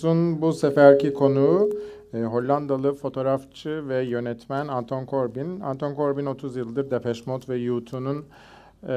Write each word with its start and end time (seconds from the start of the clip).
Uzun 0.00 0.42
bu 0.42 0.52
seferki 0.52 1.14
konuğu 1.14 1.70
e, 2.14 2.18
Hollandalı 2.18 2.94
fotoğrafçı 2.94 3.88
ve 3.88 4.02
yönetmen 4.02 4.68
Anton 4.68 5.06
Corbijn. 5.06 5.60
Anton 5.60 5.94
Corbijn 5.94 6.26
30 6.26 6.56
yıldır 6.56 6.90
Depeche 6.90 7.22
Mode 7.26 7.44
ve 7.48 7.58
U2'nun 7.58 8.24
e, 8.88 8.94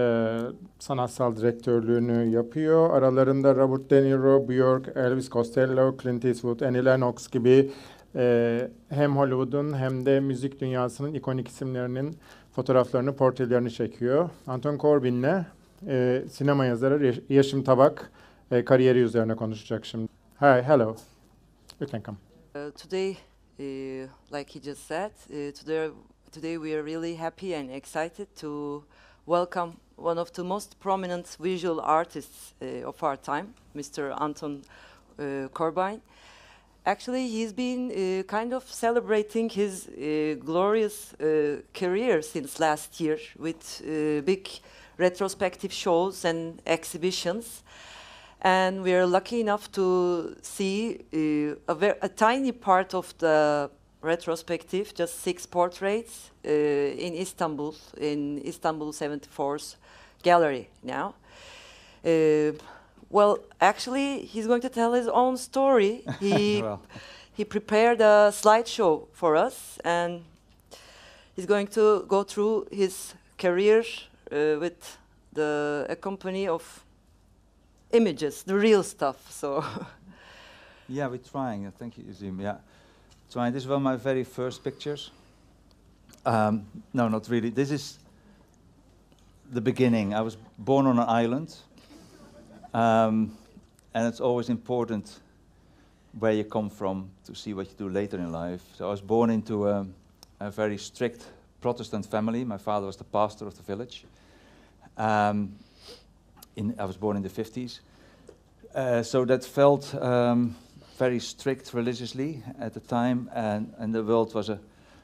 sanatsal 0.80 1.36
direktörlüğünü 1.36 2.30
yapıyor. 2.30 2.90
Aralarında 2.90 3.56
Robert 3.56 3.90
De 3.90 4.04
Niro, 4.04 4.50
Björk, 4.50 4.98
Elvis 4.98 5.30
Costello, 5.30 5.98
Clint 6.04 6.26
Eastwood, 6.26 6.60
Annie 6.60 6.86
Lennox 6.86 7.28
gibi 7.28 7.72
e, 8.16 8.68
hem 8.90 9.18
Hollywood'un 9.18 9.78
hem 9.78 10.06
de 10.06 10.20
müzik 10.20 10.62
dünyasının 10.62 11.14
ikonik 11.14 11.48
isimlerinin 11.48 12.16
fotoğraflarını, 12.52 13.16
portrelerini 13.16 13.72
çekiyor. 13.72 14.30
Anton 14.48 14.78
Corbijn'le 14.78 15.46
e, 15.88 16.24
sinema 16.32 16.66
yazarı 16.66 17.14
Yeşim 17.30 17.64
Tabak 17.64 18.12
e, 18.52 18.66
kariyeri 18.66 19.00
üzerine 19.00 19.36
konuşacak 19.36 19.86
şimdi. 19.86 20.23
Hi, 20.40 20.62
hello. 20.64 20.96
You 21.80 21.86
can 21.86 22.02
come. 22.02 22.18
Uh, 22.56 22.72
today, 22.76 23.18
uh, 23.60 24.08
like 24.32 24.50
he 24.50 24.60
just 24.60 24.88
said, 24.88 25.12
uh, 25.30 25.52
today, 25.52 25.92
today 26.32 26.58
we 26.58 26.74
are 26.74 26.82
really 26.82 27.14
happy 27.14 27.54
and 27.54 27.72
excited 27.72 28.28
to 28.38 28.84
welcome 29.28 29.78
one 29.96 30.18
of 30.18 30.34
the 30.34 30.44
most 30.44 30.80
prominent 30.80 31.38
visual 31.40 31.80
artists 31.80 32.56
uh, 32.62 32.88
of 32.88 33.02
our 33.04 33.16
time, 33.16 33.54
Mr. 33.76 34.20
Anton 34.20 34.64
uh, 35.20 35.50
Corbijn. 35.54 36.02
Actually, 36.84 37.28
he's 37.28 37.54
been 37.54 37.92
uh, 37.92 38.24
kind 38.24 38.54
of 38.54 38.64
celebrating 38.64 39.50
his 39.50 39.88
glorious 40.44 41.14
career 41.76 42.24
since 42.24 42.60
last 42.60 43.00
year 43.00 43.20
with 43.38 43.84
big 44.26 44.50
retrospective 44.98 45.72
shows 45.72 46.26
and 46.26 46.60
exhibitions 46.66 47.62
and 48.44 48.84
we 48.84 48.94
are 48.94 49.06
lucky 49.06 49.40
enough 49.40 49.72
to 49.72 50.36
see 50.42 51.00
uh, 51.14 51.74
a, 51.74 51.96
a, 52.02 52.10
tiny 52.10 52.52
part 52.52 52.94
of 52.94 53.18
the 53.20 53.70
retrospective, 54.02 54.94
just 54.94 55.22
six 55.22 55.46
portraits 55.46 56.32
uh, 56.46 56.50
in 56.50 57.16
Istanbul, 57.16 57.74
in 57.98 58.42
Istanbul 58.46 58.92
74's 58.92 59.78
gallery 60.22 60.70
now. 60.84 61.16
Uh, 62.06 62.52
well, 63.10 63.38
actually, 63.62 64.26
he's 64.26 64.46
going 64.46 64.62
to 64.62 64.70
tell 64.70 64.92
his 64.94 65.08
own 65.08 65.38
story. 65.38 66.04
He, 66.20 66.62
well. 66.62 66.82
he 67.34 67.46
prepared 67.46 68.02
a 68.02 68.32
slideshow 68.32 69.08
for 69.14 69.38
us, 69.38 69.80
and 69.86 70.24
he's 71.36 71.46
going 71.46 71.68
to 71.68 72.04
go 72.10 72.24
through 72.24 72.68
his 72.72 73.14
career 73.38 73.86
uh, 74.32 74.60
with 74.60 74.98
the 75.32 75.86
accompany 75.90 76.48
of 76.48 76.84
images, 77.94 78.44
the 78.44 78.56
real 78.56 78.84
stuff. 78.84 79.32
So. 79.32 79.64
yeah, 80.90 81.08
we're 81.08 81.18
trying. 81.18 81.72
Thank 81.72 81.98
you. 81.98 82.04
Yeah, 82.40 82.58
trying. 83.32 83.54
This 83.54 83.64
is 83.64 83.70
one 83.70 83.78
of 83.78 83.84
my 83.84 83.96
very 83.96 84.24
first 84.24 84.64
pictures. 84.64 85.12
Um, 86.26 86.66
no, 86.94 87.08
not 87.08 87.30
really. 87.30 87.50
This 87.50 87.72
is 87.72 88.00
the 89.52 89.62
beginning. 89.62 90.14
I 90.14 90.22
was 90.22 90.38
born 90.58 90.88
on 90.88 90.98
an 90.98 91.08
island, 91.08 91.56
um, 92.74 93.38
and 93.94 94.08
it's 94.08 94.20
always 94.20 94.50
important 94.50 95.20
where 96.20 96.32
you 96.32 96.44
come 96.44 96.70
from 96.70 97.10
to 97.26 97.36
see 97.36 97.54
what 97.54 97.68
you 97.68 97.74
do 97.78 97.90
later 97.90 98.18
in 98.18 98.32
life. 98.32 98.62
So 98.78 98.88
I 98.88 98.92
was 98.92 99.02
born 99.02 99.30
into 99.30 99.68
a, 99.68 99.86
a 100.40 100.52
very 100.52 100.78
strict 100.78 101.26
Protestant 101.62 102.06
family. 102.06 102.44
My 102.44 102.58
father 102.58 102.86
was 102.86 102.98
the 102.98 103.04
pastor 103.04 103.48
of 103.48 103.56
the 103.56 103.64
village. 103.64 104.06
Um, 104.98 105.54
in, 106.56 106.76
I 106.80 106.86
was 106.86 106.98
born 106.98 107.18
in 107.18 107.24
the 107.24 107.30
50s. 107.30 107.80
Uh, 108.76 109.04
so 109.04 109.26
that 109.26 109.44
felt 109.44 109.94
um, 109.96 110.56
very 110.98 111.20
strict 111.20 111.74
religiously 111.74 112.42
at 112.60 112.74
the 112.74 112.80
time, 112.80 113.30
and, 113.34 113.74
and 113.78 113.94
the 113.94 114.04
world 114.04 114.34
was 114.34 114.50
a 114.50 114.60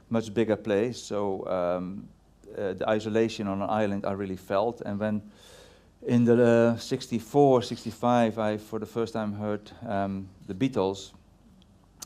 much 0.10 0.34
bigger 0.34 0.56
place. 0.56 1.00
So 1.02 1.46
um, 1.48 2.08
uh, 2.58 2.74
the 2.74 2.90
isolation 2.90 3.48
on 3.48 3.62
an 3.62 3.70
island 3.70 4.06
I 4.06 4.14
really 4.14 4.38
felt. 4.38 4.82
And 4.82 5.00
when 5.00 5.22
in 6.08 6.26
the 6.26 6.74
uh, 6.76 6.78
64, 6.78 7.62
65, 7.62 8.40
I 8.40 8.58
for 8.58 8.80
the 8.80 8.86
first 8.86 9.14
time 9.14 9.34
heard 9.34 9.72
um, 9.86 10.30
the 10.48 10.54
Beatles 10.54 11.12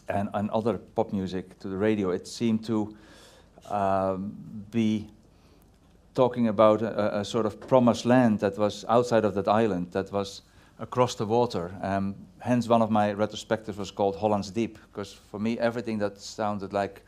and, 0.10 0.30
and 0.34 0.50
other 0.50 0.78
pop 0.78 1.14
music 1.14 1.60
to 1.60 1.68
the 1.70 1.78
radio, 1.78 2.12
it 2.12 2.28
seemed 2.28 2.66
to 2.66 2.96
um, 3.70 4.36
be 4.72 5.08
talking 6.14 6.48
about 6.48 6.82
a, 6.82 7.20
a, 7.20 7.26
sort 7.26 7.46
of 7.46 7.60
promised 7.60 8.06
land 8.06 8.40
that 8.40 8.58
was 8.58 8.86
outside 8.88 9.26
of 9.26 9.34
that 9.34 9.48
island, 9.48 9.92
that 9.92 10.12
was 10.12 10.42
across 10.80 11.16
the 11.16 11.26
water. 11.26 11.72
Um, 11.82 12.16
hence, 12.40 12.68
one 12.68 12.82
of 12.82 12.92
my 12.92 13.14
retrospectives 13.14 13.78
was 13.78 13.92
called 13.92 14.16
Holland's 14.16 14.52
Deep, 14.52 14.78
because 14.92 15.14
for 15.14 15.40
me, 15.40 15.58
everything 15.60 16.00
that 16.00 16.20
sounded 16.20 16.74
like 16.74 17.02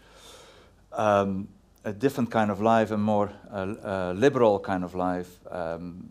um, 0.93 1.47
a 1.83 1.93
different 1.93 2.31
kind 2.31 2.49
of 2.49 2.61
life, 2.61 2.91
a 2.91 2.97
more 2.97 3.31
uh, 3.51 3.75
uh, 3.83 4.13
liberal 4.15 4.59
kind 4.59 4.83
of 4.83 4.95
life, 4.95 5.39
um, 5.51 6.09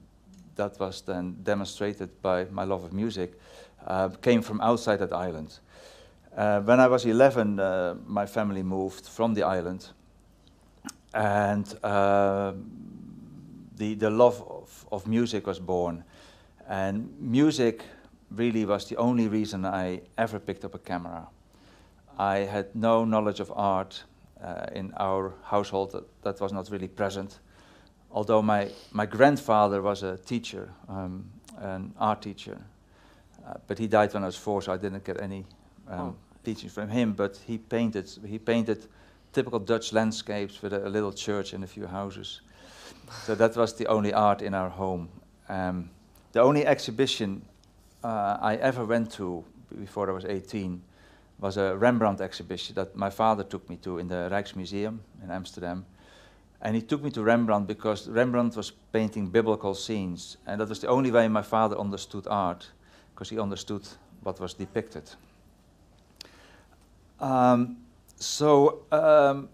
that 0.57 0.79
was 0.79 1.03
then 1.03 1.37
demonstrated 1.43 2.23
by 2.23 2.45
my 2.45 2.65
love 2.65 2.85
of 2.85 2.93
music, 2.93 3.33
uh, 3.87 4.09
came 4.09 4.41
from 4.41 4.61
outside 4.61 4.99
that 4.99 5.13
island. 5.13 5.59
Uh, 6.37 6.61
when 6.61 6.81
I 6.81 6.87
was 6.87 7.05
11, 7.05 7.59
uh, 7.59 7.95
my 8.07 8.27
family 8.27 8.63
moved 8.63 9.07
from 9.07 9.35
the 9.35 9.43
island 9.43 9.89
and 11.15 11.79
uh, 11.85 12.53
the, 13.77 13.95
the 13.95 14.11
love 14.11 14.43
of, 14.49 14.87
of 14.91 15.07
music 15.07 15.47
was 15.47 15.61
born. 15.61 16.05
And 16.69 17.15
music 17.21 17.85
really 18.31 18.65
was 18.65 18.87
the 18.89 18.97
only 18.97 19.29
reason 19.29 19.65
I 19.65 20.03
ever 20.19 20.41
picked 20.41 20.65
up 20.65 20.75
a 20.75 20.79
camera. 20.79 21.29
I 22.19 22.39
had 22.39 22.75
no 22.75 23.05
knowledge 23.05 23.41
of 23.41 23.53
art 23.55 24.03
uh, 24.43 24.67
in 24.73 24.93
our 24.97 25.35
household, 25.45 25.93
that, 25.93 26.23
that, 26.23 26.41
was 26.41 26.53
not 26.53 26.71
really 26.71 26.89
present. 26.89 27.39
Although 28.11 28.43
my, 28.43 28.71
my 28.93 29.07
grandfather 29.07 29.83
was 29.83 30.03
a 30.03 30.17
teacher, 30.17 30.71
um, 30.89 31.25
an 31.59 31.93
art 31.99 32.23
teacher, 32.23 32.59
uh, 33.47 33.55
but 33.67 33.79
he 33.79 33.87
died 33.87 34.13
when 34.15 34.23
I 34.25 34.27
was 34.27 34.37
four, 34.37 34.63
so 34.63 34.73
I 34.73 34.77
didn't 34.77 35.05
get 35.05 35.21
any 35.21 35.45
um, 35.89 36.01
oh. 36.01 36.17
teaching 36.45 36.71
from 36.71 36.89
him. 36.89 37.13
But 37.13 37.41
he 37.47 37.59
painted, 37.59 38.11
he 38.27 38.39
painted 38.39 38.87
typical 39.35 39.59
Dutch 39.59 39.93
landscapes 39.93 40.63
with 40.63 40.73
a, 40.73 40.87
a 40.87 40.89
little 40.89 41.13
church 41.13 41.53
and 41.53 41.65
a 41.65 41.67
few 41.67 41.87
houses. 41.87 42.41
so 43.25 43.35
that 43.35 43.57
was 43.57 43.75
the 43.75 43.87
only 43.87 44.13
art 44.13 44.41
in 44.41 44.55
our 44.55 44.71
home. 44.71 45.09
Um, 45.49 45.91
the 46.33 46.41
only 46.41 46.67
exhibition 46.67 47.43
uh, 48.03 48.39
I 48.41 48.57
ever 48.57 48.85
went 48.85 49.13
to 49.13 49.45
before 49.79 50.09
I 50.09 50.13
was 50.13 50.25
18 50.25 50.81
was 51.41 51.57
a 51.57 51.77
Rembrandt 51.77 52.21
exhibition 52.21 52.75
that 52.77 52.97
my 52.97 53.11
father 53.11 53.43
took 53.43 53.69
me 53.69 53.77
to 53.77 53.99
in 53.99 54.09
the 54.09 54.29
Rijksmuseum 54.31 54.99
in 55.23 55.31
Amsterdam. 55.31 55.85
And 56.63 56.75
he 56.75 56.83
took 56.83 57.03
me 57.03 57.11
to 57.11 57.23
Rembrandt 57.23 57.67
because 57.67 58.09
Rembrandt 58.09 58.57
was 58.57 58.73
painting 58.93 59.27
biblical 59.27 59.75
scenes. 59.75 60.39
And 60.47 60.61
that 60.61 60.69
was 60.69 60.81
the 60.81 60.89
only 60.89 61.11
way 61.11 61.29
my 61.29 61.43
father 61.43 61.77
understood 61.79 62.27
art, 62.27 62.67
because 63.15 63.29
he 63.29 63.39
understood 63.39 63.87
what 64.23 64.41
was 64.41 64.55
depicted. 64.55 65.11
Um, 67.21 67.84
so 68.25 68.83
um, 68.91 69.49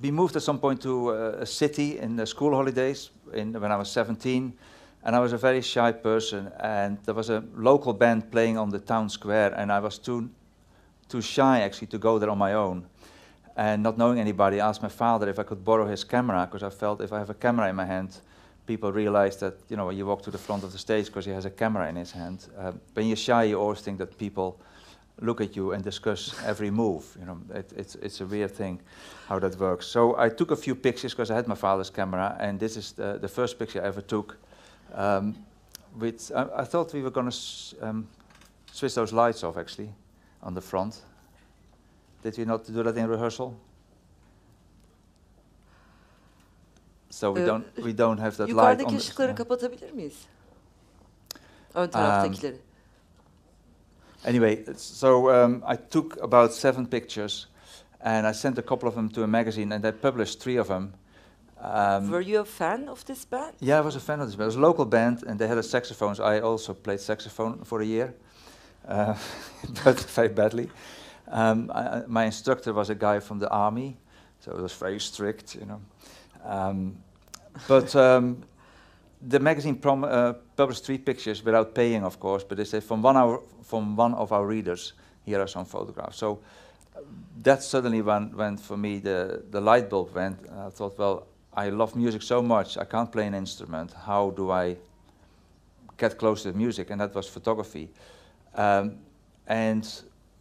we 0.00 0.10
moved 0.10 0.36
at 0.36 0.42
some 0.42 0.58
point 0.58 0.80
to 0.82 1.10
uh, 1.10 1.36
a 1.40 1.46
city 1.46 1.98
in 1.98 2.16
the 2.16 2.26
school 2.26 2.54
holidays 2.54 3.10
in, 3.32 3.52
when 3.52 3.72
I 3.72 3.76
was 3.76 3.90
17, 3.90 4.52
and 5.04 5.16
I 5.16 5.20
was 5.20 5.32
a 5.32 5.38
very 5.38 5.60
shy 5.60 5.92
person, 5.92 6.50
and 6.60 6.98
there 7.04 7.14
was 7.14 7.30
a 7.30 7.42
local 7.54 7.92
band 7.92 8.30
playing 8.30 8.58
on 8.58 8.70
the 8.70 8.78
town 8.78 9.08
square, 9.08 9.52
and 9.54 9.72
I 9.72 9.80
was 9.80 9.98
too, 9.98 10.30
too 11.08 11.20
shy 11.20 11.60
actually 11.60 11.88
to 11.88 11.98
go 11.98 12.18
there 12.18 12.30
on 12.30 12.38
my 12.38 12.54
own. 12.54 12.86
And 13.56 13.82
not 13.82 13.96
knowing 13.96 14.20
anybody, 14.20 14.60
I 14.60 14.68
asked 14.68 14.82
my 14.82 14.88
father 14.88 15.28
if 15.28 15.38
I 15.38 15.42
could 15.42 15.64
borrow 15.64 15.86
his 15.86 16.04
camera, 16.04 16.46
because 16.46 16.62
I 16.62 16.70
felt 16.70 17.00
if 17.00 17.12
I 17.12 17.18
have 17.18 17.30
a 17.30 17.34
camera 17.34 17.68
in 17.68 17.76
my 17.76 17.86
hand, 17.86 18.18
people 18.66 18.92
realize 18.92 19.36
that, 19.38 19.54
you 19.68 19.76
know, 19.76 19.86
when 19.86 19.96
you 19.96 20.04
walk 20.04 20.22
to 20.22 20.30
the 20.30 20.38
front 20.38 20.64
of 20.64 20.72
the 20.72 20.78
stage 20.78 21.06
because 21.06 21.24
he 21.24 21.30
has 21.30 21.44
a 21.44 21.50
camera 21.50 21.88
in 21.88 21.96
his 21.96 22.10
hand. 22.10 22.46
Uh, 22.58 22.72
when 22.94 23.06
you're 23.06 23.16
shy, 23.16 23.44
you 23.44 23.58
always 23.58 23.80
think 23.80 23.98
that 23.98 24.18
people 24.18 24.60
look 25.20 25.40
at 25.40 25.56
you 25.56 25.72
and 25.72 25.82
discuss 25.82 26.34
every 26.44 26.70
move. 26.70 27.16
You 27.18 27.26
know, 27.26 27.38
it, 27.54 27.72
it's, 27.76 27.94
it's 27.96 28.20
a 28.20 28.26
weird 28.26 28.50
thing 28.50 28.80
how 29.28 29.38
that 29.38 29.58
works. 29.58 29.86
So 29.86 30.16
I 30.18 30.28
took 30.28 30.50
a 30.50 30.56
few 30.56 30.74
pictures 30.74 31.12
because 31.12 31.30
I 31.30 31.34
had 31.34 31.46
my 31.46 31.54
father's 31.54 31.90
camera, 31.90 32.36
and 32.38 32.60
this 32.60 32.76
is 32.76 32.92
the, 32.92 33.18
the 33.18 33.28
first 33.28 33.58
picture 33.58 33.82
I 33.82 33.86
ever 33.86 34.02
took. 34.02 34.36
Um, 34.94 35.34
with, 35.98 36.30
I, 36.34 36.46
I, 36.56 36.64
thought 36.64 36.92
we 36.92 37.02
were 37.02 37.10
going 37.10 37.30
to 37.30 37.36
um, 37.80 38.06
switch 38.72 38.94
those 38.94 39.12
lights 39.12 39.42
off 39.42 39.56
actually 39.56 39.88
on 40.42 40.54
the 40.54 40.60
front. 40.60 41.00
Did 42.22 42.38
we 42.38 42.44
not 42.44 42.66
do 42.66 42.82
that 42.82 42.96
in 42.96 43.08
rehearsal? 43.08 43.56
So 47.10 47.32
we 47.32 47.42
uh, 47.42 47.46
don't 47.46 47.82
we 47.82 47.92
don't 47.92 48.18
have 48.18 48.36
that 48.36 48.50
light 48.50 48.84
on 48.84 48.92
the, 48.92 48.96
ışıkları 48.96 49.34
kapatabilir 49.34 49.92
miyiz? 49.92 50.26
Ön 51.74 51.88
taraftakileri. 51.88 52.65
Anyway, 54.24 54.64
so 54.76 55.30
um, 55.30 55.62
I 55.66 55.76
took 55.76 56.22
about 56.22 56.52
seven 56.52 56.86
pictures 56.86 57.46
and 58.00 58.26
I 58.26 58.32
sent 58.32 58.58
a 58.58 58.62
couple 58.62 58.88
of 58.88 58.94
them 58.94 59.08
to 59.10 59.22
a 59.22 59.26
magazine 59.26 59.72
and 59.72 59.84
they 59.84 59.92
published 59.92 60.40
three 60.40 60.56
of 60.56 60.68
them. 60.68 60.94
Um, 61.60 62.10
Were 62.10 62.20
you 62.20 62.40
a 62.40 62.44
fan 62.44 62.88
of 62.88 63.04
this 63.04 63.24
band? 63.24 63.54
Yeah, 63.60 63.78
I 63.78 63.80
was 63.80 63.96
a 63.96 64.00
fan 64.00 64.20
of 64.20 64.26
this 64.26 64.36
band. 64.36 64.44
It 64.44 64.46
was 64.46 64.56
a 64.56 64.60
local 64.60 64.84
band 64.84 65.22
and 65.26 65.38
they 65.38 65.48
had 65.48 65.58
a 65.58 65.62
saxophone. 65.62 66.14
So 66.14 66.24
I 66.24 66.40
also 66.40 66.74
played 66.74 67.00
saxophone 67.00 67.64
for 67.64 67.80
a 67.80 67.84
year. 67.84 68.14
uh, 68.86 69.14
but 69.84 70.00
very 70.00 70.28
badly. 70.28 70.70
Um, 71.28 71.70
I, 71.74 72.02
my 72.06 72.24
instructor 72.24 72.72
was 72.72 72.90
a 72.90 72.94
guy 72.94 73.20
from 73.20 73.38
the 73.38 73.50
army, 73.50 73.96
so 74.40 74.52
it 74.52 74.62
was 74.62 74.72
very 74.72 75.00
strict, 75.00 75.54
you 75.56 75.66
know. 75.66 75.80
Um, 76.44 76.96
but 77.66 77.94
um, 77.96 78.44
the 79.20 79.40
magazine 79.40 79.80
uh, 79.84 80.34
published 80.56 80.84
three 80.84 80.98
pictures 80.98 81.44
without 81.44 81.74
paying, 81.74 82.02
of 82.02 82.18
course, 82.18 82.42
but 82.42 82.56
they 82.56 82.64
said 82.64 82.82
from 82.82 83.02
one, 83.02 83.16
our, 83.16 83.42
from 83.62 83.94
one 83.94 84.14
of 84.14 84.32
our 84.32 84.46
readers, 84.46 84.94
here 85.24 85.40
are 85.40 85.46
some 85.46 85.66
photographs. 85.66 86.16
So 86.16 86.40
that 87.42 87.62
suddenly 87.62 88.02
went, 88.02 88.34
when 88.34 88.56
for 88.56 88.76
me 88.76 88.98
the, 88.98 89.42
the 89.50 89.60
light 89.60 89.90
bulb 89.90 90.14
went. 90.14 90.38
I 90.50 90.70
thought, 90.70 90.98
well, 90.98 91.26
I 91.54 91.68
love 91.68 91.94
music 91.94 92.22
so 92.22 92.42
much, 92.42 92.78
I 92.78 92.84
can't 92.84 93.10
play 93.12 93.26
an 93.26 93.34
instrument. 93.34 93.92
How 93.92 94.30
do 94.30 94.50
I 94.50 94.76
get 95.98 96.18
close 96.18 96.42
to 96.44 96.52
music? 96.52 96.90
And 96.90 97.00
that 97.00 97.14
was 97.14 97.28
photography. 97.28 97.90
Um, 98.54 98.96
and 99.46 99.88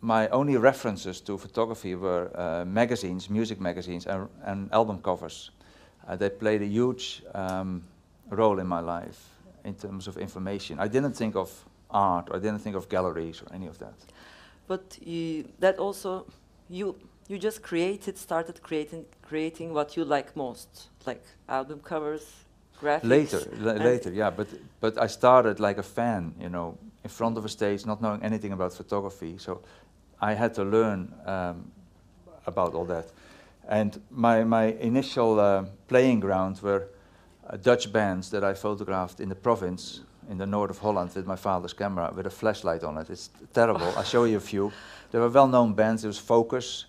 my 0.02 0.28
only 0.30 0.58
references 0.58 1.20
to 1.22 1.38
photography 1.38 1.96
were 1.96 2.32
uh, 2.36 2.66
magazines, 2.66 3.30
music 3.30 3.60
magazines, 3.60 4.08
and, 4.08 4.30
and 4.44 4.72
album 4.72 5.02
covers. 5.02 5.52
Uh, 6.08 6.16
they 6.16 6.30
played 6.30 6.62
a 6.62 6.68
huge 6.68 7.24
um, 7.34 7.84
role 8.30 8.60
in 8.60 8.68
my 8.68 8.80
life 8.80 9.35
in 9.66 9.76
terms 9.76 10.08
of 10.08 10.18
information. 10.18 10.80
I 10.80 10.88
didn't 10.88 11.14
think 11.14 11.36
of 11.36 11.50
art, 11.90 12.30
I 12.32 12.40
didn't 12.40 12.60
think 12.60 12.76
of 12.76 12.88
galleries 12.90 13.42
or 13.42 13.54
any 13.54 13.68
of 13.68 13.78
that. 13.80 13.94
But 14.68 14.98
you, 15.02 15.46
that 15.60 15.78
also, 15.78 16.26
you 16.70 16.96
you 17.28 17.40
just 17.40 17.62
created, 17.64 18.18
started 18.18 18.62
creating, 18.62 19.06
creating 19.22 19.74
what 19.74 19.98
you 19.98 20.06
like 20.06 20.36
most, 20.36 20.90
like 21.08 21.24
album 21.50 21.80
covers, 21.80 22.24
graphics. 22.80 23.04
Later, 23.04 23.40
later, 23.60 24.12
yeah. 24.12 24.30
But 24.30 24.48
but 24.80 25.02
I 25.02 25.08
started 25.08 25.60
like 25.60 25.80
a 25.80 25.84
fan, 25.84 26.34
you 26.40 26.50
know, 26.50 26.78
in 27.04 27.10
front 27.10 27.38
of 27.38 27.46
a 27.46 27.50
stage, 27.50 27.86
not 27.86 28.02
knowing 28.02 28.22
anything 28.24 28.54
about 28.54 28.74
photography. 28.74 29.38
So 29.38 29.62
I 30.22 30.34
had 30.34 30.54
to 30.56 30.64
learn 30.64 31.14
um, 31.26 31.72
about 32.46 32.74
all 32.76 32.86
that. 32.86 33.12
And 33.68 34.00
my 34.12 34.44
my 34.44 34.66
initial 34.80 35.40
uh, 35.40 35.66
playing 35.88 36.20
ground 36.20 36.62
were 36.62 36.88
uh, 37.48 37.58
Dutch 37.58 37.92
bands 37.92 38.30
that 38.30 38.44
I 38.44 38.54
photographed 38.54 39.20
in 39.20 39.30
the 39.30 39.36
province 39.36 40.02
in 40.30 40.38
the 40.38 40.46
north 40.46 40.72
of 40.72 40.80
Holland 40.80 41.12
with 41.16 41.28
my 41.28 41.36
father's 41.36 41.74
camera 41.74 42.12
with 42.16 42.26
a 42.26 42.30
flashlight 42.30 42.84
on 42.84 42.98
it. 42.98 43.10
It's 43.10 43.30
terrible. 43.54 43.94
I'll 43.96 44.04
show 44.04 44.24
you 44.24 44.38
a 44.38 44.40
few. 44.42 44.72
There 45.12 45.22
were 45.22 45.30
well-known 45.30 45.74
bands. 45.74 46.02
There 46.02 46.10
was 46.10 46.18
Focus. 46.18 46.86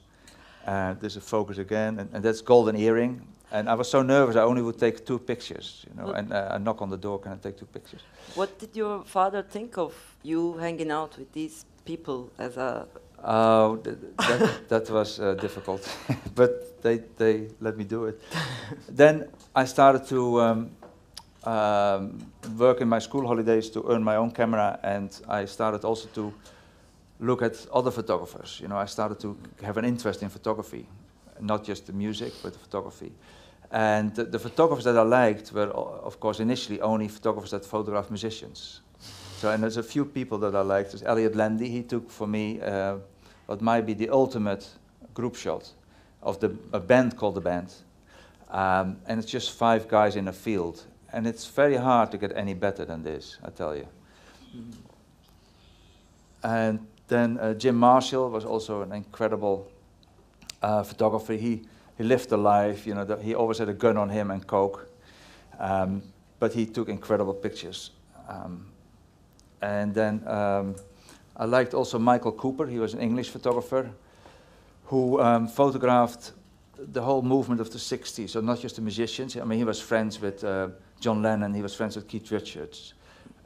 Uh, 0.67 0.95
there's 1.01 1.17
a 1.17 1.21
Focus 1.21 1.59
again, 1.59 1.99
and, 2.01 2.11
and, 2.13 2.25
that's 2.25 2.41
Golden 2.41 2.77
Earring. 2.77 3.27
And 3.53 3.69
I 3.69 3.75
was 3.75 3.89
so 3.89 4.03
nervous, 4.03 4.35
I 4.35 4.43
only 4.43 4.63
would 4.63 4.79
take 4.79 5.07
two 5.07 5.21
pictures, 5.21 5.87
you 5.89 5.95
know, 5.95 6.11
and 6.11 6.33
uh, 6.33 6.49
I 6.51 6.59
knock 6.59 6.83
on 6.83 6.91
the 6.91 6.97
door, 6.97 7.21
can 7.21 7.33
I 7.33 7.37
take 7.37 7.57
two 7.57 7.67
pictures? 7.67 8.01
What 8.35 8.59
did 8.59 8.75
your 8.75 9.05
father 9.05 9.43
think 9.43 9.79
of 9.79 9.95
you 10.25 10.55
hanging 10.55 10.91
out 10.91 11.17
with 11.17 11.33
these 11.33 11.65
people 11.85 12.33
as 12.39 12.57
a... 12.57 12.89
Uh, 13.27 13.77
that, 13.83 14.69
that 14.69 14.89
was 14.91 15.19
uh, 15.19 15.35
difficult, 15.35 15.83
but 16.37 16.81
they, 16.81 16.99
they 17.17 17.49
let 17.61 17.77
me 17.77 17.83
do 17.83 18.05
it. 18.05 18.23
then 18.89 19.29
I 19.53 19.65
started 19.65 20.07
to 20.07 20.41
um, 20.41 20.71
um, 21.43 22.25
work 22.57 22.81
in 22.81 22.89
my 22.89 23.01
school 23.01 23.27
holidays 23.27 23.69
to 23.71 23.85
earn 23.89 24.05
my 24.05 24.15
own 24.15 24.31
camera, 24.31 24.79
and 24.85 25.11
I 25.29 25.47
started 25.47 25.85
also 25.85 26.09
to 26.15 26.33
look 27.19 27.43
at 27.43 27.67
other 27.75 27.91
photographers. 27.91 28.61
You 28.63 28.69
know, 28.69 28.77
I 28.77 28.87
started 28.87 29.19
to 29.23 29.37
have 29.65 29.77
an 29.77 29.85
interest 29.85 30.23
in 30.23 30.29
photography, 30.29 30.87
not 31.41 31.65
just 31.65 31.89
the 31.89 31.93
music, 31.93 32.33
but 32.45 32.53
the 32.53 32.61
photography. 32.61 33.11
And 33.73 34.15
the, 34.15 34.23
the 34.23 34.39
photographers 34.39 34.85
that 34.85 34.97
I 34.97 35.03
liked 35.03 35.51
were, 35.53 35.67
of 35.71 36.21
course, 36.21 36.39
initially 36.39 36.81
only 36.81 37.09
photographers 37.09 37.51
that 37.51 37.65
photographed 37.65 38.11
musicians. 38.11 38.83
So, 39.39 39.51
and 39.51 39.65
there's 39.65 39.79
a 39.79 39.83
few 39.83 40.05
people 40.05 40.39
that 40.39 40.55
I 40.55 40.61
liked. 40.61 40.93
There's 40.93 41.03
Elliott 41.03 41.35
Landy. 41.35 41.69
He 41.69 41.83
took 41.83 42.09
for 42.09 42.29
me 42.29 42.61
uh, 42.61 42.99
what 43.47 43.61
might 43.61 43.87
be 43.87 43.95
the 43.95 44.11
ultimate 44.11 44.69
group 45.15 45.37
shot 45.37 45.71
of 46.23 46.41
the, 46.41 46.57
a 46.73 46.81
band 46.81 47.17
called 47.17 47.37
The 47.37 47.41
Band. 47.41 47.73
Um, 48.51 48.99
and 49.07 49.19
it's 49.19 49.31
just 49.31 49.53
five 49.53 49.89
guys 49.89 50.17
in 50.17 50.29
a 50.29 50.33
field. 50.33 50.85
And 51.13 51.27
it's 51.27 51.47
very 51.47 51.77
hard 51.77 52.11
to 52.11 52.19
get 52.19 52.33
any 52.37 52.55
better 52.55 52.85
than 52.85 53.03
this, 53.03 53.39
I 53.43 53.51
tell 53.51 53.75
you. 53.77 53.87
And 56.43 56.87
then 57.09 57.39
uh, 57.39 57.55
Jim 57.55 57.77
Marshall 57.77 58.31
was 58.31 58.45
also 58.45 58.83
an 58.83 58.93
incredible 58.93 59.71
uh, 60.63 60.83
photographer. 60.83 61.35
He, 61.35 61.63
he 61.97 62.05
lived 62.05 62.31
a 62.33 62.37
life, 62.37 62.87
you 62.87 62.95
know, 62.95 63.05
the, 63.05 63.17
he 63.17 63.35
always 63.35 63.59
had 63.59 63.69
a 63.69 63.75
gun 63.75 63.97
on 63.97 64.09
him 64.09 64.31
and 64.31 64.47
coke. 64.47 64.89
Um, 65.59 66.03
but 66.39 66.53
he 66.53 66.67
took 66.67 66.89
incredible 66.89 67.35
pictures. 67.35 67.91
Um, 68.29 68.67
and 69.63 69.95
then 69.95 70.27
um, 70.27 70.77
I 71.37 71.45
liked 71.45 71.75
also 71.75 71.99
Michael 71.99 72.33
Cooper. 72.33 72.67
He 72.67 72.79
was 72.79 72.95
an 72.95 73.01
English 73.01 73.31
photographer 73.31 73.91
who 74.87 75.21
um, 75.21 75.49
photographed 75.49 76.33
the 76.79 77.03
whole 77.03 77.23
movement 77.23 77.61
of 77.61 77.71
the 77.71 77.79
60s, 77.79 78.31
so 78.31 78.41
not 78.41 78.61
just 78.61 78.77
the 78.77 78.83
musicians. 78.83 79.37
I 79.37 79.45
mean, 79.45 79.59
he 79.59 79.65
was 79.65 79.81
friends 79.81 80.21
with 80.21 80.45
uh, 80.45 80.69
John 81.01 81.23
Lennon, 81.23 81.55
he 81.55 81.63
was 81.63 81.75
friends 81.75 81.97
with 81.97 82.09
Keith 82.09 82.31
Richards. 82.31 82.95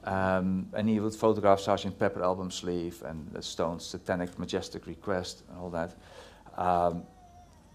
Um, 0.04 0.69
and 0.72 0.88
he 0.88 0.98
would 0.98 1.14
photograph 1.14 1.60
Sgt. 1.60 1.98
Pepper 1.98 2.22
album 2.22 2.50
sleeve 2.50 3.02
and 3.02 3.31
the 3.32 3.42
Stones' 3.42 3.84
Satanic 3.84 4.38
Majestic 4.38 4.86
Request 4.86 5.43
and 5.50 5.58
all 5.58 5.70
that. 5.70 5.94
Um, 6.56 7.02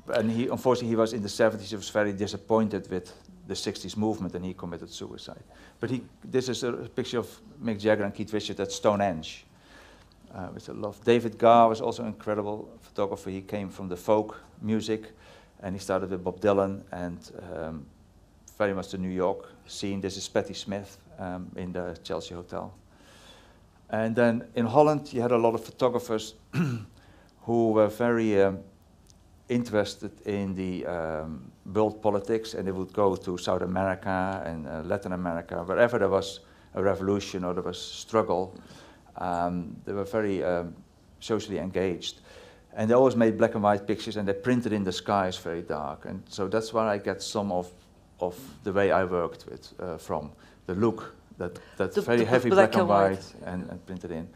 and 0.08 0.32
he, 0.32 0.48
unfortunately, 0.48 0.90
he 0.90 0.96
was 0.96 1.14
in 1.14 1.22
the 1.22 1.28
70s, 1.28 1.70
he 1.70 1.76
was 1.76 1.90
very 1.90 2.14
disappointed 2.14 2.90
with 2.90 3.14
the 3.48 3.54
60s 3.54 3.96
movement 3.96 4.34
and 4.34 4.44
he 4.44 4.54
committed 4.54 4.90
suicide. 4.90 5.44
But 5.80 5.92
he, 5.92 6.04
this 6.24 6.50
is 6.50 6.64
a 6.64 6.72
picture 6.74 7.20
of 7.20 7.42
Mick 7.64 7.80
Jagger 7.80 8.04
and 8.04 8.14
Keith 8.14 8.34
Richards 8.34 8.60
at 8.60 8.72
Stonehenge, 8.72 9.46
uh, 10.36 10.48
which 10.48 10.70
I 10.70 10.74
love. 10.74 11.04
David 11.04 11.38
Gahr 11.38 11.70
was 11.70 11.82
also 11.82 12.04
an 12.04 12.10
incredible 12.10 12.70
photographer. 12.82 13.30
He 13.30 13.42
came 13.42 13.70
from 13.70 13.88
the 13.88 13.96
folk 13.96 14.42
music 14.62 15.12
and 15.62 15.74
he 15.76 15.80
started 15.80 16.10
with 16.10 16.24
Bob 16.24 16.42
Dylan 16.42 16.84
and 16.92 17.20
um, 17.54 17.86
very 18.58 18.74
much 18.74 18.92
the 18.92 18.98
New 18.98 19.10
York 19.10 19.50
scene. 19.66 20.02
This 20.02 20.18
is 20.18 20.28
Patti 20.28 20.54
Smith 20.54 20.98
um, 21.18 21.50
in 21.56 21.72
the 21.72 21.98
Chelsea 22.04 22.36
Hotel. 22.36 22.74
And 23.90 24.16
then 24.16 24.48
in 24.56 24.66
Holland, 24.66 25.14
you 25.14 25.22
had 25.22 25.32
a 25.32 25.38
lot 25.38 25.54
of 25.54 25.64
photographers 25.64 26.34
who 27.44 27.72
were 27.72 27.88
very 27.88 28.42
um, 28.42 28.60
interested 29.48 30.12
in 30.26 30.56
the 30.56 30.86
um, 30.86 31.52
world 31.66 32.02
politics, 32.02 32.56
and 32.56 32.68
they 32.68 32.72
would 32.72 32.92
go 32.94 33.16
to 33.16 33.38
South 33.38 33.62
America 33.62 34.44
and 34.46 34.68
uh, 34.68 34.82
Latin 34.84 35.12
America, 35.12 35.64
wherever 35.64 36.00
there 36.00 36.10
was 36.10 36.40
a 36.74 36.82
revolution 36.82 37.44
or 37.44 37.54
there 37.54 37.64
was 37.64 37.80
struggle. 37.80 38.56
Um, 39.18 39.76
they 39.86 39.94
were 39.94 40.04
very 40.04 40.44
um, 40.44 40.76
socially 41.20 41.60
engaged. 41.60 42.22
And 42.76 42.90
they 42.90 42.94
always 42.94 43.16
made 43.16 43.38
black 43.38 43.56
and 43.56 43.64
white 43.64 43.88
pictures, 43.88 44.18
and 44.18 44.28
they 44.28 44.34
printed 44.34 44.74
in 44.74 44.84
the 44.84 44.92
skies 44.92 45.38
very 45.38 45.62
dark. 45.62 46.06
And 46.06 46.22
so 46.28 46.48
that's 46.48 46.74
where 46.74 46.84
I 46.84 46.98
get 46.98 47.22
some 47.22 47.52
of, 47.52 47.72
of 48.20 48.38
the 48.64 48.74
way 48.74 48.92
I 48.92 49.06
worked 49.06 49.46
with 49.50 49.74
uh, 49.80 49.98
from 49.98 50.32
the 50.66 50.76
look, 50.76 51.16
that, 51.38 51.58
that 51.78 51.94
the, 51.94 52.02
very 52.02 52.20
the 52.20 52.26
heavy 52.26 52.50
black, 52.50 52.72
black 52.72 52.82
and 52.82 52.90
white, 52.90 53.34
and, 53.46 53.70
and, 53.70 53.86
printed 53.86 54.12
in. 54.12 54.28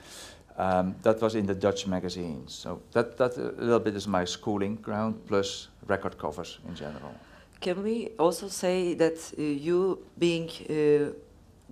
Um, 0.57 0.95
that 1.03 1.21
was 1.21 1.35
in 1.35 1.45
the 1.45 1.55
Dutch 1.55 1.87
magazines. 1.87 2.53
So 2.53 2.81
that, 2.93 3.17
that 3.17 3.37
a 3.37 3.51
little 3.57 3.79
bit 3.79 3.95
is 3.95 4.07
my 4.07 4.25
schooling 4.25 4.75
ground 4.75 5.15
plus 5.27 5.67
record 5.87 6.17
covers 6.17 6.59
in 6.67 6.75
general. 6.75 7.13
Can 7.59 7.83
we 7.83 8.09
also 8.17 8.47
say 8.47 8.93
that 8.93 9.33
uh, 9.37 9.41
you 9.41 9.99
being 10.17 10.49
uh, 10.69 11.13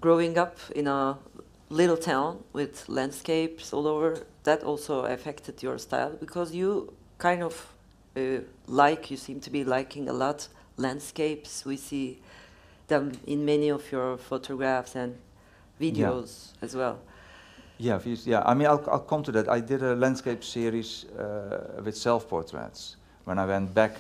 growing 0.02 0.38
up 0.38 0.58
in 0.76 0.88
a 0.88 1.18
little 1.70 1.98
town 1.98 2.44
with 2.54 2.88
landscapes 2.88 3.74
all 3.74 3.88
over, 3.88 4.26
that 4.44 4.64
also 4.64 5.06
affected 5.06 5.62
your 5.62 5.78
style 5.78 6.12
because 6.20 6.54
you 6.54 6.94
kind 7.18 7.44
of 7.44 7.74
uh, 8.16 8.40
like, 8.68 9.12
you 9.12 9.18
seem 9.18 9.40
to 9.42 9.50
be 9.50 9.64
liking 9.64 10.10
a 10.10 10.14
lot 10.14 10.48
landscapes. 10.78 11.66
We 11.66 11.78
see 11.78 12.20
them 12.88 13.12
in 13.26 13.46
many 13.46 13.70
of 13.70 13.92
your 13.92 14.18
photographs 14.18 14.96
and 14.96 15.16
videos 15.80 16.54
yeah. 16.54 16.66
as 16.66 16.76
well. 16.76 17.00
Yeah, 17.80 18.00
yeah. 18.04 18.42
I 18.44 18.54
mean, 18.56 18.68
I'll, 18.68 18.84
I'll 18.90 19.00
come 19.00 19.22
to 19.24 19.32
that. 19.34 19.50
I 19.50 19.60
did 19.60 19.84
a 19.84 19.96
landscape 19.96 20.44
series 20.44 21.06
uh, 21.06 21.82
with 21.84 21.96
self-portraits 21.96 22.96
when 23.26 23.38
I 23.38 23.46
went 23.46 23.74
back. 23.74 23.98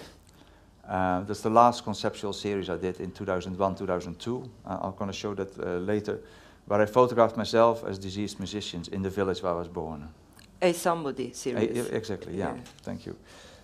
Uh, 0.88 1.21
that's 1.21 1.41
the 1.41 1.50
last 1.50 1.83
conceptual 1.83 2.33
series 2.33 2.69
I 2.69 2.77
did 2.77 3.00
in 3.00 3.12
2001, 3.12 3.75
2002. 3.75 4.50
Uh, 4.65 4.77
I'm 4.81 4.95
going 4.95 5.12
to 5.12 5.17
show 5.17 5.36
that 5.36 5.59
uh, 5.59 5.77
later. 5.77 6.19
Where 6.67 6.81
I 6.81 6.86
photographed 6.86 7.38
myself 7.38 7.83
as 7.83 7.97
diseased 7.97 8.39
musicians 8.39 8.88
in 8.89 9.01
the 9.01 9.09
village 9.09 9.41
where 9.41 9.53
I 9.53 9.57
was 9.57 9.67
born. 9.67 10.09
A 10.62 10.74
somebody 10.74 11.33
series. 11.33 11.89
A, 11.89 11.95
exactly. 11.95 12.38
Yeah. 12.38 12.55
yeah. 12.55 12.62
Thank 12.81 13.05
you. 13.05 13.15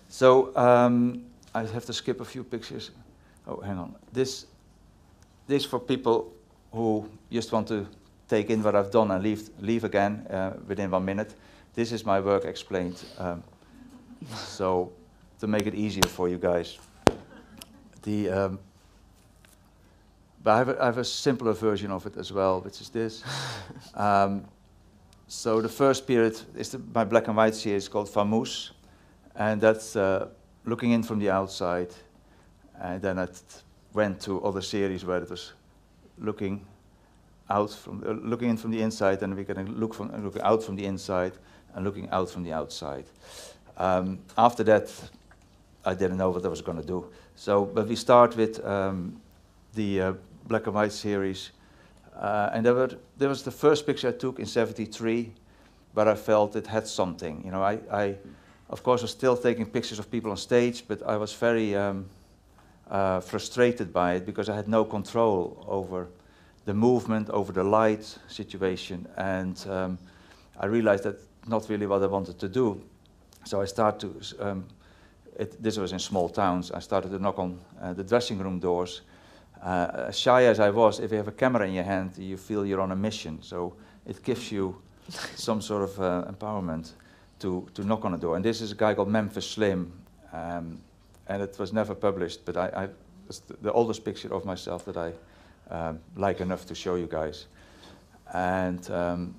So 0.08 0.56
um, 0.56 1.24
I 1.54 1.60
have 1.60 1.84
to 1.86 1.92
skip 1.92 2.20
a 2.20 2.24
few 2.24 2.44
pictures. 2.44 2.90
Oh, 3.46 3.60
hang 3.60 3.78
on. 3.78 3.94
This 4.12 4.46
this 5.46 5.64
for 5.64 5.78
people 5.78 6.32
who 6.72 7.08
just 7.30 7.52
want 7.52 7.68
to 7.68 7.86
take 8.28 8.50
in 8.50 8.62
what 8.62 8.74
I've 8.74 8.90
done 8.90 9.10
and 9.10 9.22
leave, 9.22 9.50
leave 9.60 9.84
again 9.84 10.26
uh, 10.30 10.52
within 10.66 10.90
one 10.90 11.04
minute. 11.04 11.34
This 11.74 11.92
is 11.92 12.04
my 12.04 12.20
work 12.20 12.44
explained. 12.44 13.04
Um, 13.18 13.42
so 14.34 14.92
to 15.40 15.46
make 15.46 15.66
it 15.66 15.74
easier 15.74 16.08
for 16.08 16.28
you 16.28 16.38
guys, 16.38 16.78
the 18.02 18.30
um, 18.30 18.58
but 20.44 20.52
I 20.52 20.58
have, 20.58 20.68
a, 20.68 20.82
I 20.82 20.84
have, 20.86 20.98
a 20.98 21.04
simpler 21.04 21.54
version 21.54 21.90
of 21.90 22.04
it 22.04 22.18
as 22.18 22.30
well, 22.30 22.60
which 22.60 22.82
is 22.82 22.90
this. 22.90 23.24
um, 23.94 24.44
so 25.26 25.62
the 25.62 25.70
first 25.70 26.06
period 26.06 26.38
is 26.54 26.68
the, 26.68 26.80
my 26.92 27.02
black 27.02 27.28
and 27.28 27.36
white 27.36 27.54
series 27.54 27.88
called 27.88 28.08
Famouz, 28.08 28.72
and 29.34 29.58
that's 29.58 29.96
uh, 29.96 30.28
looking 30.66 30.90
in 30.92 31.02
from 31.02 31.18
the 31.18 31.30
outside. 31.30 31.88
And 32.78 33.00
then 33.00 33.18
it 33.18 33.62
went 33.94 34.20
to 34.22 34.44
other 34.44 34.60
series 34.60 35.02
where 35.02 35.22
it 35.22 35.30
was 35.30 35.54
looking 36.18 36.66
out 37.48 37.70
from 37.70 38.02
uh, 38.06 38.12
looking 38.12 38.50
in 38.50 38.56
from 38.58 38.70
the 38.70 38.82
inside, 38.82 39.22
and 39.22 39.34
we're 39.34 39.44
going 39.44 39.64
to 39.64 39.72
look 39.72 39.94
from 39.94 40.10
looking 40.22 40.42
out 40.42 40.62
from 40.62 40.76
the 40.76 40.84
inside 40.84 41.32
and 41.74 41.84
looking 41.84 42.08
out 42.10 42.28
from 42.28 42.42
the 42.42 42.52
outside. 42.52 43.06
Um, 43.78 44.18
after 44.36 44.62
that, 44.64 44.92
I 45.86 45.94
didn't 45.94 46.18
know 46.18 46.30
what 46.30 46.44
I 46.44 46.48
was 46.48 46.60
going 46.60 46.80
to 46.80 46.86
do. 46.86 47.06
So, 47.34 47.64
but 47.64 47.88
we 47.88 47.96
start 47.96 48.36
with 48.36 48.64
um, 48.64 49.20
the 49.74 50.00
uh, 50.00 50.12
black 50.46 50.66
and 50.66 50.74
white 50.74 50.92
series, 50.92 51.50
uh, 52.16 52.50
and 52.52 52.64
there, 52.64 52.74
were, 52.74 52.90
was 53.18 53.42
the 53.42 53.50
first 53.50 53.86
picture 53.86 54.08
I 54.08 54.12
took 54.12 54.38
in 54.38 54.46
'73, 54.46 55.32
but 55.94 56.08
I 56.08 56.14
felt 56.14 56.56
it 56.56 56.66
had 56.66 56.86
something. 56.86 57.42
You 57.44 57.50
know, 57.50 57.62
I, 57.62 57.78
I, 57.90 58.16
of 58.70 58.82
course, 58.82 59.02
was 59.02 59.10
still 59.10 59.36
taking 59.36 59.66
pictures 59.66 59.98
of 59.98 60.10
people 60.10 60.30
on 60.30 60.36
stage, 60.36 60.84
but 60.86 61.02
I 61.02 61.16
was 61.16 61.32
very 61.32 61.74
um, 61.74 62.06
uh, 62.90 63.20
frustrated 63.20 63.92
by 63.92 64.14
it 64.14 64.26
because 64.26 64.48
I 64.48 64.54
had 64.54 64.68
no 64.68 64.84
control 64.84 65.64
over 65.68 66.08
the 66.64 66.74
movement, 66.74 67.30
over 67.30 67.52
the 67.52 67.64
light 67.64 68.18
situation, 68.28 69.06
and 69.16 69.66
um, 69.68 69.98
I 70.58 70.66
realized 70.66 71.04
that 71.04 71.16
not 71.46 71.68
really 71.68 71.86
what 71.86 72.02
I 72.02 72.06
wanted 72.06 72.38
to 72.38 72.48
do. 72.48 72.80
So 73.44 73.60
I 73.60 73.66
started 73.66 74.22
to, 74.22 74.48
um, 74.48 74.64
it, 75.38 75.62
this 75.62 75.76
was 75.76 75.92
in 75.92 75.98
small 75.98 76.28
towns, 76.28 76.70
I 76.70 76.80
started 76.80 77.10
to 77.10 77.18
knock 77.18 77.38
on 77.38 77.60
uh, 77.80 77.92
the 77.92 78.04
dressing 78.04 78.38
room 78.38 78.58
doors. 78.58 79.02
Uh, 79.64 80.08
as 80.08 80.18
shy 80.18 80.44
as 80.44 80.60
I 80.60 80.68
was, 80.68 81.00
if 81.00 81.10
you 81.10 81.16
have 81.16 81.28
a 81.28 81.32
camera 81.32 81.66
in 81.66 81.72
your 81.72 81.84
hand, 81.84 82.18
you 82.18 82.36
feel 82.36 82.66
you're 82.66 82.82
on 82.82 82.92
a 82.92 82.96
mission. 82.96 83.38
So 83.42 83.74
it 84.06 84.22
gives 84.22 84.52
you 84.52 84.76
some 85.36 85.62
sort 85.62 85.82
of 85.82 86.00
uh, 86.00 86.30
empowerment 86.30 86.92
to, 87.40 87.66
to 87.74 87.82
knock 87.82 88.04
on 88.04 88.12
a 88.12 88.18
door. 88.18 88.36
And 88.36 88.44
this 88.44 88.60
is 88.60 88.72
a 88.72 88.74
guy 88.74 88.94
called 88.94 89.08
Memphis 89.08 89.50
Slim, 89.50 89.90
um, 90.32 90.78
and 91.28 91.42
it 91.42 91.58
was 91.58 91.72
never 91.72 91.94
published, 91.94 92.44
but 92.44 92.56
I, 92.56 92.84
I 92.84 92.88
it's 93.28 93.38
the, 93.38 93.56
the 93.62 93.72
oldest 93.72 94.04
picture 94.04 94.32
of 94.34 94.44
myself 94.44 94.84
that 94.84 94.98
I 94.98 95.12
um, 95.70 95.98
like 96.16 96.40
enough 96.40 96.66
to 96.66 96.74
show 96.74 96.96
you 96.96 97.06
guys. 97.06 97.46
And 98.34 98.90
um, 98.90 99.34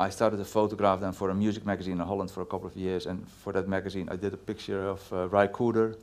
I 0.00 0.10
started 0.10 0.38
to 0.38 0.44
photograph 0.44 1.00
them 1.00 1.12
for 1.12 1.30
a 1.30 1.34
music 1.34 1.64
magazine 1.64 2.00
in 2.00 2.06
Holland 2.06 2.30
for 2.30 2.40
a 2.40 2.46
couple 2.46 2.66
of 2.66 2.76
years, 2.76 3.06
and 3.06 3.28
for 3.28 3.52
that 3.52 3.68
magazine 3.68 4.08
I 4.10 4.16
did 4.16 4.34
a 4.34 4.36
picture 4.36 4.88
of 4.88 5.12
uh, 5.12 5.28
Ry 5.28 5.46
Cooder. 5.46 5.96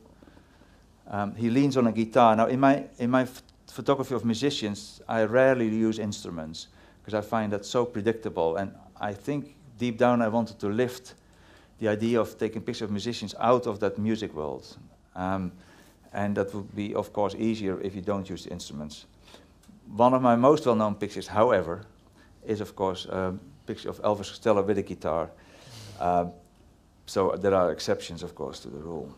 Um, 1.10 1.34
he 1.34 1.50
leans 1.50 1.76
on 1.76 1.86
a 1.86 1.92
guitar. 1.92 2.36
Now, 2.36 2.46
in 2.46 2.60
my, 2.60 2.84
in 2.98 3.10
my 3.10 3.26
photography 3.66 4.14
of 4.14 4.24
musicians, 4.24 5.02
I 5.08 5.24
rarely 5.24 5.68
use 5.68 5.98
instruments 5.98 6.68
because 7.02 7.14
I 7.14 7.20
find 7.20 7.52
that 7.52 7.64
so 7.64 7.84
predictable, 7.84 8.56
and 8.56 8.72
I 9.00 9.12
think 9.12 9.56
deep 9.78 9.98
down 9.98 10.22
I 10.22 10.28
wanted 10.28 10.58
to 10.60 10.68
lift 10.68 11.14
the 11.78 11.88
idea 11.88 12.20
of 12.20 12.38
taking 12.38 12.62
pictures 12.62 12.82
of 12.82 12.90
musicians 12.90 13.34
out 13.40 13.66
of 13.66 13.80
that 13.80 13.98
music 13.98 14.34
world. 14.34 14.76
Um, 15.16 15.52
and 16.12 16.36
that 16.36 16.54
would 16.54 16.74
be, 16.74 16.94
of 16.94 17.12
course, 17.12 17.34
easier 17.34 17.80
if 17.80 17.94
you 17.94 18.02
don't 18.02 18.28
use 18.28 18.46
instruments. 18.46 19.06
One 19.96 20.14
of 20.14 20.22
my 20.22 20.36
most 20.36 20.66
well-known 20.66 20.94
pictures, 20.96 21.26
however, 21.26 21.82
is 22.46 22.60
of 22.60 22.76
course 22.76 23.06
a 23.06 23.34
picture 23.66 23.88
of 23.88 24.00
Elvis 24.02 24.28
Costello 24.28 24.62
with 24.62 24.78
a 24.78 24.82
guitar. 24.82 25.30
Uh, 25.98 26.26
so 27.06 27.36
there 27.36 27.54
are 27.54 27.72
exceptions, 27.72 28.22
of 28.22 28.34
course, 28.34 28.60
to 28.60 28.68
the 28.68 28.78
rule. 28.78 29.12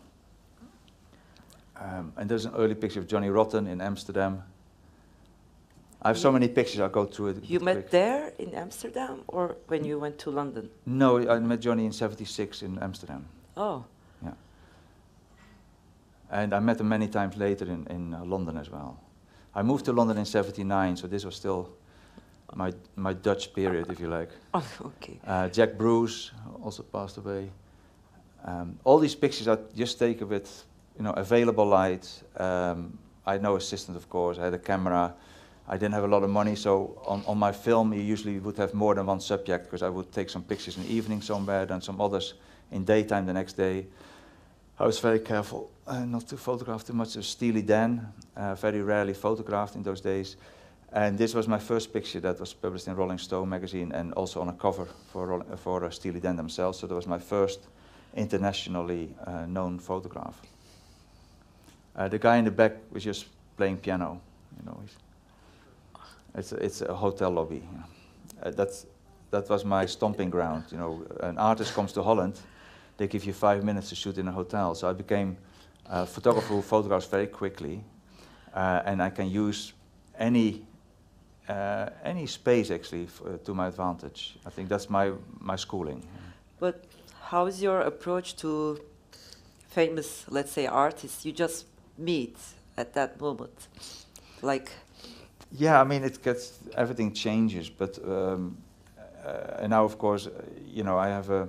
Um, 1.83 2.13
and 2.15 2.29
there's 2.29 2.45
an 2.45 2.53
early 2.55 2.75
picture 2.75 2.99
of 2.99 3.07
Johnny 3.07 3.29
Rotten 3.29 3.67
in 3.67 3.81
Amsterdam. 3.81 4.43
I 6.01 6.09
have 6.09 6.17
so 6.17 6.31
many 6.31 6.47
pictures, 6.47 6.79
I'll 6.79 6.89
go 6.89 7.05
through 7.05 7.27
it. 7.29 7.43
You 7.43 7.59
met 7.59 7.75
quick. 7.75 7.89
there 7.89 8.33
in 8.39 8.53
Amsterdam 8.53 9.23
or 9.27 9.55
when 9.67 9.83
you 9.83 9.99
went 9.99 10.17
to 10.19 10.31
London? 10.31 10.69
No, 10.85 11.17
I 11.29 11.39
met 11.39 11.61
Johnny 11.61 11.85
in 11.85 11.91
76 11.91 12.61
in 12.61 12.79
Amsterdam. 12.79 13.25
Oh, 13.55 13.85
Yeah. 14.23 14.31
And 16.31 16.53
I 16.53 16.59
met 16.59 16.79
him 16.79 16.89
many 16.89 17.07
times 17.07 17.37
later 17.37 17.65
in, 17.65 17.85
in 17.89 18.13
uh, 18.13 18.25
London 18.25 18.57
as 18.57 18.69
well. 18.69 18.99
I 19.55 19.61
moved 19.61 19.85
to 19.85 19.93
London 19.93 20.17
in 20.17 20.25
79, 20.25 20.97
so 20.97 21.07
this 21.07 21.25
was 21.25 21.35
still 21.35 21.69
my, 22.55 22.73
my 22.95 23.13
Dutch 23.13 23.53
period, 23.53 23.91
if 23.91 23.99
you 23.99 24.07
like. 24.07 24.29
oh 24.53 24.65
okay. 24.85 25.19
Uh, 25.25 25.49
Jack 25.49 25.77
Bruce 25.77 26.31
also 26.61 26.83
passed 26.83 27.17
away. 27.17 27.49
Um, 28.43 28.77
all 28.83 28.99
these 28.99 29.15
pictures 29.15 29.47
I 29.47 29.57
just 29.75 29.99
take 29.99 30.17
taken 30.17 30.29
with 30.29 30.65
you 30.97 31.03
know, 31.03 31.11
available 31.11 31.65
light. 31.65 32.23
Um, 32.37 32.97
I 33.25 33.33
had 33.33 33.41
no 33.41 33.55
assistant, 33.55 33.97
of 33.97 34.09
course. 34.09 34.37
I 34.37 34.45
had 34.45 34.53
a 34.53 34.59
camera. 34.59 35.13
I 35.67 35.77
didn't 35.77 35.93
have 35.93 36.03
a 36.03 36.07
lot 36.07 36.23
of 36.23 36.29
money, 36.29 36.55
so 36.55 37.01
on, 37.05 37.23
on 37.25 37.37
my 37.37 37.53
film, 37.53 37.93
you 37.93 38.01
usually 38.01 38.37
would 38.39 38.57
have 38.57 38.73
more 38.73 38.95
than 38.95 39.05
one 39.05 39.21
subject 39.21 39.65
because 39.65 39.81
I 39.81 39.87
would 39.87 40.11
take 40.11 40.29
some 40.29 40.43
pictures 40.43 40.75
in 40.75 40.83
the 40.83 40.93
evening 40.93 41.21
somewhere, 41.21 41.65
then 41.65 41.81
some 41.81 42.01
others 42.01 42.33
in 42.71 42.83
daytime 42.83 43.25
the 43.25 43.33
next 43.33 43.53
day. 43.53 43.85
I 44.77 44.85
was 44.85 44.99
very 44.99 45.19
careful 45.19 45.71
uh, 45.87 46.03
not 46.03 46.27
to 46.27 46.37
photograph 46.37 46.83
too 46.83 46.93
much 46.93 47.15
of 47.15 47.25
Steely 47.25 47.61
Dan, 47.61 48.11
uh, 48.35 48.55
very 48.55 48.81
rarely 48.81 49.13
photographed 49.13 49.75
in 49.75 49.83
those 49.83 50.01
days. 50.01 50.35
And 50.91 51.17
this 51.17 51.33
was 51.33 51.47
my 51.47 51.59
first 51.59 51.93
picture 51.93 52.19
that 52.19 52.39
was 52.39 52.53
published 52.53 52.87
in 52.87 52.95
Rolling 52.95 53.17
Stone 53.17 53.49
magazine 53.49 53.91
and 53.93 54.13
also 54.13 54.41
on 54.41 54.49
a 54.49 54.53
cover 54.53 54.87
for, 55.11 55.43
for 55.57 55.85
uh, 55.85 55.89
Steely 55.89 56.19
Dan 56.19 56.35
themselves. 56.35 56.79
So 56.79 56.87
that 56.87 56.95
was 56.95 57.07
my 57.07 57.19
first 57.19 57.61
internationally 58.15 59.15
uh, 59.25 59.45
known 59.45 59.79
photograph. 59.79 60.41
Uh, 61.95 62.07
the 62.07 62.19
guy 62.19 62.37
in 62.37 62.45
the 62.45 62.51
back 62.51 62.73
was 62.91 63.03
just 63.03 63.27
playing 63.57 63.77
piano. 63.77 64.19
You 64.59 64.65
know, 64.65 64.79
it's 66.35 66.51
a, 66.51 66.55
it's 66.55 66.81
a 66.81 66.93
hotel 66.93 67.31
lobby. 67.31 67.57
you 67.57 67.77
know. 67.77 67.85
Uh, 68.43 68.51
that's 68.51 68.85
that 69.31 69.49
was 69.49 69.65
my 69.65 69.85
stomping 69.85 70.29
ground. 70.29 70.65
You 70.71 70.77
know, 70.77 71.05
an 71.21 71.37
artist 71.37 71.73
comes 71.73 71.91
to 71.93 72.03
Holland, 72.03 72.39
they 72.97 73.07
give 73.07 73.25
you 73.25 73.33
five 73.33 73.63
minutes 73.63 73.89
to 73.89 73.95
shoot 73.95 74.17
in 74.17 74.27
a 74.27 74.31
hotel. 74.31 74.75
So 74.75 74.89
I 74.89 74.93
became 74.93 75.37
a 75.85 76.05
photographer 76.05 76.53
who 76.53 76.61
photographs 76.61 77.07
very 77.07 77.27
quickly, 77.27 77.83
uh, 78.53 78.81
and 78.85 79.01
I 79.01 79.09
can 79.09 79.29
use 79.29 79.73
any 80.17 80.65
uh, 81.49 81.89
any 82.03 82.27
space 82.27 82.71
actually 82.71 83.07
uh, 83.25 83.37
to 83.43 83.53
my 83.53 83.67
advantage. 83.67 84.37
I 84.45 84.49
think 84.49 84.69
that's 84.69 84.89
my 84.89 85.11
my 85.39 85.57
schooling. 85.57 86.03
But 86.59 86.85
how 87.21 87.47
is 87.47 87.61
your 87.61 87.81
approach 87.81 88.35
to 88.37 88.79
famous, 89.67 90.25
let's 90.29 90.51
say, 90.51 90.67
artists 90.67 91.25
you 91.25 91.31
just 91.31 91.65
meet 91.97 92.37
at 92.77 92.93
that 92.93 93.19
moment? 93.19 93.67
Like, 94.41 94.71
Yeah, 95.51 95.81
I 95.81 95.83
mean, 95.83 96.03
it 96.03 96.23
gets 96.23 96.59
everything 96.75 97.13
changes, 97.13 97.69
but 97.69 97.99
um, 98.07 98.57
uh, 99.25 99.61
and 99.61 99.69
now 99.69 99.85
of 99.85 99.97
course, 99.97 100.27
uh, 100.27 100.31
you 100.75 100.83
know, 100.83 100.97
I 100.97 101.09
have 101.09 101.29
a 101.29 101.47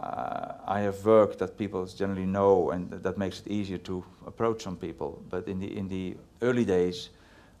uh, 0.00 0.54
I 0.66 0.80
have 0.80 1.04
work 1.04 1.38
that 1.38 1.56
people 1.56 1.86
generally 1.86 2.26
know, 2.26 2.70
and 2.70 2.90
th- 2.90 3.02
that 3.02 3.18
makes 3.18 3.40
it 3.40 3.48
easier 3.48 3.78
to 3.78 4.04
approach 4.26 4.62
some 4.62 4.76
people. 4.76 5.22
But 5.30 5.48
in 5.48 5.58
the 5.60 5.76
in 5.76 5.88
the 5.88 6.16
early 6.42 6.64
days, 6.64 7.10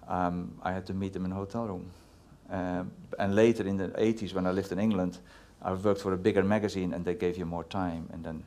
um, 0.08 0.52
I 0.62 0.72
had 0.72 0.86
to 0.86 0.94
meet 0.94 1.12
them 1.12 1.24
in 1.24 1.32
a 1.32 1.34
hotel 1.34 1.66
room, 1.66 1.90
um, 2.50 2.90
and 3.18 3.34
later 3.34 3.66
in 3.66 3.76
the 3.76 3.88
80s, 3.88 4.34
when 4.34 4.46
I 4.46 4.50
lived 4.50 4.72
in 4.72 4.78
England, 4.78 5.18
I 5.62 5.72
worked 5.72 6.00
for 6.00 6.12
a 6.12 6.16
bigger 6.18 6.42
magazine, 6.44 6.94
and 6.94 7.04
they 7.04 7.14
gave 7.14 7.36
you 7.38 7.46
more 7.46 7.64
time, 7.64 8.08
and 8.12 8.24
then 8.24 8.42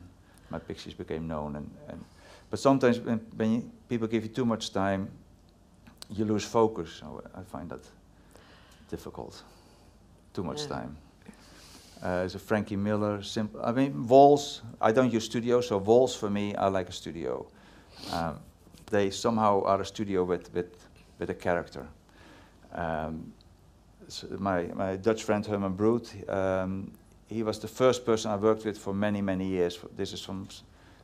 my 0.50 0.58
pictures 0.58 0.94
became 0.94 1.26
known. 1.26 1.56
And, 1.56 1.70
and 1.88 2.04
but 2.52 2.58
sometimes 2.58 3.00
when, 3.00 3.18
when 3.34 3.52
you, 3.52 3.70
people 3.88 4.06
give 4.06 4.24
you 4.24 4.28
too 4.28 4.44
much 4.44 4.74
time, 4.74 5.08
you 6.10 6.26
lose 6.26 6.44
focus. 6.44 6.90
So 7.00 7.22
I 7.34 7.40
find 7.44 7.70
that 7.70 7.80
difficult. 8.90 9.42
Too 10.34 10.42
much 10.42 10.64
Yeah. 10.64 10.76
time. 10.76 10.96
Uh, 12.02 12.28
so 12.28 12.38
Frankie 12.38 12.76
Miller, 12.76 13.22
simple. 13.22 13.58
I 13.64 13.72
mean, 13.72 14.06
walls. 14.06 14.60
I 14.82 14.92
don't 14.92 15.10
use 15.10 15.24
studio, 15.24 15.62
so 15.62 15.78
walls 15.78 16.14
for 16.14 16.28
me 16.28 16.54
are 16.56 16.70
like 16.70 16.90
a 16.90 16.92
studio. 16.92 17.46
Um, 18.12 18.38
they 18.90 19.10
somehow 19.10 19.62
are 19.64 19.80
a 19.80 19.84
studio 19.86 20.22
with 20.24 20.52
with 20.52 20.76
with 21.18 21.30
a 21.30 21.34
character. 21.34 21.86
Um, 22.74 23.32
so 24.08 24.26
my 24.38 24.64
my 24.74 24.96
Dutch 24.96 25.24
friend 25.24 25.46
Herman 25.46 25.74
Brood, 25.74 26.06
um, 26.28 26.92
he 27.28 27.42
was 27.42 27.58
the 27.58 27.68
first 27.68 28.04
person 28.04 28.30
I 28.30 28.36
worked 28.36 28.66
with 28.66 28.76
for 28.76 28.92
many 28.92 29.22
many 29.22 29.46
years. 29.46 29.78
This 29.96 30.12
is 30.12 30.20
from 30.20 30.48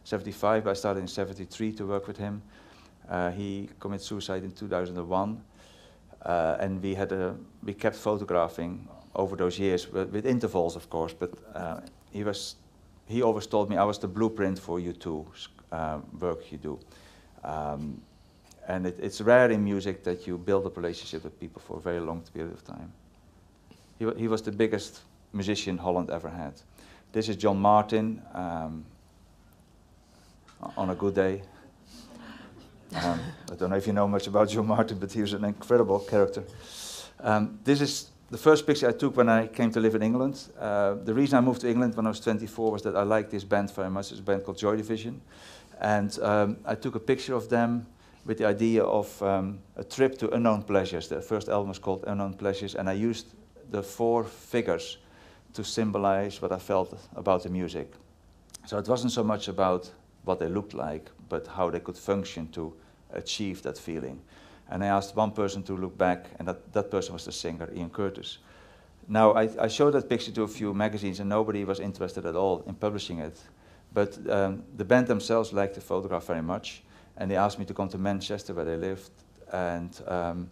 75. 0.09 0.67
I 0.67 0.73
started 0.73 1.01
in 1.01 1.07
73 1.07 1.73
to 1.73 1.87
work 1.87 2.07
with 2.09 2.17
him. 2.17 2.41
Uh, 3.11 3.31
he 3.31 3.69
committed 3.79 4.07
suicide 4.07 4.43
in 4.43 4.53
2001, 4.53 5.43
uh, 6.23 6.57
and 6.61 6.83
we 6.83 6.95
had 6.95 7.13
a 7.13 7.37
we 7.63 7.75
kept 7.75 7.97
photographing 7.97 8.89
over 9.15 9.37
those 9.37 9.59
years 9.59 9.93
with, 9.93 10.11
with 10.11 10.27
intervals, 10.27 10.77
of 10.77 10.89
course. 10.89 11.13
But 11.13 11.31
uh, 11.55 11.81
he 12.11 12.25
was 12.25 12.57
he 13.07 13.23
always 13.23 13.47
told 13.47 13.69
me 13.69 13.77
I 13.77 13.85
was 13.85 13.99
the 13.99 14.09
blueprint 14.09 14.59
for 14.59 14.81
you 14.81 14.93
two 14.93 15.27
uh, 15.73 16.01
work 16.19 16.51
you 16.51 16.59
do. 16.59 16.79
Um, 17.45 18.01
and 18.67 18.87
it, 18.87 18.99
it's 19.01 19.21
rare 19.21 19.51
in 19.51 19.63
music 19.63 20.05
that 20.05 20.27
you 20.27 20.39
build 20.39 20.67
a 20.67 20.71
relationship 20.71 21.25
with 21.25 21.39
people 21.39 21.63
for 21.67 21.77
a 21.77 21.81
very 21.81 22.01
long 22.01 22.23
period 22.33 22.53
of 22.53 22.65
time. 22.65 22.93
He, 23.99 24.07
he 24.17 24.29
was 24.29 24.43
the 24.43 24.53
biggest 24.53 25.01
musician 25.33 25.79
Holland 25.79 26.11
ever 26.11 26.29
had. 26.31 26.55
This 27.13 27.29
is 27.29 27.37
John 27.37 27.59
Martyn 27.59 28.23
um, 28.35 28.85
on 30.77 30.91
a 30.91 30.95
good 30.95 31.15
day. 31.15 31.43
Um, 32.95 33.21
I 33.53 33.55
don't 33.55 33.71
know 33.71 33.77
if 33.77 33.87
you 33.87 33.93
know 33.93 34.09
much 34.09 34.27
about 34.27 34.49
John 34.49 34.67
Martyn, 34.67 34.99
but 34.99 35.13
he 35.13 35.21
was 35.21 35.33
an 35.33 35.45
incredible 35.45 36.01
character. 36.01 36.45
Um, 37.21 37.59
this 37.65 37.81
is 37.81 38.11
the 38.31 38.39
first 38.39 38.67
picture 38.67 38.89
I 38.89 38.93
took 38.93 39.17
when 39.17 39.29
I 39.29 39.47
came 39.47 39.71
to 39.73 39.81
live 39.81 39.95
in 39.95 40.03
England. 40.03 40.49
Uh, 40.59 40.95
the 40.95 41.15
reason 41.15 41.39
I 41.39 41.41
moved 41.41 41.61
to 41.63 41.69
England 41.69 41.97
when 41.97 42.07
I 42.07 42.11
was 42.11 42.21
24 42.21 42.73
was 42.73 42.83
that 42.83 42.97
I 42.97 43.03
liked 43.03 43.31
this 43.31 43.45
band 43.45 43.71
very 43.71 43.91
much. 43.91 44.11
It's 44.11 44.21
a 44.21 44.23
band 44.23 44.45
called 44.45 44.59
Joy 44.59 44.77
Division. 44.77 45.21
And 45.81 46.19
um, 46.21 46.57
I 46.65 46.75
took 46.75 46.95
a 46.95 47.01
picture 47.01 47.35
of 47.35 47.49
them 47.49 47.87
with 48.25 48.39
the 48.39 48.47
idea 48.47 48.83
of 48.83 49.23
um, 49.23 49.61
a 49.77 49.85
trip 49.85 50.19
to 50.19 50.31
unknown 50.31 50.63
pleasures. 50.63 51.09
The 51.09 51.21
first 51.21 51.49
album 51.49 51.69
was 51.69 51.79
called 51.79 52.05
Unknown 52.07 52.35
Pleasures, 52.35 52.75
and 52.75 52.89
I 52.89 52.93
used 52.93 53.35
the 53.71 53.83
four 53.83 54.25
figures 54.25 54.99
to 55.55 55.65
symbolize 55.65 56.43
what 56.43 56.53
I 56.53 56.59
felt 56.59 56.99
about 57.17 57.43
the 57.43 57.49
music. 57.49 57.93
So 58.67 58.77
it 58.79 58.87
wasn't 58.87 59.13
so 59.13 59.25
much 59.25 59.49
about 59.49 59.91
what 60.29 60.39
they 60.39 60.49
looked 60.49 60.75
like, 60.75 61.11
but 61.29 61.47
how 61.47 61.71
they 61.71 61.81
could 61.81 61.97
function 61.97 62.49
to 62.53 62.73
achieve 63.13 63.63
that 63.63 63.79
feeling. 63.79 64.21
And 64.71 64.85
I 64.85 64.89
asked 64.89 65.17
one 65.17 65.33
person 65.33 65.63
to 65.65 65.75
look 65.75 65.97
back, 65.97 66.27
and 66.39 66.47
that, 66.47 66.73
that 66.73 66.91
person 66.91 67.15
was 67.15 67.25
the 67.25 67.33
singer, 67.33 67.69
Ian 67.75 67.91
Curtis. 67.91 68.39
Now, 69.09 69.33
I, 69.33 69.49
I 69.59 69.69
showed 69.69 69.95
that 69.95 70.09
picture 70.09 70.31
to 70.33 70.43
a 70.43 70.49
few 70.49 70.75
magazines, 70.75 71.21
and 71.21 71.29
nobody 71.29 71.65
was 71.65 71.81
interested 71.81 72.27
at 72.27 72.37
all 72.37 72.63
in 72.67 72.75
publishing 72.75 73.21
it. 73.21 73.41
But 73.95 74.19
um, 74.29 74.63
the 74.77 74.85
band 74.85 75.07
themselves 75.07 75.53
liked 75.53 75.75
the 75.75 75.81
photograph 75.81 76.27
very 76.27 76.43
much, 76.43 76.83
and 77.17 77.31
they 77.31 77.37
asked 77.37 77.59
me 77.59 77.65
to 77.65 77.75
come 77.75 77.89
to 77.89 77.99
Manchester, 77.99 78.53
where 78.53 78.67
they 78.67 78.77
lived, 78.77 79.11
and 79.51 79.99
um, 80.07 80.51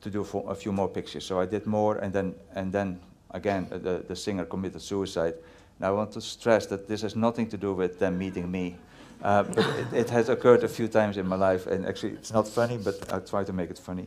to 0.00 0.10
do 0.10 0.22
a 0.22 0.54
few 0.54 0.72
more 0.72 0.88
pictures. 0.88 1.26
So 1.26 1.38
I 1.38 1.44
did 1.44 1.66
more, 1.66 1.96
and 1.96 2.12
then, 2.12 2.34
and 2.54 2.72
then 2.72 2.98
again, 3.32 3.66
the, 3.70 4.02
the 4.08 4.16
singer 4.16 4.46
committed 4.46 4.80
suicide. 4.80 5.34
Now, 5.78 5.88
I 5.88 5.90
want 5.90 6.12
to 6.12 6.22
stress 6.22 6.66
that 6.66 6.88
this 6.88 7.02
has 7.02 7.14
nothing 7.14 7.48
to 7.50 7.58
do 7.58 7.74
with 7.74 7.98
them 7.98 8.16
meeting 8.16 8.50
me. 8.50 8.76
Uh, 9.22 9.42
but 9.44 9.58
it, 9.58 9.92
it, 9.92 10.10
has 10.10 10.28
occurred 10.28 10.62
a 10.62 10.68
few 10.68 10.88
times 10.88 11.16
in 11.16 11.26
my 11.26 11.36
life, 11.36 11.66
and 11.66 11.86
actually 11.86 12.12
it's 12.12 12.32
not 12.32 12.46
funny, 12.46 12.76
but 12.76 13.12
I 13.12 13.18
try 13.20 13.44
to 13.44 13.52
make 13.52 13.70
it 13.70 13.78
funny. 13.78 14.06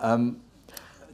Um, 0.00 0.40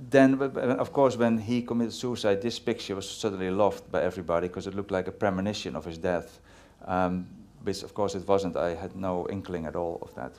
then, 0.08 0.40
of 0.40 0.92
course, 0.92 1.16
when 1.16 1.38
he 1.38 1.60
committed 1.60 1.92
suicide, 1.92 2.40
this 2.40 2.58
picture 2.58 2.94
was 2.94 3.08
suddenly 3.08 3.50
loved 3.50 3.90
by 3.92 4.02
everybody 4.02 4.48
because 4.48 4.66
it 4.66 4.74
looked 4.74 4.90
like 4.90 5.08
a 5.08 5.12
premonition 5.12 5.76
of 5.76 5.84
his 5.84 5.98
death, 5.98 6.40
um, 6.86 7.26
which, 7.62 7.82
of 7.82 7.92
course, 7.92 8.14
it 8.14 8.26
wasn't. 8.26 8.56
I 8.56 8.74
had 8.74 8.96
no 8.96 9.26
inkling 9.28 9.66
at 9.66 9.76
all 9.76 9.98
of 10.00 10.14
that. 10.14 10.32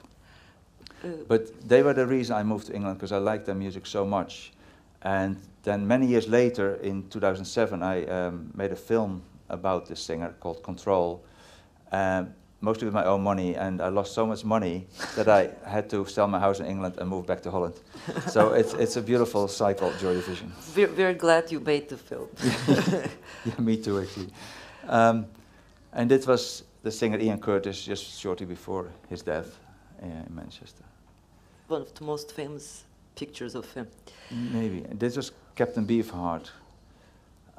Uh, 1.04 1.24
but 1.28 1.68
they 1.68 1.84
were 1.84 1.94
the 1.94 2.08
reason 2.08 2.36
I 2.36 2.44
moved 2.44 2.68
to 2.68 2.74
England 2.74 2.98
because 2.98 3.12
I 3.12 3.20
liked 3.20 3.46
their 3.46 3.56
music 3.56 3.86
so 3.86 4.06
much. 4.06 4.52
And 5.04 5.38
then, 5.64 5.88
many 5.88 6.08
years 6.08 6.28
later, 6.28 6.76
in 6.76 7.08
2007, 7.10 7.84
I 7.84 8.06
um, 8.06 8.52
made 8.56 8.72
a 8.72 8.76
film 8.76 9.22
about 9.50 9.86
this 9.86 10.00
singer 10.00 10.34
called 10.40 10.64
Control. 10.64 11.24
Um, 11.92 12.34
mostly 12.62 12.86
with 12.86 12.94
my 12.94 13.04
own 13.06 13.24
money, 13.24 13.56
and 13.56 13.82
I 13.82 13.90
lost 13.90 14.14
so 14.14 14.26
much 14.26 14.46
money 14.46 14.88
that 15.16 15.28
I 15.28 15.50
had 15.68 15.90
to 15.90 16.06
sell 16.06 16.28
my 16.28 16.40
house 16.40 16.60
in 16.60 16.68
England 16.68 16.96
and 17.00 17.10
move 17.10 17.26
back 17.26 17.42
to 17.42 17.52
Holland. 17.52 17.76
so 18.28 18.54
it's, 18.60 18.74
it's 18.76 18.96
a 18.96 19.02
beautiful 19.02 19.48
cycle, 19.48 19.92
Joy 20.00 20.14
Division. 20.14 20.54
We're, 20.76 20.92
we're 20.94 21.14
glad 21.14 21.52
you 21.52 21.60
made 21.60 21.90
the 21.90 21.98
film. 21.98 22.30
yeah, 23.46 23.60
me 23.60 23.78
too, 23.78 24.00
actually. 24.00 24.30
Um, 24.88 25.26
and 25.94 26.10
this 26.10 26.26
was 26.28 26.64
the 26.84 26.92
singer 26.92 27.20
Ian 27.20 27.40
Curtis 27.40 27.84
just 27.84 28.20
shortly 28.20 28.46
before 28.46 28.90
his 29.10 29.22
death 29.22 29.58
in 30.02 30.26
Manchester. 30.30 30.84
One 31.68 31.82
of 31.82 31.94
the 31.94 32.04
most 32.04 32.32
famous 32.32 32.84
pictures 33.16 33.56
of 33.56 33.72
him. 33.74 33.88
Maybe. 34.32 34.86
This 34.92 35.18
was 35.18 35.32
Captain 35.56 35.86
Beefheart. 35.86 36.50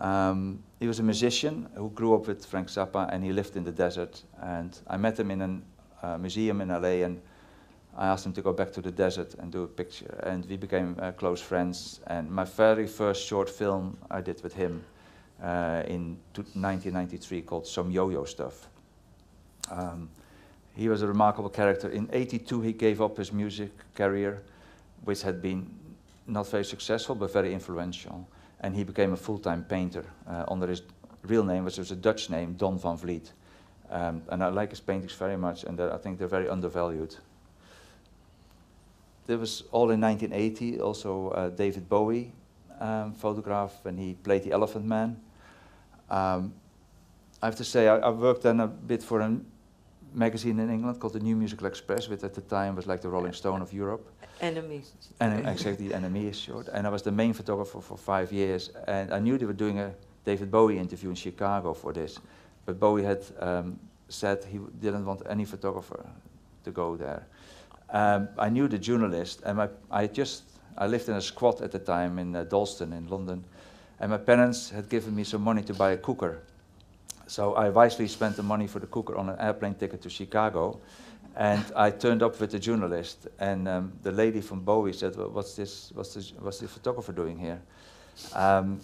Um, 0.02 0.64
he 0.80 0.88
was 0.88 0.98
a 0.98 1.02
musician 1.02 1.68
who 1.76 1.88
grew 1.90 2.14
up 2.16 2.26
with 2.26 2.44
Frank 2.44 2.66
Zappa 2.66 3.08
and 3.12 3.22
he 3.22 3.32
lived 3.32 3.56
in 3.56 3.62
the 3.62 3.70
desert. 3.70 4.20
And 4.42 4.76
I 4.88 4.96
met 4.96 5.18
him 5.18 5.30
in 5.30 5.62
a 6.02 6.06
uh, 6.06 6.18
museum 6.18 6.60
in 6.60 6.68
LA 6.68 7.04
and 7.04 7.22
I 7.96 8.08
asked 8.08 8.26
him 8.26 8.32
to 8.32 8.42
go 8.42 8.52
back 8.52 8.72
to 8.72 8.80
the 8.80 8.90
desert 8.90 9.34
and 9.34 9.52
do 9.52 9.62
a 9.62 9.68
picture. 9.68 10.18
And 10.24 10.44
we 10.46 10.56
became 10.56 10.96
uh, 10.98 11.12
close 11.12 11.40
friends. 11.40 12.00
And 12.08 12.28
my 12.28 12.42
very 12.42 12.88
first 12.88 13.24
short 13.24 13.48
film 13.48 13.96
I 14.10 14.20
did 14.20 14.42
with 14.42 14.54
him 14.54 14.84
uh, 15.40 15.84
in 15.86 16.18
1993 16.34 17.42
called 17.42 17.68
Some 17.68 17.92
Yo-Yo 17.92 18.24
Stuff. 18.24 18.68
Um, 19.70 20.10
he 20.74 20.88
was 20.88 21.02
a 21.02 21.06
remarkable 21.06 21.50
character. 21.50 21.88
In 21.90 22.10
82 22.12 22.60
he 22.60 22.72
gave 22.72 23.00
up 23.00 23.18
his 23.18 23.32
music 23.32 23.70
career, 23.94 24.42
which 25.04 25.22
had 25.22 25.40
been 25.40 25.70
not 26.26 26.48
very 26.48 26.64
successful 26.64 27.14
but 27.14 27.32
very 27.32 27.54
influential 27.54 28.26
and 28.62 28.74
he 28.76 28.84
became 28.84 29.12
a 29.12 29.16
full-time 29.16 29.64
painter 29.64 30.04
uh, 30.28 30.44
under 30.48 30.66
his 30.66 30.82
real 31.24 31.44
name, 31.44 31.64
which 31.64 31.78
was 31.78 31.90
a 31.90 31.96
Dutch 31.96 32.30
name, 32.30 32.54
Don 32.54 32.78
van 32.78 32.96
Vliet. 32.96 33.32
Um, 33.90 34.22
and 34.30 34.42
I 34.42 34.48
like 34.48 34.70
his 34.70 34.80
paintings 34.80 35.12
very 35.12 35.36
much, 35.36 35.64
and 35.64 35.80
I 35.80 35.98
think 35.98 36.18
they're 36.18 36.28
very 36.28 36.48
undervalued. 36.48 37.16
There 39.26 39.38
was 39.38 39.64
all 39.70 39.90
in 39.90 40.00
1980, 40.00 40.80
also 40.80 41.28
uh, 41.30 41.50
David 41.50 41.88
Bowie 41.88 42.32
um, 42.80 43.12
photograph 43.12 43.72
when 43.82 43.96
he 43.96 44.14
played 44.14 44.42
the 44.44 44.52
Elephant 44.52 44.84
Man. 44.84 45.20
Um, 46.10 46.52
I 47.42 47.46
have 47.46 47.56
to 47.56 47.64
say, 47.64 47.88
I, 47.88 47.98
I, 47.98 48.10
worked 48.10 48.42
then 48.42 48.60
a 48.60 48.66
bit 48.66 49.02
for 49.02 49.20
a 49.20 49.40
magazine 50.14 50.58
in 50.58 50.70
England 50.70 51.00
called 51.00 51.12
the 51.12 51.20
New 51.20 51.36
Musical 51.36 51.66
Express, 51.66 52.08
which 52.08 52.22
at 52.22 52.34
the 52.34 52.40
time 52.40 52.76
was 52.76 52.86
like 52.86 53.00
the 53.00 53.08
Rolling 53.08 53.32
Stone 53.32 53.62
of 53.62 53.72
Europe. 53.72 54.06
NME. 54.40 54.82
And 55.20 55.46
exactly, 55.46 55.88
NME 55.88 56.30
is 56.30 56.38
short. 56.38 56.68
And 56.68 56.86
I 56.86 56.90
was 56.90 57.02
the 57.02 57.12
main 57.12 57.32
photographer 57.32 57.80
for 57.80 57.96
five 57.96 58.32
years. 58.32 58.70
And 58.86 59.12
I 59.12 59.18
knew 59.18 59.38
they 59.38 59.46
were 59.46 59.52
doing 59.52 59.78
a 59.78 59.94
David 60.24 60.50
Bowie 60.50 60.78
interview 60.78 61.10
in 61.10 61.16
Chicago 61.16 61.74
for 61.74 61.92
this. 61.92 62.18
But 62.64 62.78
Bowie 62.78 63.04
had 63.04 63.24
um, 63.40 63.78
said 64.08 64.44
he 64.44 64.58
didn't 64.80 65.04
want 65.04 65.22
any 65.28 65.44
photographer 65.44 66.04
to 66.64 66.70
go 66.70 66.96
there. 66.96 67.26
Um, 67.90 68.28
I 68.38 68.48
knew 68.48 68.68
the 68.68 68.78
journalist, 68.78 69.42
and 69.44 69.58
my, 69.58 69.68
I 69.90 70.06
just 70.06 70.44
I 70.78 70.86
lived 70.86 71.08
in 71.08 71.16
a 71.16 71.20
squat 71.20 71.60
at 71.60 71.72
the 71.72 71.78
time 71.78 72.18
in 72.18 72.34
uh, 72.34 72.44
Dalston 72.44 72.92
in 72.92 73.08
London, 73.08 73.44
and 74.00 74.10
my 74.10 74.18
parents 74.18 74.70
had 74.70 74.88
given 74.88 75.14
me 75.14 75.24
some 75.24 75.42
money 75.42 75.62
to 75.62 75.74
buy 75.74 75.92
a 75.92 75.96
cooker. 75.96 76.42
So 77.32 77.54
I 77.54 77.70
wisely 77.70 78.08
spent 78.08 78.36
the 78.36 78.42
money 78.42 78.66
for 78.66 78.78
the 78.78 78.86
cooker 78.86 79.16
on 79.16 79.30
an 79.30 79.40
airplane 79.40 79.74
ticket 79.74 80.02
to 80.02 80.10
Chicago, 80.10 80.78
and 81.34 81.64
I 81.74 81.90
turned 81.90 82.22
up 82.22 82.38
with 82.38 82.50
the 82.50 82.58
journalist, 82.58 83.26
and 83.38 83.66
um, 83.66 83.92
the 84.02 84.12
lady 84.12 84.42
from 84.42 84.60
Bowie 84.60 84.92
said, 84.92 85.16
well, 85.16 85.30
"What's 85.30 85.56
this? 85.56 85.92
What's 85.94 86.12
this? 86.12 86.34
What's 86.38 86.58
the 86.58 86.68
photographer 86.68 87.10
doing 87.10 87.38
here?" 87.38 87.62
Um, 88.34 88.80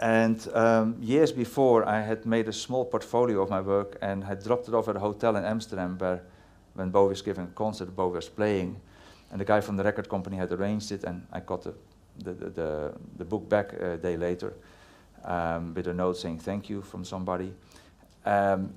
and 0.00 0.48
um, 0.54 0.96
years 0.98 1.30
before, 1.30 1.84
I 1.84 2.00
had 2.00 2.24
made 2.24 2.48
a 2.48 2.54
small 2.54 2.86
portfolio 2.86 3.42
of 3.42 3.50
my 3.50 3.60
work 3.60 3.98
and 4.00 4.24
had 4.24 4.42
dropped 4.42 4.68
it 4.68 4.74
off 4.74 4.88
at 4.88 4.96
a 4.96 5.00
hotel 5.00 5.36
in 5.36 5.44
Amsterdam, 5.44 5.98
where 5.98 6.22
when 6.72 6.88
Bowie 6.88 7.10
was 7.10 7.20
giving 7.20 7.44
a 7.44 7.54
concert, 7.54 7.94
Bowie 7.94 8.14
was 8.14 8.30
playing, 8.30 8.80
and 9.30 9.38
the 9.38 9.44
guy 9.44 9.60
from 9.60 9.76
the 9.76 9.84
record 9.84 10.08
company 10.08 10.38
had 10.38 10.50
arranged 10.52 10.90
it, 10.90 11.04
and 11.04 11.26
I 11.30 11.40
got 11.40 11.64
the 11.64 11.74
the, 12.24 12.32
the, 12.32 12.94
the 13.18 13.24
book 13.26 13.46
back 13.46 13.74
a 13.74 13.98
day 13.98 14.16
later 14.16 14.54
um, 15.24 15.74
with 15.74 15.86
a 15.88 15.94
note 15.94 16.16
saying 16.16 16.38
thank 16.40 16.68
you 16.68 16.82
from 16.82 17.04
somebody. 17.04 17.52
Um, 18.24 18.74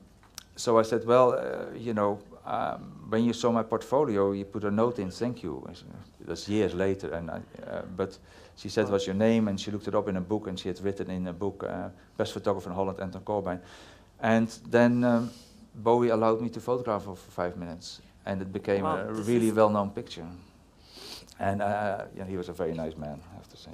so 0.56 0.78
I 0.78 0.84
said, 0.84 1.06
well, 1.06 1.34
uh, 1.34 1.78
you 1.78 1.94
know, 1.94 2.20
um, 2.46 3.08
when 3.10 3.24
you 3.24 3.34
saw 3.34 3.52
my 3.52 3.64
portfolio, 3.64 4.32
you 4.32 4.46
put 4.46 4.64
a 4.64 4.72
note 4.72 5.00
in, 5.00 5.12
thank 5.12 5.44
you. 5.44 5.64
It 6.20 6.28
was 6.28 6.48
years 6.48 6.74
later, 6.74 7.14
and 7.14 7.32
I, 7.32 7.42
uh, 7.68 7.82
but 7.96 8.18
she 8.56 8.70
said, 8.70 8.90
what's 8.90 9.06
your 9.06 9.16
name? 9.16 9.48
And 9.48 9.60
she 9.60 9.72
looked 9.72 9.88
it 9.88 9.96
up 9.96 10.08
in 10.08 10.18
a 10.18 10.22
book, 10.22 10.48
and 10.48 10.60
she 10.60 10.68
had 10.68 10.80
written 10.82 11.10
in 11.10 11.28
a 11.28 11.34
book, 11.34 11.64
uh, 11.68 11.90
Best 12.18 12.34
Photographer 12.34 12.70
in 12.70 12.76
Holland, 12.76 13.00
Anton 13.00 13.22
Corbijn. 13.22 13.60
And 14.20 14.48
then 14.70 15.04
um, 15.04 15.32
Bowie 15.76 16.10
allowed 16.10 16.42
me 16.42 16.50
to 16.50 16.60
photograph 16.60 17.06
her 17.06 17.16
for 17.16 17.32
five 17.32 17.58
minutes, 17.58 18.02
and 18.26 18.42
it 18.42 18.52
became 18.52 18.84
wow, 18.84 18.98
a 18.98 19.14
really 19.14 19.52
well-known 19.52 19.92
picture. 19.92 20.28
And 21.40 21.62
uh, 21.62 22.06
yeah, 22.16 22.26
he 22.26 22.38
was 22.38 22.50
a 22.50 22.54
very 22.54 22.74
nice 22.74 22.96
man, 22.98 23.20
I 23.32 23.36
have 23.36 23.50
to 23.50 23.58
say. 23.58 23.72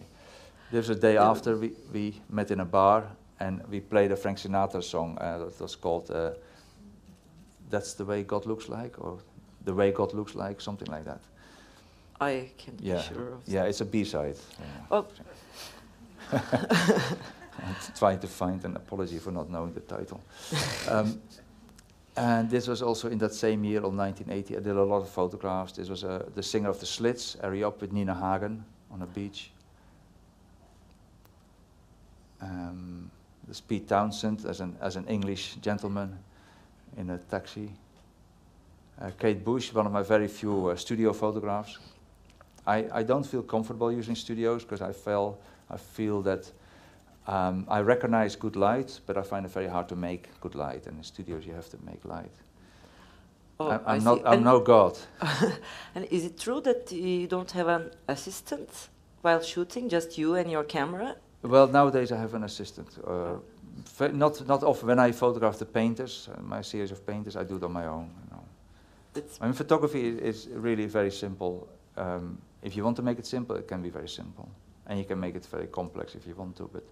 There 0.71 0.80
was 0.80 0.89
a 0.89 0.95
day 0.95 1.17
after 1.17 1.56
we, 1.56 1.71
we 1.93 2.21
met 2.30 2.51
in 2.51 2.60
a 2.60 2.65
bar, 2.65 3.06
and 3.39 3.62
we 3.69 3.80
played 3.80 4.12
a 4.12 4.15
Frank 4.15 4.38
Sinatra 4.38 4.84
song 4.84 5.17
uh, 5.19 5.38
that 5.38 5.62
was 5.62 5.75
called 5.75 6.12
uh, 6.12 6.32
that's 7.69 7.93
the 7.93 8.06
way 8.06 8.23
God 8.23 8.45
looks 8.45 8.69
like, 8.69 8.95
or 8.99 9.19
the 9.63 9.73
way 9.73 9.91
God 9.91 10.13
looks 10.13 10.36
like, 10.36 10.62
something 10.62 10.88
like 10.88 11.06
that. 11.06 11.21
I 12.19 12.49
can 12.58 12.75
yeah. 12.80 12.95
be 12.95 13.13
sure 13.13 13.34
of 13.34 13.41
Yeah, 13.45 13.63
it's 13.63 13.82
a 13.82 13.86
B-side. 13.86 14.38
Yeah. 14.60 14.65
Oh. 14.91 15.06
I'm 16.32 17.75
trying 17.97 18.19
to 18.19 18.27
find 18.27 18.63
an 18.65 18.75
apology 18.75 19.19
for 19.19 19.32
not 19.32 19.49
knowing 19.49 19.73
the 19.73 19.82
title. 19.82 20.21
um, 20.89 21.21
and 22.15 22.49
this 22.49 22.67
was 22.67 22.82
also 22.82 23.10
in 23.10 23.19
that 23.19 23.34
same 23.34 23.63
year, 23.63 23.80
of 23.80 23.93
1980. 23.93 24.58
I 24.58 24.60
did 24.60 24.75
a 24.75 24.84
lot 24.84 25.01
of 25.01 25.10
photographs. 25.10 25.73
This 25.73 25.89
was 25.89 26.03
uh, 26.03 26.25
the 26.34 26.41
singer 26.41 26.69
of 26.69 26.80
the 26.80 26.86
Slits, 26.86 27.38
Ari 27.43 27.63
Up 27.63 27.82
with 27.82 27.91
Nina 27.91 28.15
Hagen 28.15 28.65
on 28.91 29.01
a 29.03 29.06
beach. 29.06 29.51
Um, 32.41 33.12
there's 33.45 33.62
Pete 33.62 33.88
Townshend 33.88 34.45
as 34.45 34.60
an, 34.60 34.76
as 34.82 34.95
an 34.95 35.06
English 35.08 35.56
gentleman 35.62 36.17
in 36.97 37.10
a 37.10 37.17
taxi. 37.17 37.71
Uh, 39.00 39.12
Kate 39.19 39.43
Bush, 39.43 39.73
one 39.73 39.86
of 39.86 39.91
my 39.91 40.04
very 40.04 40.28
few 40.28 40.67
uh, 40.67 40.76
studio 40.76 41.13
photographs. 41.13 41.78
I, 42.65 42.86
I 42.91 43.04
don't 43.04 43.26
feel 43.26 43.43
comfortable 43.43 43.91
using 43.91 44.15
studios 44.15 44.63
because 44.63 44.82
I 44.82 44.91
feel, 44.91 45.39
I 45.69 45.78
feel 45.78 46.21
that 46.23 46.52
um, 47.28 47.65
I 47.69 47.82
recognize 47.82 48.36
good 48.36 48.56
light, 48.56 49.00
but 49.06 49.17
I 49.17 49.21
find 49.21 49.45
it 49.45 49.52
very 49.52 49.67
hard 49.67 49.88
to 49.89 49.95
make 49.95 50.30
good 50.41 50.56
light. 50.56 50.88
And 50.88 50.97
in 50.97 51.04
studios, 51.04 51.45
you 51.45 51.54
have 51.54 51.69
to 51.69 51.78
make 51.86 52.04
light. 52.04 52.32
Oh, 53.60 53.69
I, 53.69 53.95
am 53.95 54.04
not. 54.04 54.21
I'm 54.26 54.43
no 54.43 54.60
god. 54.60 54.97
and 55.95 56.06
is 56.12 56.26
it 56.26 56.38
true 56.38 56.62
that 56.62 56.91
you 56.91 57.28
don't 57.28 57.52
have 57.52 57.67
an 57.67 57.91
assistant 58.08 58.89
while 59.21 59.41
shooting, 59.41 59.89
just 59.89 60.17
you 60.17 60.36
and 60.36 60.52
your 60.52 60.63
camera? 60.63 61.15
Well, 61.47 61.67
nowadays 61.67 62.12
I 62.12 62.17
have 62.17 62.33
an 62.33 62.43
assistant. 62.43 62.89
Uh, 63.05 63.38
not 64.12 64.47
not 64.47 64.63
often. 64.63 64.88
When 64.88 64.99
I 64.99 65.12
photograph 65.12 65.57
the 65.57 65.65
painters, 65.65 66.29
uh, 66.29 66.41
my 66.41 66.62
series 66.62 66.91
of 66.91 67.05
painters, 67.05 67.36
I 67.36 67.43
do 67.43 67.55
it 67.55 67.63
on 67.63 67.71
my 67.71 67.86
own. 67.86 68.10
You 68.23 68.31
know. 68.31 68.43
I 69.41 69.45
mean, 69.45 69.53
photography 69.53 70.07
is, 70.07 70.17
is 70.19 70.47
really 70.53 70.86
very 70.86 71.12
simple. 71.12 71.67
Um, 71.95 72.38
if 72.62 72.75
you 72.75 72.83
want 72.83 72.97
to 72.97 73.03
make 73.03 73.19
it 73.19 73.25
simple, 73.25 73.55
it 73.55 73.67
can 73.67 73.81
be 73.81 73.89
very 73.89 74.10
simple, 74.10 74.49
and 74.88 74.99
you 74.99 75.05
can 75.05 75.19
make 75.19 75.36
it 75.36 75.45
very 75.45 75.67
complex 75.67 76.15
if 76.15 76.27
you 76.27 76.36
want 76.36 76.55
to. 76.57 76.69
But 76.73 76.83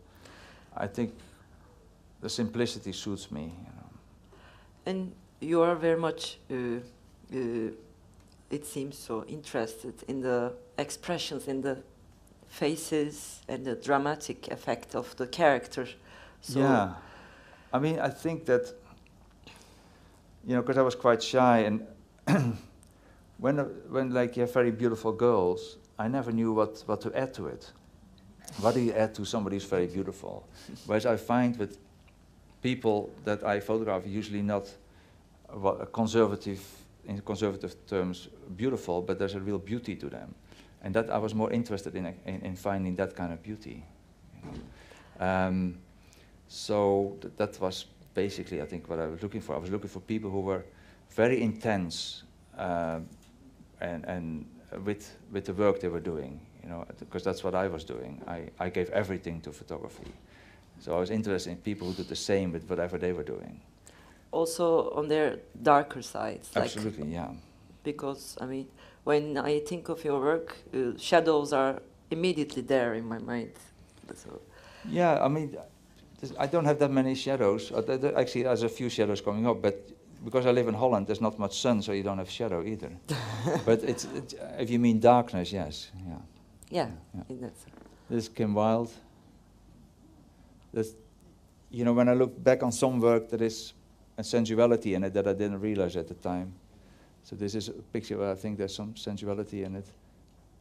I 0.77 0.87
think 0.87 1.13
the 2.21 2.29
simplicity 2.29 2.93
suits 2.93 3.31
me. 3.31 3.41
You 3.41 3.73
know. 3.75 3.89
And 4.85 5.11
you 5.41 5.61
are 5.61 5.75
very 5.75 5.99
much, 5.99 6.37
uh, 6.49 6.55
uh, 6.55 7.71
it 8.49 8.65
seems 8.65 8.97
so, 8.97 9.25
interested 9.25 9.93
in 10.07 10.21
the 10.21 10.53
expressions, 10.77 11.47
in 11.47 11.61
the 11.61 11.77
faces, 12.55 13.41
and 13.47 13.65
the 13.65 13.75
dramatic 13.75 14.47
effect 14.47 14.95
of 14.95 15.15
the 15.17 15.27
character. 15.27 15.87
So 16.41 16.59
yeah, 16.59 16.93
I 17.73 17.79
mean, 17.79 17.99
I 17.99 18.09
think 18.09 18.45
that 18.45 18.73
you 20.47 20.55
know, 20.55 20.61
because 20.61 20.77
I 20.77 20.81
was 20.81 20.95
quite 20.95 21.21
shy, 21.21 21.59
and 21.59 21.85
when 23.37 23.59
uh, 23.59 23.63
when 23.89 24.13
like 24.13 24.37
you 24.37 24.41
have 24.41 24.53
very 24.53 24.71
beautiful 24.71 25.11
girls, 25.11 25.77
I 25.99 26.07
never 26.07 26.31
knew 26.31 26.53
what 26.53 26.83
what 26.85 27.01
to 27.01 27.11
add 27.13 27.33
to 27.33 27.47
it. 27.47 27.73
What 28.61 28.73
do 28.75 28.79
you 28.79 28.93
add 28.93 29.13
to 29.15 29.25
somebody 29.25 29.57
who's 29.57 29.69
very 29.69 29.87
beautiful? 29.87 30.47
Whereas 30.85 31.05
I 31.05 31.17
find 31.17 31.57
with 31.57 31.77
people 32.61 33.09
that 33.25 33.43
I 33.43 33.59
photograph, 33.59 34.03
usually 34.07 34.41
not 34.41 34.73
conservative, 35.91 36.61
in 37.05 37.19
conservative 37.21 37.75
terms, 37.85 38.29
beautiful, 38.55 39.01
but 39.01 39.19
there's 39.19 39.35
a 39.35 39.39
real 39.39 39.59
beauty 39.59 39.95
to 39.95 40.09
them, 40.09 40.33
and 40.85 40.93
that 40.95 41.09
I 41.09 41.17
was 41.17 41.33
more 41.33 41.51
interested 41.53 41.95
in 41.95 42.05
in, 42.25 42.41
in 42.45 42.55
finding 42.55 42.95
that 42.95 43.15
kind 43.15 43.33
of 43.33 43.39
beauty. 43.43 43.83
you 44.35 44.41
know. 44.51 45.25
Um, 45.27 45.77
so 46.47 47.17
th- 47.21 47.33
that 47.37 47.59
was 47.59 47.85
basically, 48.13 48.61
I 48.61 48.65
think, 48.65 48.87
what 48.89 48.99
I 48.99 49.07
was 49.07 49.21
looking 49.21 49.41
for. 49.41 49.55
I 49.55 49.59
was 49.59 49.69
looking 49.71 49.89
for 49.89 49.99
people 50.01 50.29
who 50.29 50.41
were 50.41 50.63
very 51.15 51.41
intense 51.41 52.23
uh, 52.57 52.99
and, 53.81 54.05
and 54.05 54.45
with, 54.85 55.15
with 55.31 55.45
the 55.45 55.53
work 55.53 55.79
they 55.79 55.89
were 55.89 55.99
doing, 56.01 56.39
you 56.63 56.69
know, 56.69 56.85
because 56.99 57.23
that's 57.23 57.43
what 57.43 57.55
I 57.55 57.67
was 57.67 57.83
doing. 57.83 58.21
I, 58.27 58.49
I 58.59 58.69
gave 58.69 58.89
everything 58.91 59.41
to 59.41 59.51
photography. 59.51 60.13
So 60.79 60.95
I 60.95 60.99
was 60.99 61.09
interested 61.09 61.51
in 61.51 61.57
people 61.57 61.87
who 61.87 61.93
did 61.93 62.07
the 62.09 62.15
same 62.15 62.51
with 62.53 62.69
whatever 62.69 62.97
they 62.97 63.13
were 63.13 63.23
doing. 63.25 63.61
also 64.31 64.91
on 64.91 65.07
their 65.07 65.39
darker 65.61 66.01
sides, 66.01 66.51
like 66.55 66.65
Absolutely, 66.65 67.13
yeah. 67.13 67.31
because 67.83 68.37
I 68.41 68.45
mean, 68.45 68.67
when 69.05 69.37
I 69.37 69.59
think 69.59 69.89
of 69.89 70.03
your 70.03 70.19
work, 70.19 70.57
uh, 70.73 70.97
shadows 70.97 71.53
are 71.53 71.81
immediately 72.11 72.61
there 72.61 72.93
in 72.95 73.05
my 73.05 73.19
mind. 73.19 73.51
So 74.15 74.41
Yeah, 74.89 75.23
I 75.23 75.27
mean, 75.27 75.57
I 76.39 76.47
don't 76.47 76.65
have 76.65 76.79
that 76.79 76.91
many 76.91 77.15
shadows. 77.15 77.71
Uh, 77.71 78.13
Actually, 78.17 78.43
there's 78.43 78.63
a 78.63 78.69
few 78.69 78.89
shadows 78.89 79.21
coming 79.21 79.47
up, 79.47 79.61
but 79.61 79.75
because 80.23 80.45
I 80.45 80.51
live 80.51 80.67
in 80.67 80.73
Holland, 80.73 81.07
there's 81.07 81.21
not 81.21 81.37
much 81.39 81.59
sun, 81.59 81.81
so 81.81 81.91
you 81.91 82.03
don't 82.03 82.17
have 82.17 82.29
shadow 82.29 82.63
either. 82.63 82.91
but 83.65 83.83
it's, 83.83 84.05
it's, 84.15 84.35
if 84.59 84.69
you 84.69 84.79
mean 84.79 84.99
darkness, 84.99 85.51
yes, 85.51 85.91
yeah. 86.07 86.13
yeah, 86.69 86.89
Yeah. 87.13 87.21
in 87.29 87.41
that 87.41 87.57
sense. 87.57 87.75
This 88.09 88.23
is 88.23 88.29
Kim 88.29 88.53
Wilde. 88.53 88.91
This, 90.73 90.95
you 91.69 91.85
know, 91.85 91.93
when 91.93 92.09
I 92.09 92.13
look 92.13 92.43
back 92.43 92.63
on 92.63 92.71
some 92.71 92.99
work, 92.99 93.29
there 93.29 93.43
is 93.43 93.73
a 94.17 94.23
sensuality 94.23 94.95
in 94.95 95.03
it 95.03 95.13
that 95.13 95.27
I 95.27 95.33
didn't 95.33 95.59
realize 95.61 95.95
at 95.95 96.07
the 96.07 96.15
time. 96.15 96.53
So 97.25 97.35
this 97.35 97.55
is 97.55 97.69
a 97.69 97.73
picture 97.73 98.19
where 98.19 98.31
I 98.31 98.35
think 98.35 98.59
there's 98.59 98.75
some 98.75 98.95
sensuality 98.95 99.63
in 99.63 99.77
it. 99.77 99.88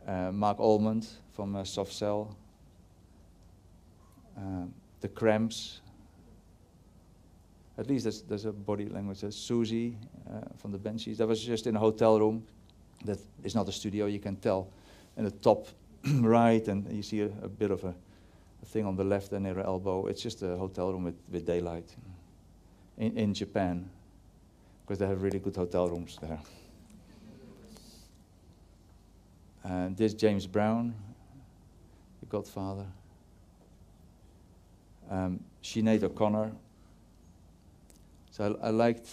Uh, 0.07 0.33
Marc 0.33 0.59
Almond 0.59 1.07
from 1.35 1.55
uh, 1.55 1.63
Soft 1.63 1.93
Cell. 1.93 2.35
Um, 4.35 4.73
the 5.03 5.09
Cramps. 5.09 5.83
At 7.77 7.87
least 7.87 8.05
there's, 8.05 8.23
there's 8.23 8.47
a 8.47 8.53
body 8.53 8.89
language. 8.89 9.21
There's 9.21 9.37
Siouxsie 9.37 9.97
uh, 10.27 10.41
from 10.57 10.73
the 10.73 10.79
Banshees. 10.79 11.19
That 11.19 11.29
was 11.29 11.45
just 11.45 11.67
in 11.67 11.77
a 11.77 11.79
hotel 11.79 12.19
room. 12.19 12.47
That 13.05 13.19
is 13.43 13.55
not 13.55 13.69
a 13.69 13.73
studio, 13.73 14.07
you 14.07 14.19
can 14.19 14.37
tell. 14.37 14.71
In 15.19 15.25
the 15.25 15.33
top 15.33 15.69
right, 16.07 16.67
and 16.67 16.91
you 16.91 17.03
see 17.03 17.21
a, 17.21 17.31
a 17.43 17.49
bit 17.49 17.73
of 17.73 17.85
a, 17.85 17.95
a 18.63 18.67
thing 18.67 18.87
on 18.87 18.97
the 18.97 19.05
left 19.05 19.33
and 19.33 19.45
near 19.45 19.55
her 19.55 19.67
elbow. 19.67 20.07
It's 20.07 20.23
just 20.23 20.43
a 20.43 20.57
hotel 20.57 20.93
room 20.93 21.05
with, 21.05 21.17
with 21.31 21.45
daylight 21.45 21.95
in, 22.97 23.19
in 23.19 23.35
Japan, 23.35 23.91
because 24.85 24.99
they 24.99 25.07
have 25.07 25.23
really 25.23 25.39
good 25.39 25.57
hotel 25.57 25.89
rooms 25.89 26.19
there. 26.21 26.39
And 29.63 29.97
this 29.97 30.13
James 30.13 30.47
Brown, 30.47 30.95
the 32.21 32.27
Godfather. 32.27 32.87
Um, 35.11 35.41
Sinead 35.63 36.03
O'Connor. 36.03 36.53
So 38.31 38.59
I, 38.63 38.67
I 38.67 38.71
liked 38.71 39.09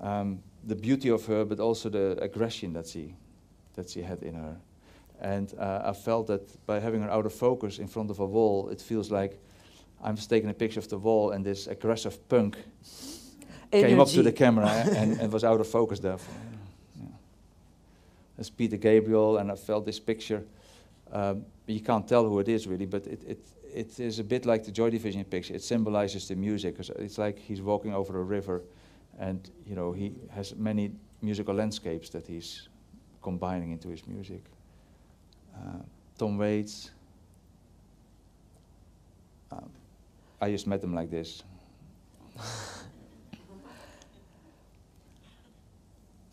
um, 0.00 0.40
the 0.64 0.76
beauty 0.76 1.08
of 1.10 1.26
her, 1.26 1.44
but 1.44 1.58
also 1.58 1.88
the 1.88 2.16
aggression 2.20 2.72
that 2.74 2.86
she 2.86 3.14
that 3.74 3.90
she 3.90 4.02
had 4.02 4.22
in 4.22 4.34
her. 4.34 4.56
And 5.20 5.52
uh, 5.58 5.82
I 5.84 5.92
felt 5.92 6.26
that 6.28 6.66
by 6.66 6.80
having 6.80 7.02
her 7.02 7.10
out 7.10 7.26
of 7.26 7.32
focus 7.32 7.78
in 7.78 7.88
front 7.88 8.10
of 8.10 8.20
a 8.20 8.26
wall, 8.26 8.68
it 8.68 8.80
feels 8.80 9.10
like 9.10 9.38
I'm 10.02 10.16
just 10.16 10.30
taking 10.30 10.50
a 10.50 10.54
picture 10.54 10.80
of 10.80 10.88
the 10.88 10.98
wall, 10.98 11.32
and 11.32 11.44
this 11.44 11.66
aggressive 11.66 12.28
punk 12.28 12.56
came 13.70 14.00
up 14.00 14.08
to 14.08 14.22
the 14.22 14.32
camera 14.32 14.68
and, 14.68 15.20
and 15.20 15.32
was 15.32 15.44
out 15.44 15.60
of 15.60 15.66
focus 15.66 16.00
there. 16.00 16.18
For, 16.18 16.30
yeah. 16.96 17.06
That's 18.36 18.50
Peter 18.50 18.76
Gabriel, 18.76 19.38
and 19.38 19.50
I 19.50 19.56
felt 19.56 19.86
this 19.86 20.00
picture. 20.00 20.42
Um, 21.12 21.44
you 21.66 21.80
can't 21.80 22.06
tell 22.06 22.24
who 22.24 22.38
it 22.40 22.48
is 22.48 22.66
really, 22.66 22.86
but 22.86 23.06
it, 23.06 23.22
it, 23.26 23.38
it 23.72 24.00
is 24.00 24.18
a 24.18 24.24
bit 24.24 24.46
like 24.46 24.64
the 24.64 24.72
Joy 24.72 24.90
Division 24.90 25.24
picture. 25.24 25.54
It 25.54 25.62
symbolizes 25.62 26.28
the 26.28 26.36
music. 26.36 26.76
It's 26.78 27.18
like 27.18 27.38
he's 27.38 27.62
walking 27.62 27.94
over 27.94 28.20
a 28.20 28.24
river, 28.24 28.62
and 29.18 29.48
you 29.66 29.74
know 29.74 29.92
he 29.92 30.12
has 30.30 30.54
many 30.56 30.92
musical 31.22 31.54
landscapes 31.54 32.10
that 32.10 32.26
he's 32.26 32.68
combining 33.22 33.72
into 33.72 33.88
his 33.88 34.06
music. 34.06 34.42
Uh, 35.54 35.82
Tom 36.18 36.38
Waits. 36.38 36.90
Um, 39.52 39.70
I 40.40 40.50
just 40.50 40.66
met 40.66 40.82
him 40.82 40.94
like 40.94 41.10
this. 41.10 41.42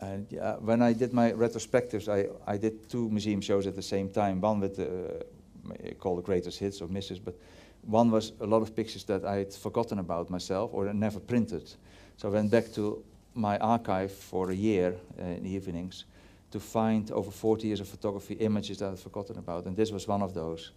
And 0.00 0.26
yeah, 0.30 0.56
when 0.56 0.80
I 0.80 0.92
did 0.92 1.12
my 1.12 1.32
retrospectives, 1.32 2.08
I, 2.08 2.28
I 2.46 2.56
did 2.56 2.88
two 2.88 3.08
museum 3.10 3.40
shows 3.40 3.66
at 3.66 3.74
the 3.74 3.82
same 3.82 4.08
time. 4.08 4.40
One 4.40 4.60
with 4.60 4.76
the 4.76 4.86
uh, 4.86 5.94
called 5.98 6.18
the 6.18 6.22
greatest 6.22 6.58
hits 6.58 6.80
or 6.80 6.88
misses, 6.88 7.18
but 7.18 7.34
one 7.82 8.10
was 8.10 8.32
a 8.40 8.46
lot 8.46 8.62
of 8.62 8.74
pictures 8.74 9.04
that 9.04 9.24
I 9.24 9.36
had 9.36 9.52
forgotten 9.52 9.98
about 9.98 10.30
myself 10.30 10.70
or 10.72 10.92
never 10.92 11.20
printed. 11.20 11.70
So 12.16 12.28
I 12.28 12.32
went 12.32 12.50
back 12.50 12.72
to 12.74 13.02
my 13.34 13.58
archive 13.58 14.12
for 14.12 14.50
a 14.50 14.54
year 14.54 14.94
uh, 15.18 15.24
in 15.24 15.44
the 15.44 15.50
evenings 15.50 16.04
to 16.50 16.60
find 16.60 17.10
over 17.10 17.30
40 17.30 17.66
years 17.66 17.80
of 17.80 17.88
photography 17.88 18.34
images 18.34 18.78
that 18.78 18.86
I 18.86 18.90
had 18.90 18.98
forgotten 18.98 19.38
about, 19.38 19.66
and 19.66 19.76
this 19.76 19.90
was 19.90 20.08
one 20.08 20.22
of 20.22 20.32
those, 20.32 20.72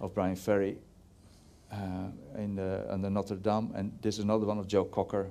of 0.00 0.14
Bryan 0.14 0.36
Ferry 0.36 0.76
uh, 1.72 1.76
in 2.36 2.54
the, 2.54 2.84
the 3.00 3.10
Notre 3.10 3.36
Dame, 3.36 3.72
and 3.74 3.96
this 4.02 4.18
is 4.18 4.24
another 4.24 4.46
one 4.46 4.58
of 4.58 4.68
Joe 4.68 4.84
Cocker 4.84 5.30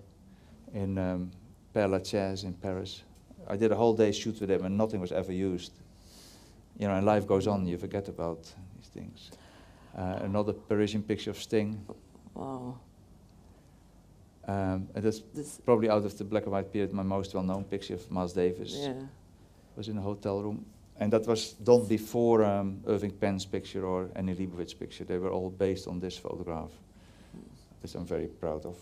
in 0.73 0.97
um, 0.97 1.31
Père 1.75 1.89
Lachaise 1.89 2.43
in 2.43 2.53
Paris. 2.53 3.03
I 3.47 3.57
did 3.57 3.71
a 3.71 3.75
whole 3.75 3.93
day 3.95 4.11
shoot 4.11 4.39
with 4.39 4.49
him, 4.49 4.65
and 4.65 4.77
nothing 4.77 4.99
was 5.01 5.11
ever 5.11 5.31
used. 5.31 5.73
You 6.79 6.87
know, 6.87 6.95
and 6.95 7.05
life 7.05 7.27
goes 7.27 7.47
on. 7.47 7.65
You 7.67 7.77
forget 7.77 8.07
about 8.07 8.43
these 8.77 8.87
things. 8.93 9.31
Uh, 9.97 10.19
another 10.23 10.53
Parisian 10.53 11.03
picture 11.03 11.29
of 11.31 11.37
Sting, 11.37 11.85
Wow. 12.33 12.79
um, 14.47 14.87
and 14.95 15.03
that's 15.03 15.19
This, 15.33 15.59
probably 15.63 15.89
out 15.89 16.03
of 16.03 16.17
the 16.17 16.23
black 16.23 16.43
and 16.43 16.51
white 16.51 16.71
period 16.71 16.91
my 16.93 17.03
most 17.03 17.33
well-known 17.35 17.63
picture 17.65 17.93
of 17.93 18.09
Miles 18.11 18.33
Davis. 18.33 18.73
yeah. 18.75 18.93
was 19.75 19.87
in 19.87 19.97
a 19.97 20.01
hotel 20.01 20.41
room. 20.41 20.65
And 20.99 21.11
that 21.13 21.27
was 21.27 21.53
done 21.53 21.85
before 21.87 22.43
um, 22.43 22.79
Irving 22.87 23.11
Penn's 23.11 23.45
picture 23.45 23.85
or 23.85 24.09
Annie 24.15 24.35
Leibovitz 24.35 24.77
picture. 24.77 25.03
They 25.03 25.17
were 25.17 25.31
all 25.31 25.49
based 25.49 25.87
on 25.87 25.99
this 25.99 26.17
photograph, 26.17 26.71
which 27.81 27.95
I'm 27.95 28.05
very 28.05 28.27
proud 28.27 28.65
of. 28.65 28.77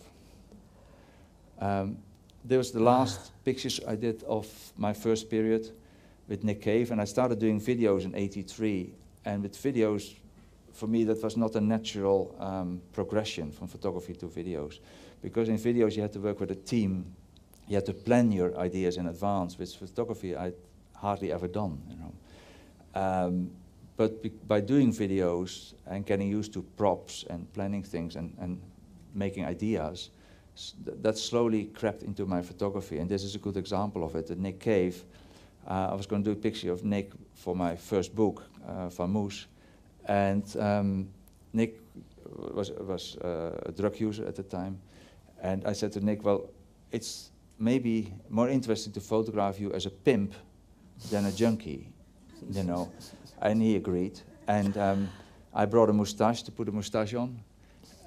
Um, 1.59 1.97
there 2.43 2.57
was 2.57 2.71
the 2.71 2.79
last 2.79 3.31
pictures 3.43 3.79
I 3.87 3.95
did 3.95 4.23
of 4.23 4.47
my 4.77 4.93
first 4.93 5.29
period 5.29 5.69
with 6.27 6.43
Nick 6.43 6.61
Cave, 6.61 6.91
and 6.91 7.01
I 7.01 7.05
started 7.05 7.39
doing 7.39 7.59
videos 7.59 8.03
in 8.03 8.15
'83. 8.15 8.93
And 9.25 9.43
with 9.43 9.53
videos, 9.53 10.15
for 10.73 10.87
me, 10.87 11.03
that 11.03 11.21
was 11.21 11.37
not 11.37 11.55
a 11.55 11.61
natural 11.61 12.35
um, 12.39 12.81
progression 12.93 13.51
from 13.51 13.67
photography 13.67 14.13
to 14.13 14.27
videos, 14.27 14.79
because 15.21 15.49
in 15.49 15.57
videos 15.57 15.95
you 15.95 16.01
had 16.01 16.13
to 16.13 16.19
work 16.19 16.39
with 16.39 16.51
a 16.51 16.55
team, 16.55 17.05
you 17.67 17.75
had 17.75 17.85
to 17.85 17.93
plan 17.93 18.31
your 18.31 18.57
ideas 18.57 18.97
in 18.97 19.07
advance. 19.07 19.57
With 19.57 19.75
photography, 19.75 20.35
I'd 20.35 20.55
hardly 20.95 21.31
ever 21.31 21.47
done, 21.47 21.81
you 21.89 21.95
know. 21.97 22.13
Um, 22.93 23.51
but 23.97 24.47
by 24.47 24.61
doing 24.61 24.91
videos 24.91 25.73
and 25.85 26.05
getting 26.05 26.27
used 26.27 26.53
to 26.53 26.63
props 26.75 27.23
and 27.29 27.51
planning 27.53 27.83
things 27.83 28.15
and, 28.15 28.35
and 28.39 28.59
making 29.13 29.45
ideas, 29.45 30.09
that 31.01 31.17
slowly 31.17 31.65
crept 31.65 32.03
into 32.03 32.25
my 32.25 32.41
photography. 32.41 32.99
And 32.99 33.09
this 33.09 33.23
is 33.23 33.35
a 33.35 33.39
good 33.39 33.57
example 33.57 34.03
of 34.03 34.15
it. 34.15 34.29
Nick 34.37 34.59
Cave, 34.59 35.03
uh, 35.67 35.89
I 35.91 35.95
was 35.95 36.05
going 36.05 36.23
to 36.23 36.33
do 36.33 36.37
a 36.39 36.41
picture 36.41 36.71
of 36.71 36.83
Nick 36.83 37.11
for 37.33 37.55
my 37.55 37.75
first 37.75 38.15
book, 38.15 38.43
uh, 38.67 38.89
Famouz, 38.89 39.45
And 40.05 40.43
um, 40.57 41.09
Nick 41.53 41.79
was, 42.53 42.71
was 42.71 43.17
uh, 43.17 43.61
a 43.65 43.71
drug 43.71 43.99
user 43.99 44.27
at 44.27 44.35
the 44.35 44.43
time. 44.43 44.79
And 45.41 45.65
I 45.65 45.73
said 45.73 45.91
to 45.93 46.01
Nick, 46.01 46.23
well, 46.23 46.49
it's 46.91 47.31
maybe 47.57 48.13
more 48.29 48.49
interesting 48.49 48.93
to 48.93 48.99
photograph 48.99 49.59
you 49.59 49.71
as 49.73 49.85
a 49.85 49.89
pimp 49.89 50.33
than 51.09 51.25
a 51.25 51.31
junkie, 51.31 51.87
you 52.51 52.63
know. 52.63 52.91
And 53.43 53.59
he 53.59 53.75
agreed. 53.75 54.19
And 54.47 54.77
um, 54.77 55.09
I 55.51 55.65
brought 55.65 55.89
a 55.89 55.93
mustache 55.93 56.43
to 56.43 56.51
put 56.51 56.69
a 56.69 56.71
mustache 56.71 57.15
on. 57.15 57.39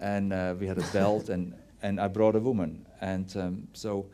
And 0.01 0.33
uh, 0.33 0.55
we 0.61 0.69
had 0.69 0.79
a 0.79 0.87
belt, 0.93 1.29
and, 1.29 1.55
and 1.85 2.01
I 2.01 2.09
brought 2.09 2.35
a 2.35 2.41
woman. 2.41 2.87
And 3.01 3.37
um, 3.37 3.69
so 3.75 4.07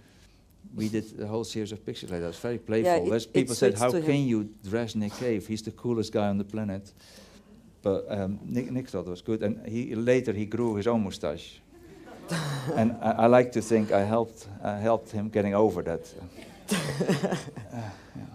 we 0.74 0.88
did 0.88 1.20
a 1.20 1.26
whole 1.26 1.44
series 1.44 1.72
of 1.72 1.86
pictures 1.86 2.10
like 2.10 2.20
that. 2.20 2.26
It 2.26 2.36
was 2.36 2.38
very 2.38 2.58
playful. 2.58 2.92
Yeah, 2.92 2.98
it- 2.98 3.10
There's 3.10 3.26
it 3.26 3.32
people 3.32 3.54
said, 3.54 3.78
how 3.78 3.90
can 3.92 4.02
him." 4.02 4.28
you 4.28 4.48
dress 4.68 4.94
Nick 4.94 5.12
Cave? 5.14 5.46
He's 5.46 5.62
the 5.62 5.70
coolest 5.70 6.12
guy 6.12 6.28
on 6.28 6.38
the 6.38 6.44
planet. 6.44 6.92
But 7.82 8.04
um, 8.10 8.38
Nick, 8.44 8.70
Nick 8.70 8.88
thought 8.88 9.06
it 9.06 9.10
was 9.10 9.22
good. 9.22 9.42
And 9.42 9.66
he, 9.66 9.94
later 9.94 10.32
he 10.32 10.46
grew 10.46 10.74
his 10.74 10.86
own 10.86 11.04
mustache. 11.04 11.60
and 12.74 12.96
I, 13.00 13.10
I 13.10 13.26
like 13.26 13.52
to 13.52 13.62
think 13.62 13.92
I 13.92 14.04
helped, 14.04 14.46
I 14.62 14.76
helped 14.78 15.10
him 15.10 15.28
getting 15.28 15.54
over 15.54 15.82
that. 15.82 16.12
Uh, 16.70 16.76
yeah. 18.16 18.26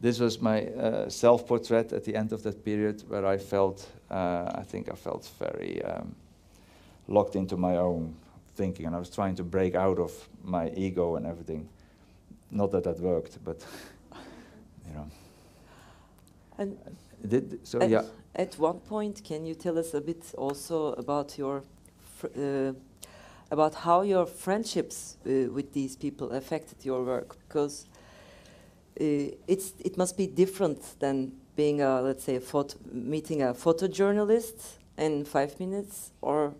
This 0.00 0.18
was 0.18 0.40
my 0.40 0.66
uh, 0.66 1.08
self-portrait 1.08 1.92
at 1.92 2.04
the 2.04 2.14
end 2.16 2.32
of 2.32 2.42
that 2.42 2.64
period, 2.64 3.04
where 3.08 3.24
I 3.24 3.38
felt, 3.38 3.88
uh, 4.10 4.50
I 4.54 4.64
think 4.64 4.90
I 4.90 4.94
felt 4.96 5.30
very 5.38 5.82
um, 5.82 6.14
locked 7.08 7.36
into 7.36 7.56
my 7.56 7.76
own 7.76 8.14
thinking, 8.54 8.86
and 8.86 8.94
I 8.94 8.98
was 8.98 9.10
trying 9.10 9.34
to 9.36 9.44
break 9.44 9.74
out 9.74 9.98
of 9.98 10.12
my 10.42 10.70
ego 10.70 11.16
and 11.16 11.26
everything. 11.26 11.68
Not 12.50 12.70
that 12.72 12.84
that 12.84 13.00
worked, 13.00 13.38
but 13.44 13.64
you 14.86 14.94
know. 14.94 15.06
And 16.58 16.78
Did, 17.26 17.66
so 17.66 17.80
at, 17.80 17.90
yeah, 17.90 18.02
at 18.34 18.58
one 18.58 18.80
point, 18.80 19.22
can 19.24 19.46
you 19.46 19.54
tell 19.54 19.78
us 19.78 19.94
a 19.94 20.00
bit 20.00 20.34
also 20.36 20.92
about 20.92 21.38
your, 21.38 21.62
fr- 22.16 22.26
uh, 22.38 22.72
about 23.50 23.74
how 23.74 24.02
your 24.02 24.26
friendships 24.26 25.16
uh, 25.26 25.50
with 25.52 25.72
these 25.72 25.96
people 25.96 26.30
affected 26.30 26.84
your 26.84 27.04
work? 27.04 27.36
Because 27.48 27.86
uh, 29.00 29.32
it's 29.46 29.72
it 29.80 29.96
must 29.96 30.16
be 30.16 30.26
different 30.26 30.98
than 31.00 31.32
being 31.56 31.80
a 31.80 32.02
let's 32.02 32.24
say 32.24 32.36
a 32.36 32.40
photo, 32.40 32.76
meeting 32.92 33.42
a 33.42 33.54
photojournalist 33.54 34.78
in 34.98 35.24
five 35.24 35.58
minutes 35.58 36.12
or 36.20 36.54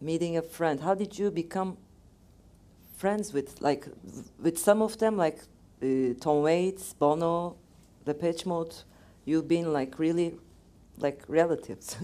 meeting 0.00 0.36
a 0.36 0.42
friend. 0.42 0.80
How 0.80 0.94
did 0.94 1.18
you 1.18 1.30
become 1.30 1.76
friends 2.96 3.32
with 3.32 3.60
like 3.60 3.86
with 4.42 4.58
some 4.58 4.82
of 4.82 4.98
them 4.98 5.16
like 5.16 5.40
uh, 5.82 6.14
Tom 6.20 6.42
Waits, 6.42 6.92
Bono, 6.94 7.56
Depeche 8.04 8.46
Mode? 8.46 8.74
You've 9.24 9.48
been 9.48 9.72
like 9.72 9.98
really 9.98 10.34
like 10.98 11.22
relatives. 11.28 11.96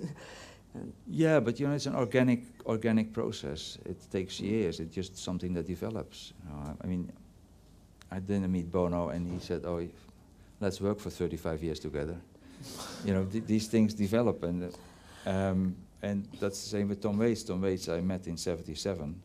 yeah, 1.07 1.41
but 1.41 1.59
you 1.59 1.67
know, 1.67 1.75
it's 1.75 1.87
an 1.87 1.97
organic, 1.97 2.43
organic 2.67 3.13
process. 3.13 3.79
It 3.85 3.97
takes 4.11 4.41
years. 4.41 4.81
It's 4.81 4.95
just 4.95 5.17
something 5.17 5.55
that 5.55 5.67
develops. 5.67 6.33
You 6.43 6.51
know, 6.51 6.63
I, 6.67 6.85
I 6.85 6.87
mean, 6.87 7.13
I 8.11 8.19
didn't 8.19 8.51
meet 8.53 8.71
Bono, 8.71 9.09
and 9.09 9.27
he 9.27 9.39
said, 9.39 9.65
"Oh, 9.65 9.87
let's 10.61 10.81
work 10.81 11.01
for 11.01 11.11
35 11.11 11.63
years 11.63 11.81
together." 11.81 12.17
you 13.05 13.13
know, 13.13 13.25
th- 13.25 13.45
these 13.47 13.67
things 13.67 13.95
develop, 13.95 14.43
and 14.43 14.73
uh, 15.27 15.31
um, 15.31 15.77
and 16.05 16.29
that's 16.39 16.63
the 16.63 16.69
same 16.69 16.89
with 16.89 17.01
Tom 17.01 17.19
Waits. 17.19 17.45
Tom 17.45 17.63
Waits, 17.63 17.89
I 17.89 18.01
met 18.01 18.27
in 18.27 18.37
'77. 18.37 19.23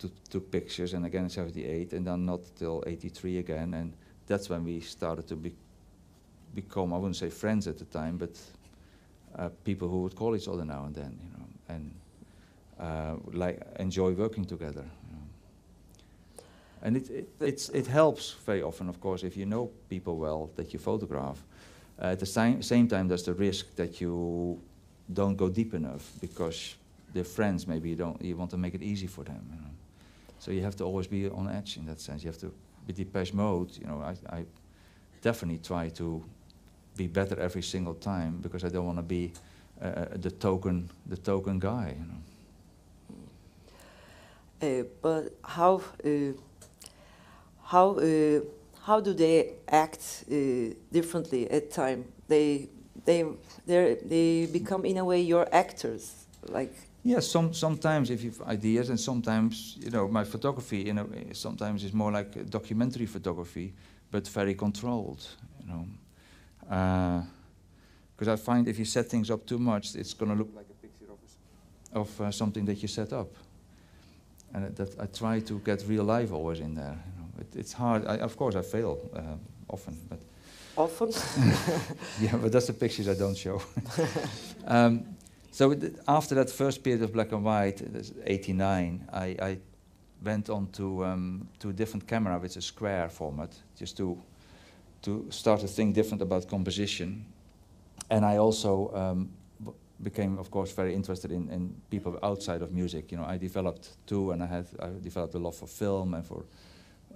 To, 0.00 0.10
took 0.30 0.50
pictures, 0.50 0.94
and 0.94 1.06
again 1.06 1.24
in 1.24 1.30
'78, 1.30 1.92
and 1.92 2.06
then 2.06 2.26
not 2.26 2.40
till 2.56 2.82
'83 2.86 3.38
again, 3.38 3.74
and 3.74 3.92
that's 4.26 4.48
when 4.48 4.64
we 4.64 4.80
started 4.80 5.28
to 5.28 5.36
be, 5.36 5.52
become, 6.54 6.92
I 6.92 6.96
wouldn't 6.96 7.16
say 7.16 7.30
friends 7.30 7.68
at 7.68 7.78
the 7.78 7.84
time, 7.84 8.16
but 8.16 8.30
uh, 9.36 9.50
people 9.64 9.88
who 9.88 10.02
would 10.02 10.16
call 10.16 10.34
each 10.34 10.48
other 10.48 10.64
now 10.64 10.84
and 10.84 10.94
then, 10.94 11.18
you 11.22 11.30
know, 11.38 11.46
and 11.68 11.94
uh, 12.80 13.16
like 13.32 13.60
enjoy 13.78 14.12
working 14.12 14.44
together. 14.44 14.84
And 16.82 16.96
it, 16.96 17.10
it, 17.10 17.28
it's, 17.40 17.68
it 17.68 17.86
helps 17.86 18.32
very 18.46 18.62
often, 18.62 18.88
of 18.88 19.00
course, 19.00 19.22
if 19.22 19.36
you 19.36 19.44
know 19.44 19.70
people 19.90 20.16
well 20.16 20.50
that 20.56 20.72
you 20.72 20.78
photograph. 20.78 21.44
Uh, 22.00 22.06
at 22.06 22.20
the 22.20 22.26
same, 22.26 22.62
same 22.62 22.88
time, 22.88 23.06
there's 23.06 23.24
the 23.24 23.34
risk 23.34 23.76
that 23.76 24.00
you 24.00 24.58
don't 25.12 25.36
go 25.36 25.48
deep 25.48 25.74
enough 25.74 26.12
because 26.20 26.76
they're 27.12 27.24
friends. 27.24 27.66
Maybe 27.66 27.90
you 27.90 27.96
don't. 27.96 28.20
You 28.22 28.36
want 28.36 28.50
to 28.50 28.56
make 28.56 28.74
it 28.74 28.82
easy 28.82 29.06
for 29.06 29.24
them. 29.24 29.42
You 29.50 29.60
know. 29.60 29.70
So 30.38 30.50
you 30.50 30.62
have 30.62 30.76
to 30.76 30.84
always 30.84 31.06
be 31.06 31.28
on 31.28 31.48
edge 31.48 31.76
in 31.76 31.86
that 31.86 32.00
sense. 32.00 32.22
You 32.22 32.28
have 32.28 32.38
to 32.40 32.52
be 32.86 32.92
Depeche 32.92 33.34
Mode. 33.34 33.76
You 33.76 33.86
know, 33.86 34.02
I, 34.02 34.36
I 34.36 34.44
definitely 35.22 35.58
try 35.58 35.88
to 35.90 36.24
be 36.96 37.06
better 37.06 37.38
every 37.38 37.62
single 37.62 37.94
time 37.94 38.38
because 38.40 38.64
I 38.64 38.68
don't 38.68 38.86
want 38.86 38.98
to 38.98 39.02
be 39.02 39.32
uh, 39.82 40.06
the 40.12 40.30
token, 40.30 40.88
the 41.06 41.16
token 41.16 41.58
guy. 41.58 41.94
You 41.98 42.06
know. 42.06 42.20
Uh, 44.62 44.84
but 45.00 45.32
how 45.42 45.82
uh, 46.04 46.32
how 47.64 47.98
uh, 47.98 48.40
how 48.82 49.00
do 49.00 49.12
they 49.14 49.54
act 49.68 50.24
uh, 50.30 50.34
differently 50.92 51.50
at 51.50 51.70
time? 51.70 52.04
They 52.28 52.68
they 53.04 53.24
they 53.66 54.46
become 54.52 54.84
in 54.84 54.98
a 54.98 55.04
way 55.04 55.20
your 55.20 55.46
actors, 55.52 56.26
like 56.48 56.74
Yeah, 57.02 57.20
some, 57.20 57.54
sometimes 57.54 58.10
if 58.10 58.22
you've 58.22 58.42
ideas, 58.42 58.90
and 58.90 59.00
sometimes 59.00 59.76
you 59.80 59.90
know 59.90 60.08
my 60.08 60.24
photography, 60.24 60.78
you 60.78 60.92
know, 60.92 61.08
eh, 61.16 61.32
sometimes 61.32 61.82
is 61.82 61.92
more 61.92 62.12
like 62.12 62.50
documentary 62.50 63.06
photography, 63.06 63.72
but 64.10 64.28
very 64.28 64.54
controlled. 64.54 65.26
You 65.60 65.72
know, 65.72 65.86
because 68.16 68.28
I 68.28 68.36
find 68.36 68.68
if 68.68 68.78
you 68.78 68.84
set 68.84 69.06
things 69.06 69.30
up 69.30 69.46
too 69.46 69.58
much, 69.58 69.94
it's 69.94 70.14
going 70.14 70.30
to 70.30 70.36
look 70.36 70.54
like 70.54 70.66
a 70.70 70.74
picture 70.74 71.10
of 71.10 72.00
of 72.02 72.20
uh, 72.20 72.30
something 72.30 72.66
that 72.66 72.82
you 72.82 72.88
set 72.88 73.12
up. 73.12 73.28
And 74.52 74.76
that 74.76 75.00
I 75.00 75.06
try 75.06 75.40
to 75.40 75.58
get 75.60 75.84
real 75.88 76.04
life 76.04 76.32
always 76.32 76.60
in 76.60 76.74
there. 76.74 76.98
You 77.06 77.12
know, 77.18 77.28
it, 77.40 77.56
it's 77.56 77.72
hard. 77.72 78.06
I, 78.06 78.16
of 78.18 78.36
course, 78.36 78.56
I 78.56 78.62
fail 78.62 78.98
uh, 79.14 79.36
often, 79.68 79.96
but 80.08 80.18
often. 80.76 81.10
yeah, 82.20 82.36
but 82.36 82.52
that's 82.52 82.66
the 82.66 82.72
pictures 82.72 83.08
I 83.08 83.14
don't 83.14 83.36
show. 83.36 83.60
um, 84.66 85.16
so 85.50 85.74
after 86.06 86.34
that 86.36 86.50
first 86.50 86.82
period 86.82 87.02
of 87.02 87.12
black 87.12 87.32
and 87.32 87.44
white, 87.44 87.82
that's 87.92 88.12
89, 88.24 89.08
I, 89.12 89.24
I 89.40 89.58
went 90.22 90.48
on 90.48 90.68
to, 90.72 91.04
um, 91.04 91.48
to 91.58 91.70
a 91.70 91.72
different 91.72 92.06
camera 92.06 92.38
which 92.38 92.56
is 92.56 92.64
square 92.64 93.08
format, 93.08 93.54
just 93.76 93.96
to, 93.96 94.22
to 95.02 95.26
start 95.30 95.60
to 95.60 95.66
think 95.66 95.94
different 95.94 96.22
about 96.22 96.48
composition. 96.48 97.26
And 98.10 98.24
I 98.24 98.36
also 98.38 98.92
um, 98.94 99.30
became, 100.02 100.38
of 100.38 100.50
course, 100.50 100.72
very 100.72 100.94
interested 100.94 101.30
in, 101.32 101.48
in 101.50 101.74
people 101.90 102.18
outside 102.22 102.62
of 102.62 102.72
music. 102.72 103.12
You 103.12 103.18
know, 103.18 103.24
I 103.24 103.36
developed 103.36 103.90
too, 104.06 104.32
and 104.32 104.42
I 104.42 104.46
had 104.46 104.66
I 104.80 104.88
developed 105.02 105.34
a 105.34 105.38
love 105.38 105.56
for 105.56 105.66
film 105.66 106.14
and 106.14 106.24
for 106.24 106.44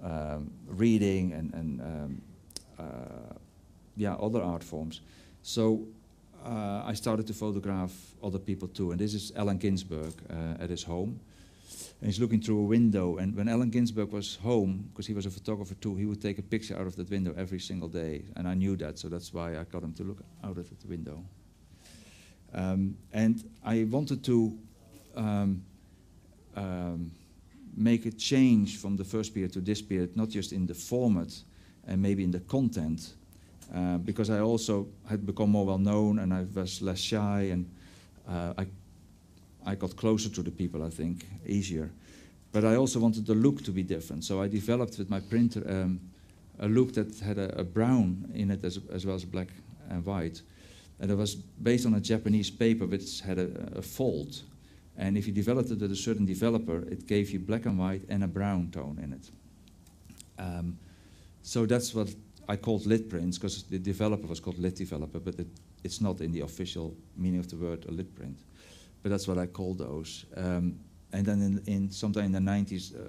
um, 0.03 0.51
reading 0.67 1.33
and, 1.33 1.53
and 1.53 1.81
um, 1.81 2.21
uh, 2.79 3.33
yeah, 3.95 4.13
other 4.15 4.41
art 4.41 4.63
forms. 4.63 5.01
So 5.41 5.87
uh, 6.45 6.83
I 6.85 6.93
started 6.93 7.27
to 7.27 7.33
photograph 7.33 7.91
other 8.21 8.39
people 8.39 8.67
too. 8.67 8.91
And 8.91 8.99
this 8.99 9.13
is 9.13 9.31
Allen 9.35 9.57
Ginsberg 9.57 10.13
uh, 10.29 10.63
at 10.63 10.69
his 10.69 10.83
home. 10.83 11.19
And 12.01 12.09
he's 12.09 12.19
looking 12.19 12.41
through 12.41 12.59
a 12.59 12.65
window. 12.65 13.17
And 13.17 13.35
when 13.35 13.47
Allen 13.47 13.69
Ginsberg 13.69 14.11
was 14.11 14.35
home, 14.35 14.89
because 14.91 15.07
he 15.07 15.13
was 15.13 15.25
a 15.25 15.31
photographer 15.31 15.73
too, 15.75 15.95
he 15.95 16.05
would 16.05 16.21
take 16.21 16.37
a 16.37 16.43
picture 16.43 16.77
out 16.77 16.87
of 16.87 16.95
that 16.95 17.09
window 17.09 17.33
every 17.37 17.59
single 17.59 17.87
day. 17.87 18.23
And 18.35 18.47
I 18.47 18.53
knew 18.53 18.75
that, 18.77 18.99
so 18.99 19.07
that's 19.07 19.33
why 19.33 19.57
I 19.57 19.63
got 19.63 19.81
him 19.81 19.93
to 19.93 20.03
look 20.03 20.19
out 20.43 20.57
at 20.57 20.79
the 20.79 20.87
window. 20.87 21.23
Um, 22.53 22.97
and 23.11 23.43
I 23.63 23.85
wanted 23.89 24.23
to 24.25 24.57
um, 25.15 25.63
um, 26.55 27.11
make 27.75 28.05
a 28.05 28.11
change 28.11 28.77
from 28.77 28.95
the 28.97 29.03
first 29.03 29.33
period 29.33 29.53
to 29.53 29.61
this 29.61 29.81
period, 29.81 30.15
not 30.15 30.29
just 30.29 30.53
in 30.53 30.65
the 30.65 30.75
format 30.75 31.33
and 31.87 32.01
maybe 32.01 32.23
in 32.23 32.31
the 32.31 32.39
content, 32.39 33.13
uh, 33.73 33.97
because 33.97 34.29
I 34.29 34.39
also 34.39 34.87
had 35.09 35.25
become 35.25 35.51
more 35.51 35.65
well 35.65 35.77
known 35.77 36.19
and 36.19 36.33
I 36.33 36.45
was 36.53 36.81
less 36.81 36.99
shy 36.99 37.49
and 37.51 37.69
uh, 38.27 38.53
I, 38.57 38.67
I 39.65 39.75
got 39.75 39.95
closer 39.95 40.29
to 40.29 40.41
the 40.41 40.51
people, 40.51 40.83
I 40.83 40.89
think, 40.89 41.25
easier. 41.45 41.91
But 42.51 42.63
I 42.63 42.75
also 42.75 42.99
wanted 42.99 43.25
the 43.25 43.35
look 43.35 43.63
to 43.63 43.71
be 43.71 43.83
different, 43.83 44.23
so 44.23 44.41
I 44.41 44.47
developed 44.47 44.97
with 44.97 45.09
my 45.09 45.19
printer 45.19 45.63
um, 45.67 45.99
a 46.59 46.67
look 46.67 46.93
that 46.93 47.19
had 47.19 47.37
a, 47.37 47.59
a 47.59 47.63
brown 47.63 48.31
in 48.33 48.51
it 48.51 48.63
as, 48.63 48.79
as 48.91 49.05
well 49.05 49.15
as 49.15 49.25
black 49.25 49.49
and 49.89 50.05
white. 50.05 50.41
And 50.99 51.11
it 51.11 51.15
was 51.15 51.35
based 51.35 51.85
on 51.85 51.93
a 51.95 51.99
Japanese 51.99 52.49
paper 52.49 52.85
which 52.85 53.21
had 53.21 53.37
a, 53.37 53.77
a 53.77 53.81
fold. 53.81 54.41
And 54.97 55.17
if 55.17 55.27
you 55.27 55.33
developed 55.33 55.71
it 55.71 55.79
with 55.79 55.91
a 55.91 55.95
certain 55.95 56.25
developer, 56.25 56.77
it 56.87 57.05
gave 57.05 57.31
you 57.31 57.39
black 57.39 57.65
and 57.65 57.77
white 57.77 58.03
and 58.07 58.23
a 58.23 58.27
brown 58.27 58.71
tone 58.71 58.97
in 59.03 59.13
it. 59.13 59.29
Um, 60.39 60.77
so 61.41 61.65
that's 61.65 61.93
what 61.93 62.15
I 62.47 62.55
called 62.55 62.85
lith 62.85 63.09
prints, 63.09 63.37
because 63.37 63.63
the 63.63 63.79
developer 63.79 64.27
was 64.27 64.39
called 64.39 64.59
lith 64.59 64.75
developer, 64.75 65.19
but 65.19 65.39
it, 65.39 65.47
it's 65.83 66.01
not 66.01 66.21
in 66.21 66.31
the 66.31 66.41
official 66.41 66.95
meaning 67.17 67.39
of 67.39 67.47
the 67.49 67.55
word 67.55 67.85
a 67.87 67.91
lith 67.91 68.13
print. 68.15 68.39
But 69.01 69.09
that's 69.09 69.27
what 69.27 69.37
I 69.37 69.47
call 69.47 69.73
those. 69.73 70.25
Um, 70.35 70.79
and 71.13 71.25
then 71.25 71.41
in, 71.41 71.73
in 71.73 71.91
sometime 71.91 72.25
in 72.25 72.31
the 72.31 72.39
90s, 72.39 72.95
uh, 72.95 73.07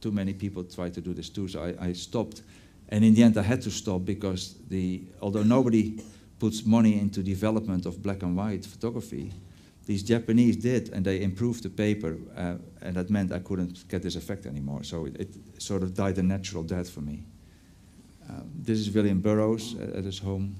too 0.00 0.12
many 0.12 0.32
people 0.32 0.64
tried 0.64 0.94
to 0.94 1.00
do 1.00 1.12
this 1.14 1.28
too, 1.28 1.48
so 1.48 1.62
I, 1.62 1.88
I 1.88 1.92
stopped. 1.92 2.42
And 2.90 3.04
in 3.04 3.14
the 3.14 3.22
end, 3.22 3.36
I 3.36 3.42
had 3.42 3.62
to 3.62 3.70
stop 3.70 4.04
because 4.04 4.54
the 4.68 5.02
although 5.20 5.42
nobody 5.42 6.00
puts 6.38 6.64
money 6.64 6.98
into 6.98 7.22
development 7.22 7.86
of 7.86 8.02
black 8.02 8.22
and 8.22 8.36
white 8.36 8.64
photography. 8.64 9.32
These 9.86 10.02
Japanese 10.02 10.56
did, 10.56 10.90
and 10.90 11.04
they 11.04 11.22
improved 11.22 11.62
the 11.62 11.70
paper, 11.70 12.18
uh, 12.36 12.56
and 12.82 12.94
that 12.96 13.08
meant 13.08 13.32
I 13.32 13.38
couldn't 13.38 13.88
get 13.88 14.02
this 14.02 14.16
effect 14.16 14.44
anymore. 14.44 14.84
So 14.84 15.06
it, 15.06 15.16
it 15.18 15.62
sort 15.62 15.82
of 15.82 15.94
died 15.94 16.18
a 16.18 16.22
natural 16.22 16.62
death 16.62 16.90
for 16.90 17.00
me. 17.00 17.24
Um, 18.28 18.50
this 18.54 18.78
is 18.78 18.90
William 18.90 19.20
Burroughs 19.20 19.74
at, 19.80 19.90
at 19.96 20.04
his 20.04 20.18
home. 20.18 20.54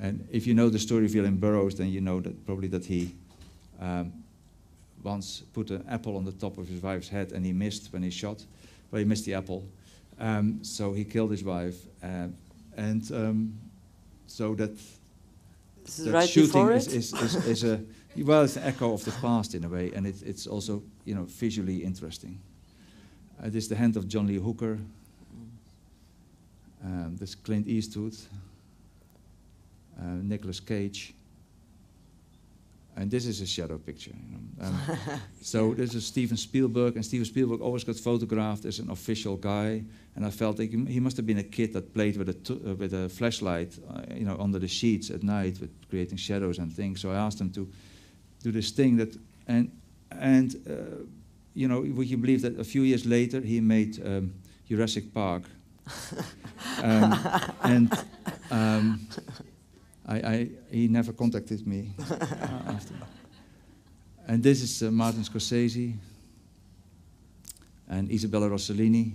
And 0.00 0.26
if 0.30 0.46
you 0.46 0.54
know 0.54 0.68
the 0.68 0.78
story 0.78 1.04
of 1.04 1.14
William 1.14 1.36
Burroughs, 1.36 1.76
then 1.76 1.88
you 1.88 2.00
know 2.00 2.20
that 2.20 2.46
probably 2.46 2.68
that 2.68 2.84
he 2.84 3.14
um, 3.80 4.12
once 5.02 5.42
put 5.52 5.70
an 5.70 5.84
apple 5.88 6.16
on 6.16 6.24
the 6.24 6.32
top 6.32 6.58
of 6.58 6.66
his 6.68 6.82
wife's 6.82 7.08
head 7.08 7.32
and 7.32 7.44
he 7.44 7.52
missed 7.52 7.92
when 7.92 8.02
he 8.02 8.10
shot. 8.10 8.44
Well, 8.90 8.98
he 8.98 9.04
missed 9.04 9.24
the 9.24 9.34
apple. 9.34 9.64
Um, 10.18 10.62
so 10.62 10.92
he 10.92 11.04
killed 11.04 11.30
his 11.30 11.44
wife. 11.44 11.76
Uh, 12.02 12.28
and 12.76 13.12
um, 13.12 13.58
so 14.26 14.54
that, 14.54 14.76
that 15.98 16.12
right 16.12 16.28
shooting 16.28 16.68
is, 16.70 16.88
is, 16.88 17.12
is, 17.12 17.46
is 17.46 17.64
a, 17.64 17.80
well, 18.18 18.42
it's 18.42 18.56
an 18.56 18.64
echo 18.64 18.94
of 18.94 19.04
the 19.04 19.10
past 19.12 19.54
in 19.54 19.64
a 19.64 19.68
way, 19.68 19.92
and 19.94 20.06
it, 20.06 20.22
it's 20.22 20.46
also, 20.46 20.82
you 21.04 21.14
know, 21.14 21.24
visually 21.24 21.84
interesting. 21.84 22.40
Uh, 23.40 23.44
this 23.44 23.64
is 23.64 23.68
the 23.68 23.76
hand 23.76 23.96
of 23.96 24.08
John 24.08 24.26
Lee 24.26 24.38
Hooker. 24.38 24.78
Um, 26.84 27.16
this 27.16 27.30
is 27.30 27.34
Clint 27.34 27.66
Eastwood, 27.66 28.14
uh, 29.98 30.04
Nicolas 30.22 30.60
Cage. 30.60 31.14
And 32.96 33.10
this 33.10 33.26
is 33.26 33.40
a 33.40 33.46
shadow 33.46 33.78
picture. 33.78 34.12
You 34.12 34.38
know. 34.38 34.66
Um, 34.66 34.98
so 35.42 35.74
this 35.74 35.94
is 35.94 36.06
Steven 36.06 36.36
Spielberg, 36.36 36.94
and 36.94 37.04
Steven 37.04 37.24
Spielberg 37.24 37.60
always 37.60 37.82
got 37.82 37.96
photographed 37.96 38.64
as 38.66 38.78
an 38.78 38.90
official 38.90 39.36
guy. 39.36 39.82
And 40.14 40.24
I 40.24 40.30
felt 40.30 40.58
like 40.58 40.70
he 40.70 40.84
he 40.84 41.00
must 41.00 41.16
have 41.16 41.26
been 41.26 41.38
a 41.38 41.42
kid 41.42 41.72
that 41.72 41.92
played 41.92 42.16
with 42.16 42.28
a 42.28 42.34
t- 42.34 42.60
uh, 42.64 42.74
with 42.74 42.94
a 42.94 43.08
flashlight, 43.08 43.78
uh, 43.90 44.02
you 44.14 44.24
know, 44.24 44.36
under 44.38 44.60
the 44.60 44.68
sheets 44.68 45.10
at 45.10 45.22
night 45.22 45.60
with 45.60 45.70
creating 45.90 46.18
shadows 46.18 46.58
and 46.58 46.72
things. 46.72 47.00
So 47.00 47.10
I 47.10 47.16
asked 47.16 47.40
him 47.40 47.50
to 47.50 47.68
do 48.42 48.52
this 48.52 48.70
thing 48.70 48.96
that, 48.98 49.16
and 49.48 49.70
and 50.10 50.54
uh, 50.68 51.04
you 51.54 51.66
know, 51.66 51.80
would 51.80 52.08
you 52.08 52.18
believe 52.18 52.42
that 52.42 52.60
a 52.60 52.64
few 52.64 52.82
years 52.82 53.04
later 53.04 53.40
he 53.40 53.60
made 53.60 54.00
um, 54.06 54.34
Jurassic 54.68 55.12
Park, 55.12 55.42
um, 56.82 57.14
and 57.62 58.04
um, 58.50 59.08
I, 60.06 60.16
I, 60.16 60.48
he 60.70 60.88
never 60.88 61.12
contacted 61.12 61.66
me 61.66 61.92
after. 62.66 62.94
And 64.26 64.42
this 64.42 64.62
is 64.62 64.82
uh, 64.82 64.90
Martin 64.90 65.22
Scorsese 65.22 65.94
and 67.88 68.10
Isabella 68.10 68.48
Rossellini 68.48 69.12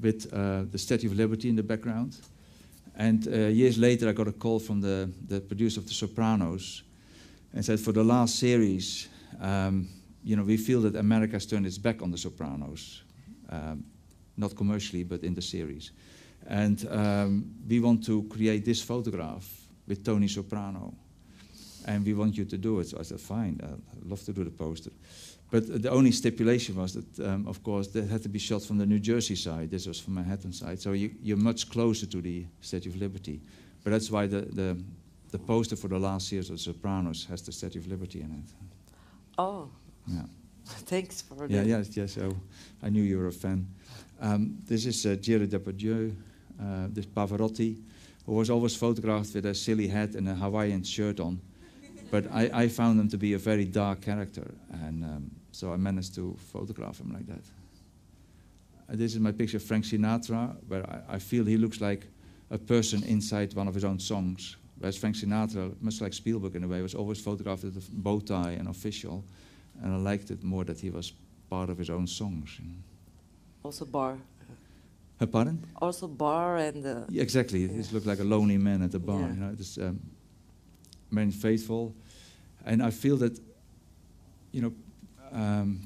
with 0.00 0.32
uh, 0.32 0.64
the 0.70 0.78
Statue 0.78 1.06
of 1.08 1.16
Liberty 1.16 1.48
in 1.48 1.56
the 1.56 1.62
background. 1.62 2.18
And 2.96 3.26
uh, 3.28 3.48
years 3.48 3.78
later, 3.78 4.08
I 4.08 4.12
got 4.12 4.28
a 4.28 4.32
call 4.32 4.58
from 4.58 4.80
the, 4.80 5.10
the 5.28 5.40
producer 5.40 5.80
of 5.80 5.86
The 5.86 5.94
Sopranos 5.94 6.82
and 7.52 7.64
said, 7.64 7.80
for 7.80 7.92
the 7.92 8.04
last 8.04 8.38
series, 8.38 9.08
um, 9.40 9.88
you 10.24 10.36
know, 10.36 10.42
we 10.42 10.56
feel 10.56 10.80
that 10.82 10.96
America 10.96 11.34
has 11.34 11.46
turned 11.46 11.66
its 11.66 11.78
back 11.78 12.02
on 12.02 12.10
The 12.10 12.18
Sopranos, 12.18 13.02
um, 13.50 13.84
not 14.36 14.54
commercially, 14.54 15.04
but 15.04 15.22
in 15.22 15.34
the 15.34 15.42
series. 15.42 15.92
And 16.48 16.86
um, 16.90 17.54
we 17.68 17.80
want 17.80 18.04
to 18.06 18.22
create 18.24 18.64
this 18.64 18.82
photograph 18.82 19.66
with 19.86 20.04
Tony 20.04 20.28
Soprano. 20.28 20.94
And 21.86 22.04
we 22.04 22.14
want 22.14 22.36
you 22.36 22.44
to 22.44 22.58
do 22.58 22.80
it. 22.80 22.88
So 22.88 22.98
I 22.98 23.02
said, 23.02 23.20
fine, 23.20 23.60
I'd 23.62 24.10
love 24.10 24.22
to 24.24 24.32
do 24.32 24.44
the 24.44 24.50
poster. 24.50 24.90
But 25.50 25.82
the 25.82 25.90
only 25.90 26.10
stipulation 26.10 26.74
was 26.74 26.94
that, 26.94 27.26
um, 27.28 27.46
of 27.46 27.62
course, 27.62 27.86
that 27.88 28.08
had 28.08 28.22
to 28.24 28.28
be 28.28 28.38
shot 28.40 28.62
from 28.62 28.78
the 28.78 28.86
New 28.86 28.98
Jersey 28.98 29.36
side. 29.36 29.70
This 29.70 29.86
was 29.86 30.00
from 30.00 30.14
Manhattan 30.14 30.52
side. 30.52 30.80
So 30.80 30.92
you, 30.92 31.14
you're 31.22 31.36
much 31.36 31.70
closer 31.70 32.06
to 32.06 32.20
the 32.20 32.44
Statue 32.60 32.90
of 32.90 32.96
Liberty. 32.96 33.40
But 33.84 33.90
that's 33.90 34.10
why 34.10 34.26
the, 34.26 34.40
the, 34.40 34.76
the 35.30 35.38
poster 35.38 35.76
for 35.76 35.86
the 35.86 35.98
last 35.98 36.32
years 36.32 36.50
of 36.50 36.58
Sopranos 36.60 37.24
has 37.26 37.42
the 37.42 37.52
Statue 37.52 37.78
of 37.78 37.86
Liberty 37.86 38.20
in 38.20 38.32
it. 38.32 38.52
Oh, 39.38 39.70
Yeah. 40.06 40.22
thanks 40.66 41.22
for 41.22 41.46
that. 41.46 41.50
Yeah, 41.50 41.62
yes, 41.62 41.96
yes. 41.96 42.14
So 42.14 42.34
I 42.82 42.88
knew 42.88 43.02
you 43.02 43.18
were 43.18 43.28
a 43.28 43.32
fan. 43.32 43.68
Um, 44.20 44.58
this 44.64 44.86
is 44.86 45.04
uh, 45.04 45.10
Depardieu, 45.10 46.14
uh, 46.60 46.86
this 46.88 47.06
Pavarotti, 47.06 47.76
who 48.24 48.32
was 48.32 48.50
always 48.50 48.74
photographed 48.74 49.34
with 49.34 49.46
a 49.46 49.54
silly 49.54 49.88
hat 49.88 50.14
and 50.14 50.28
a 50.28 50.34
Hawaiian 50.34 50.82
shirt 50.82 51.20
on. 51.20 51.40
But 52.10 52.30
I, 52.32 52.50
I 52.52 52.68
found 52.68 53.00
him 53.00 53.08
to 53.08 53.18
be 53.18 53.34
a 53.34 53.38
very 53.38 53.64
dark 53.64 54.00
character, 54.00 54.54
and 54.84 55.04
um, 55.04 55.30
so 55.52 55.72
I 55.72 55.76
managed 55.76 56.14
to 56.14 56.36
photograph 56.52 57.00
him 57.00 57.12
like 57.12 57.26
that. 57.26 57.42
Uh, 58.88 58.96
this 58.96 59.14
is 59.14 59.20
my 59.20 59.32
picture 59.32 59.56
of 59.56 59.64
Frank 59.64 59.84
Sinatra, 59.84 60.56
where 60.68 60.88
I, 60.88 61.14
I 61.14 61.18
feel 61.18 61.44
he 61.44 61.56
looks 61.56 61.80
like 61.80 62.06
a 62.50 62.58
person 62.58 63.02
inside 63.04 63.54
one 63.54 63.68
of 63.68 63.74
his 63.74 63.84
own 63.84 63.98
songs. 63.98 64.56
Whereas 64.78 64.96
Frank 64.96 65.16
Sinatra, 65.16 65.74
much 65.80 66.00
like 66.00 66.12
Spielberg 66.12 66.54
in 66.54 66.64
a 66.64 66.68
way, 66.68 66.82
was 66.82 66.94
always 66.94 67.20
photographed 67.20 67.64
with 67.64 67.76
a 67.76 67.90
bow 67.90 68.20
tie 68.20 68.52
and 68.52 68.68
official, 68.68 69.24
and 69.82 69.92
I 69.92 69.96
liked 69.96 70.30
it 70.30 70.44
more 70.44 70.64
that 70.64 70.78
he 70.78 70.90
was 70.90 71.12
part 71.50 71.70
of 71.70 71.78
his 71.78 71.90
own 71.90 72.06
songs. 72.06 72.56
You 72.58 72.66
know. 72.66 72.76
Also 73.66 73.84
bar, 73.84 74.18
Uh, 75.20 75.26
pardon? 75.26 75.58
also 75.82 76.06
bar 76.08 76.56
and 76.58 76.84
uh, 76.86 77.04
Yeah, 77.08 77.22
exactly. 77.22 77.58
He 77.60 77.66
Yeah. 77.66 77.76
just 77.78 77.92
looked 77.92 78.06
like 78.06 78.20
a 78.22 78.24
lonely 78.24 78.58
man 78.58 78.82
at 78.82 78.90
the 78.90 78.98
bar. 78.98 79.20
Yeah. 79.20 79.34
You 79.34 79.40
know, 79.40 79.52
it's 79.58 79.78
um, 79.78 79.98
very 81.10 81.30
faithful, 81.32 81.94
and 82.64 82.82
I 82.82 82.90
feel 82.90 83.16
that, 83.18 83.40
you 84.52 84.60
know, 84.62 84.72
um, 85.32 85.80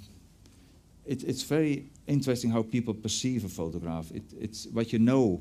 it, 1.07 1.23
it's 1.25 1.43
very 1.43 1.85
interesting 2.07 2.53
how 2.53 2.63
people 2.63 2.95
perceive 2.95 3.45
a 3.47 3.49
photograph. 3.49 4.11
It, 4.13 4.23
it's 4.41 4.67
what 4.73 4.93
you 4.93 4.99
know 4.99 5.41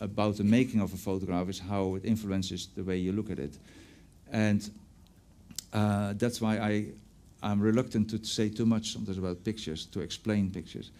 about 0.00 0.36
the 0.36 0.44
making 0.44 0.80
of 0.82 0.92
a 0.92 0.96
photograph 0.96 1.48
is 1.48 1.58
how 1.58 1.96
it 1.96 2.04
influences 2.04 2.68
the 2.74 2.82
way 2.82 2.96
you 2.98 3.12
look 3.12 3.30
at 3.30 3.38
it, 3.38 3.58
and 4.32 4.70
uh, 5.72 6.12
that's 6.18 6.40
why 6.40 6.58
I 6.58 6.92
I'm 7.42 7.60
reluctant 7.60 8.08
to 8.10 8.24
say 8.24 8.48
too 8.48 8.66
much 8.66 8.92
sometimes 8.92 9.18
about 9.18 9.42
pictures 9.44 9.86
to 9.86 10.00
explain 10.00 10.50
pictures. 10.50 10.90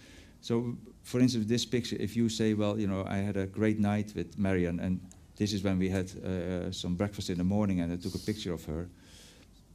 So, 0.47 0.77
for 1.03 1.19
instance, 1.19 1.47
this 1.47 1.65
picture, 1.65 1.97
if 1.99 2.15
you 2.15 2.29
say, 2.29 2.55
well, 2.55 2.79
you 2.79 2.87
know, 2.87 3.05
I 3.09 3.17
had 3.17 3.37
a 3.37 3.47
great 3.47 3.81
night 3.81 4.13
with 4.15 4.39
Marion, 4.39 4.79
and 4.79 5.01
this 5.35 5.53
is 5.53 5.65
when 5.65 5.77
we 5.77 5.89
had 5.89 6.09
uh, 6.25 6.71
some 6.71 6.95
breakfast 6.95 7.31
in 7.31 7.39
the 7.39 7.45
morning, 7.45 7.81
and 7.81 7.93
I 7.93 7.97
took 7.97 8.15
a 8.15 8.25
picture 8.25 8.53
of 8.53 8.65
her, 8.67 8.89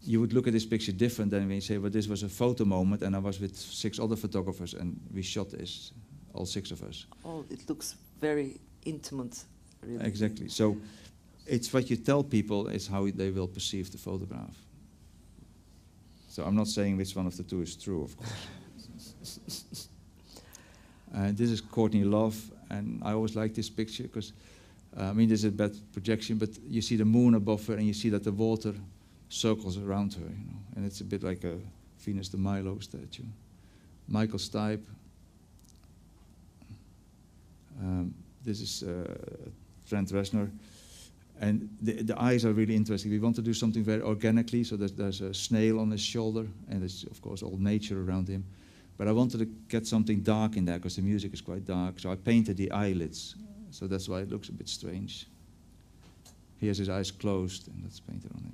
you 0.01 0.21
would 0.21 0.31
look 0.31 0.47
at 0.47 0.53
this 0.53 0.65
picture 0.65 0.93
different 0.93 1.29
than 1.31 1.41
when 1.41 1.55
you 1.55 1.61
say, 1.61 1.77
well, 1.77 1.91
this 1.91 2.07
was 2.07 2.23
a 2.23 2.29
photo 2.29 2.63
moment, 2.63 3.01
and 3.01 3.17
I 3.17 3.19
was 3.19 3.41
with 3.41 3.53
six 3.57 3.99
other 3.99 4.15
photographers, 4.15 4.73
and 4.73 4.97
we 5.13 5.21
shot 5.21 5.49
this, 5.49 5.91
all 6.33 6.45
six 6.45 6.71
of 6.71 6.81
us. 6.83 7.05
oh, 7.25 7.43
it 7.49 7.67
looks 7.67 7.97
very 8.21 8.61
intimate. 8.85 9.43
Really. 9.81 10.05
Exactly. 10.05 10.47
So, 10.47 10.77
it's 11.47 11.73
what 11.73 11.89
you 11.89 11.97
tell 11.97 12.23
people 12.23 12.69
is 12.69 12.87
how 12.87 13.09
they 13.13 13.29
will 13.29 13.49
perceive 13.49 13.91
the 13.91 13.97
photograph. 13.97 14.55
So, 16.29 16.45
I'm 16.45 16.55
not 16.55 16.67
saying 16.67 16.95
which 16.95 17.13
one 17.13 17.27
of 17.27 17.35
the 17.35 17.43
two 17.43 17.61
is 17.61 17.75
true, 17.75 18.03
of 18.03 18.15
course. 18.15 18.47
Uh, 21.15 21.31
this 21.33 21.49
is 21.49 21.61
Courtney 21.61 22.03
Love, 22.03 22.39
and 22.69 23.01
I 23.03 23.11
always 23.11 23.35
like 23.35 23.53
this 23.53 23.69
picture 23.69 24.03
because, 24.03 24.33
uh, 24.97 25.03
I 25.03 25.13
mean, 25.13 25.27
this 25.27 25.39
is 25.39 25.45
a 25.45 25.51
bad 25.51 25.75
projection, 25.91 26.37
but 26.37 26.49
you 26.67 26.81
see 26.81 26.95
the 26.95 27.05
moon 27.05 27.35
above 27.35 27.67
her, 27.67 27.73
and 27.73 27.85
you 27.85 27.93
see 27.93 28.09
that 28.09 28.23
the 28.23 28.31
water 28.31 28.73
circles 29.29 29.77
around 29.77 30.13
her, 30.13 30.21
you 30.21 30.45
know, 30.45 30.59
and 30.75 30.85
it's 30.85 31.01
a 31.01 31.03
bit 31.03 31.23
like 31.23 31.43
a 31.43 31.57
Venus 31.99 32.29
de 32.29 32.37
Milo 32.37 32.79
statue. 32.79 33.23
Michael 34.07 34.39
Stipe. 34.39 34.83
Um, 37.79 38.13
this 38.43 38.59
is 38.61 38.83
uh, 38.83 39.15
Trent 39.87 40.09
Reznor. 40.09 40.49
And 41.39 41.69
the, 41.81 42.03
the 42.03 42.21
eyes 42.21 42.45
are 42.45 42.53
really 42.53 42.75
interesting. 42.75 43.11
We 43.11 43.19
want 43.19 43.35
to 43.37 43.41
do 43.41 43.53
something 43.53 43.83
very 43.83 44.01
organically, 44.01 44.63
so 44.63 44.75
there's, 44.75 44.91
there's 44.91 45.21
a 45.21 45.33
snail 45.33 45.79
on 45.79 45.89
his 45.89 46.01
shoulder, 46.01 46.45
and 46.69 46.81
there's, 46.81 47.03
of 47.05 47.19
course, 47.21 47.41
all 47.41 47.57
nature 47.57 48.03
around 48.03 48.27
him. 48.27 48.45
But 49.01 49.07
I 49.07 49.13
wanted 49.13 49.39
to 49.39 49.45
get 49.67 49.87
something 49.87 50.21
dark 50.21 50.57
in 50.57 50.65
there 50.65 50.77
because 50.77 50.95
the 50.95 51.01
music 51.01 51.33
is 51.33 51.41
quite 51.41 51.65
dark. 51.65 51.99
So 51.99 52.11
I 52.11 52.15
painted 52.15 52.55
the 52.55 52.69
eyelids. 52.69 53.35
So 53.71 53.87
that's 53.87 54.07
why 54.07 54.19
it 54.19 54.29
looks 54.29 54.49
a 54.49 54.51
bit 54.51 54.69
strange. 54.69 55.25
He 56.59 56.67
has 56.67 56.77
his 56.77 56.87
eyes 56.87 57.09
closed, 57.09 57.67
and 57.67 57.83
that's 57.83 57.99
painted 57.99 58.31
on 58.35 58.43
it. 58.45 58.53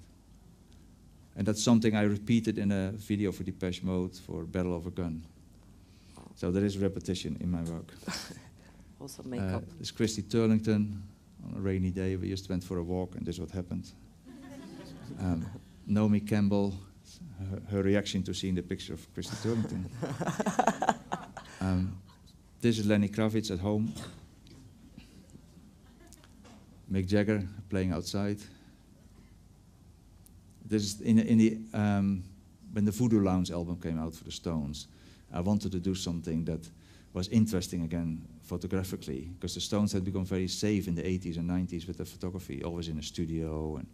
And 1.36 1.46
that's 1.46 1.62
something 1.62 1.98
I 1.98 2.04
repeated 2.04 2.60
in 2.60 2.72
a 2.72 2.94
video 2.94 3.34
for 3.34 3.44
Depeche 3.44 3.84
Mode 3.84 4.16
for 4.16 4.46
Barrel 4.46 4.74
of 4.78 4.88
a 4.88 4.90
Gun. 4.90 5.22
So 6.36 6.50
there 6.50 6.64
is 6.64 6.78
repetition 6.78 7.36
in 7.42 7.52
my 7.52 7.64
work. 7.64 7.92
Also 9.02 9.24
Uh, 9.24 9.28
makeup. 9.28 9.64
this 9.80 9.90
is 9.90 9.92
Christy 9.92 10.22
Turlington. 10.24 11.02
On 11.46 11.58
a 11.58 11.60
rainy 11.60 11.92
day, 11.92 12.16
we 12.16 12.30
just 12.30 12.48
went 12.50 12.64
for 12.64 12.78
a 12.78 12.84
walk, 12.84 13.16
and 13.18 13.26
this 13.26 13.36
is 13.36 13.42
what 13.42 13.52
happened. 13.52 13.92
Um, 15.20 15.46
Naomi 15.86 16.22
Campbell, 16.22 16.74
her, 17.40 17.62
her 17.72 17.84
reaction 17.84 18.24
to 18.24 18.34
seeing 18.34 18.56
the 18.56 18.64
picture 18.64 18.94
of 18.94 19.14
Christy 19.14 19.36
Turlington. 19.38 19.86
um, 21.62 21.98
this 22.62 22.80
is 22.80 22.86
Lenny 22.86 23.10
Kravitz 23.10 23.52
at 23.52 23.60
home. 23.60 23.94
Mick 26.92 27.08
Jagger 27.08 27.48
playing 27.70 27.92
outside. 27.92 28.40
This 30.66 30.84
is 30.84 31.02
in, 31.02 31.20
in 31.20 31.38
the 31.38 31.58
um, 31.74 32.24
when 32.72 32.86
the 32.86 32.92
Voodoo 32.92 33.22
Lounge 33.24 33.52
album 33.52 33.80
came 33.82 34.00
out 34.00 34.14
for 34.14 34.24
the 34.24 34.32
Stones. 34.32 34.88
I 35.34 35.42
wanted 35.42 35.72
to 35.74 35.80
do 35.80 35.96
something 35.96 36.46
that 36.46 36.68
was 37.14 37.28
interesting 37.30 37.84
again 37.84 38.26
photographically 38.44 39.30
because 39.34 39.56
the 39.56 39.62
Stones 39.62 39.92
had 39.92 40.06
become 40.06 40.26
very 40.26 40.48
safe 40.48 40.88
in 40.88 40.96
the 40.96 41.02
80s 41.02 41.38
and 41.38 41.50
90s 41.50 41.88
with 41.88 41.98
the 41.98 42.06
photography, 42.06 42.64
always 42.64 42.88
in 42.88 42.98
a 42.98 43.04
studio. 43.04 43.78
And 43.78 43.88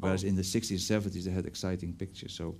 whereas 0.00 0.24
Oh. 0.24 0.28
in 0.28 0.36
the 0.36 0.42
60s 0.42 0.70
and 0.70 0.80
70s 1.04 1.24
they 1.24 1.30
had 1.32 1.46
exciting 1.46 1.92
pictures. 1.94 2.32
So 2.34 2.54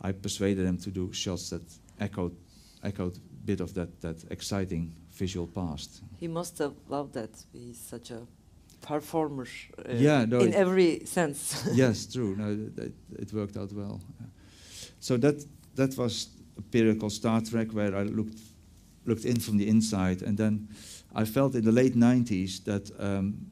I 0.00 0.12
persuaded 0.12 0.66
them 0.66 0.78
to 0.78 0.90
do 0.90 1.12
shots 1.12 1.50
that 1.50 1.62
echoed 1.98 2.34
echoed 2.82 3.16
a 3.16 3.44
bit 3.46 3.60
of 3.60 3.72
that 3.74 4.00
that 4.00 4.24
exciting 4.30 4.92
visual 5.12 5.46
past. 5.46 6.02
He 6.20 6.28
must 6.28 6.58
have 6.58 6.74
loved 6.88 7.12
that. 7.14 7.30
He's 7.52 7.78
such 7.78 8.10
a 8.10 8.26
performer. 8.80 9.46
uh, 9.78 9.92
Yeah, 9.98 10.24
no, 10.28 10.40
in 10.40 10.54
every 10.54 11.04
sense. 11.04 11.54
yes, 11.74 12.06
true. 12.06 12.34
No, 12.36 12.56
th- 12.76 12.92
it 13.18 13.32
worked 13.32 13.56
out 13.56 13.72
well. 13.72 14.00
So 15.00 15.16
that 15.18 15.44
that 15.74 15.96
was 15.96 16.28
a 16.58 16.62
period 16.62 16.98
called 16.98 17.12
Star 17.12 17.40
Trak, 17.42 17.72
where 17.72 17.94
I 17.96 18.04
looked 18.04 18.38
looked 19.06 19.24
in 19.24 19.40
from 19.40 19.58
the 19.58 19.66
inside, 19.68 20.22
and 20.22 20.36
then 20.36 20.68
I 21.14 21.24
felt 21.26 21.54
in 21.54 21.64
the 21.64 21.72
late 21.72 21.94
'90s 21.96 22.64
that 22.64 22.90
um, 22.98 23.50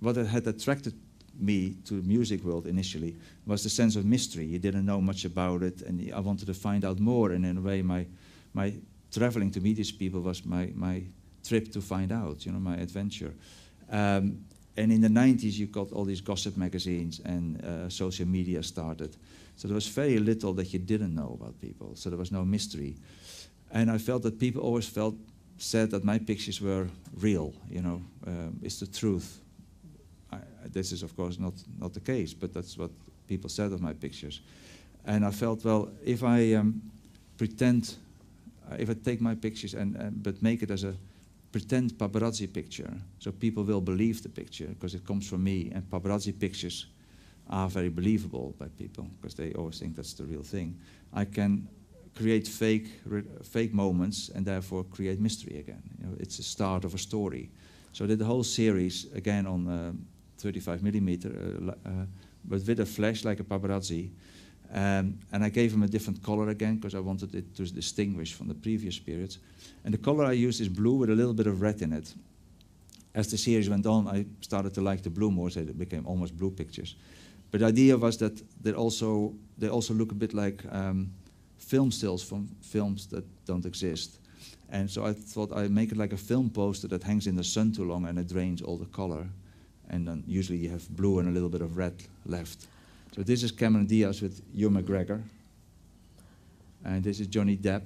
what 0.00 0.16
had 0.16 0.46
attracted 0.46 0.94
me 1.40 1.76
to 1.84 2.00
the 2.00 2.08
music 2.08 2.44
world 2.44 2.66
initially 2.66 3.16
was 3.46 3.62
the 3.62 3.70
sense 3.70 3.96
of 3.96 4.04
mystery. 4.04 4.44
You 4.44 4.58
didn't 4.58 4.84
know 4.84 5.00
much 5.00 5.24
about 5.24 5.62
it, 5.62 5.82
and 5.82 6.12
I 6.12 6.20
wanted 6.20 6.46
to 6.46 6.54
find 6.54 6.84
out 6.84 7.00
more. 7.00 7.32
And 7.32 7.44
in 7.44 7.58
a 7.58 7.60
way, 7.60 7.82
my 7.82 8.06
my 8.52 8.74
traveling 9.12 9.50
to 9.52 9.60
meet 9.60 9.76
these 9.76 9.92
people 9.92 10.20
was 10.20 10.44
my 10.44 10.72
my 10.74 11.02
trip 11.44 11.72
to 11.72 11.80
find 11.80 12.12
out. 12.12 12.44
You 12.46 12.52
know, 12.52 12.60
my 12.60 12.76
adventure. 12.76 13.34
Um, 13.90 14.44
and 14.76 14.92
in 14.92 15.00
the 15.00 15.08
90s, 15.08 15.58
you 15.58 15.66
got 15.66 15.92
all 15.92 16.04
these 16.04 16.20
gossip 16.20 16.56
magazines 16.56 17.20
and 17.24 17.62
uh, 17.64 17.88
social 17.88 18.26
media 18.26 18.62
started. 18.62 19.16
So 19.56 19.68
there 19.68 19.74
was 19.74 19.88
very 19.88 20.18
little 20.18 20.54
that 20.54 20.72
you 20.72 20.78
didn't 20.78 21.14
know 21.14 21.36
about 21.38 21.60
people. 21.60 21.96
So 21.96 22.08
there 22.08 22.18
was 22.18 22.30
no 22.30 22.44
mystery. 22.44 22.96
And 23.72 23.90
I 23.90 23.98
felt 23.98 24.22
that 24.22 24.38
people 24.38 24.62
always 24.62 24.88
felt 24.88 25.16
said 25.58 25.90
that 25.90 26.04
my 26.04 26.18
pictures 26.18 26.60
were 26.60 26.88
real. 27.20 27.52
You 27.68 27.82
know, 27.82 28.02
um, 28.26 28.58
it's 28.62 28.80
the 28.80 28.86
truth. 28.86 29.40
I, 30.32 30.38
this 30.72 30.92
is 30.92 31.02
of 31.02 31.16
course 31.16 31.38
not 31.38 31.54
not 31.78 31.92
the 31.92 32.00
case, 32.00 32.34
but 32.34 32.52
that's 32.52 32.76
what 32.78 32.90
people 33.26 33.48
said 33.48 33.72
of 33.72 33.80
my 33.80 33.92
pictures. 33.92 34.40
And 35.06 35.24
I 35.24 35.30
felt 35.30 35.64
well 35.64 35.88
if 36.04 36.22
I 36.22 36.54
um, 36.54 36.82
pretend, 37.36 37.96
if 38.78 38.90
I 38.90 38.94
take 38.94 39.20
my 39.20 39.34
pictures 39.34 39.74
and, 39.74 40.22
but 40.22 40.42
make 40.42 40.62
it 40.62 40.70
as 40.70 40.84
a 40.84 40.94
pretend 41.52 41.92
paparazzi 41.98 42.46
picture, 42.46 42.92
so 43.18 43.32
people 43.32 43.64
will 43.64 43.80
believe 43.80 44.22
the 44.22 44.28
picture 44.28 44.68
because 44.68 44.94
it 44.94 45.04
comes 45.06 45.28
from 45.28 45.42
me. 45.42 45.70
And 45.74 45.82
paparazzi 45.90 46.32
pictures 46.32 46.86
are 47.48 47.68
very 47.68 47.88
believable 47.88 48.54
by 48.58 48.68
people 48.68 49.06
because 49.20 49.34
they 49.34 49.52
always 49.54 49.78
think 49.78 49.96
that's 49.96 50.14
the 50.14 50.24
real 50.24 50.42
thing. 50.42 50.78
I 51.12 51.24
can 51.24 51.68
create 52.14 52.46
fake 52.46 52.88
fake 53.42 53.72
moments 53.72 54.30
and 54.34 54.44
therefore 54.44 54.84
create 54.84 55.20
mystery 55.20 55.58
again. 55.58 55.82
You 55.98 56.06
know, 56.06 56.16
it's 56.20 56.36
the 56.36 56.42
start 56.42 56.84
of 56.84 56.94
a 56.94 56.98
story. 56.98 57.50
So 57.92 58.04
I 58.04 58.08
did 58.08 58.18
the 58.18 58.24
whole 58.24 58.44
series 58.44 59.06
again 59.14 59.46
on 59.46 59.68
um, 59.68 60.06
35 60.40 60.82
millimeter, 60.82 61.28
uh, 61.28 61.70
uh, 61.88 62.06
but 62.44 62.66
with 62.66 62.80
a 62.80 62.86
flash 62.86 63.24
like 63.24 63.40
a 63.40 63.44
paparazzi. 63.44 64.10
Um, 64.72 65.18
and 65.32 65.42
I 65.42 65.48
gave 65.48 65.72
him 65.72 65.82
a 65.82 65.88
different 65.88 66.22
color 66.22 66.48
again 66.48 66.76
because 66.76 66.94
I 66.94 67.00
wanted 67.00 67.34
it 67.34 67.56
to 67.56 67.64
distinguish 67.64 68.34
from 68.34 68.46
the 68.48 68.54
previous 68.54 68.98
periods. 68.98 69.38
And 69.84 69.92
the 69.92 69.98
color 69.98 70.24
I 70.24 70.32
used 70.32 70.60
is 70.60 70.68
blue 70.68 70.94
with 70.94 71.10
a 71.10 71.14
little 71.14 71.34
bit 71.34 71.48
of 71.48 71.60
red 71.60 71.82
in 71.82 71.92
it. 71.92 72.14
As 73.12 73.28
the 73.28 73.36
series 73.36 73.68
went 73.68 73.86
on, 73.86 74.06
I 74.06 74.26
started 74.40 74.72
to 74.74 74.80
like 74.80 75.02
the 75.02 75.10
blue 75.10 75.30
more, 75.30 75.50
so 75.50 75.60
it 75.60 75.76
became 75.76 76.06
almost 76.06 76.36
blue 76.36 76.50
pictures. 76.50 76.94
But 77.50 77.60
the 77.60 77.66
idea 77.66 77.96
was 77.96 78.16
that 78.18 78.40
they 78.62 78.72
also 78.72 79.34
they 79.58 79.68
also 79.68 79.94
look 79.94 80.12
a 80.12 80.14
bit 80.14 80.34
like 80.34 80.64
um, 80.70 81.10
film 81.58 81.90
stills 81.90 82.22
from 82.22 82.48
films 82.60 83.06
that 83.08 83.24
don't 83.44 83.66
exist. 83.66 84.18
And 84.70 84.88
so 84.88 85.04
I 85.04 85.12
thought 85.12 85.52
I'd 85.52 85.70
make 85.70 85.90
it 85.90 85.98
like 85.98 86.12
a 86.12 86.16
film 86.16 86.48
poster 86.50 86.88
that 86.88 87.02
hangs 87.02 87.26
in 87.26 87.34
the 87.34 87.44
sun 87.44 87.72
too 87.72 87.84
long 87.84 88.06
and 88.06 88.18
it 88.18 88.28
drains 88.28 88.62
all 88.62 88.76
the 88.76 88.86
color. 88.86 89.26
And 89.90 90.06
then 90.06 90.24
usually 90.26 90.58
you 90.58 90.70
have 90.70 90.88
blue 90.88 91.18
and 91.18 91.28
a 91.28 91.32
little 91.32 91.48
bit 91.48 91.60
of 91.60 91.76
red 91.76 91.94
left. 92.24 92.68
So 93.14 93.22
this 93.22 93.42
is 93.42 93.50
Cameron 93.50 93.86
Diaz 93.86 94.22
with 94.22 94.40
Ewan 94.54 94.82
McGregor. 94.82 95.20
And 96.84 97.02
this 97.02 97.20
is 97.20 97.26
Johnny 97.26 97.56
Depp. 97.56 97.82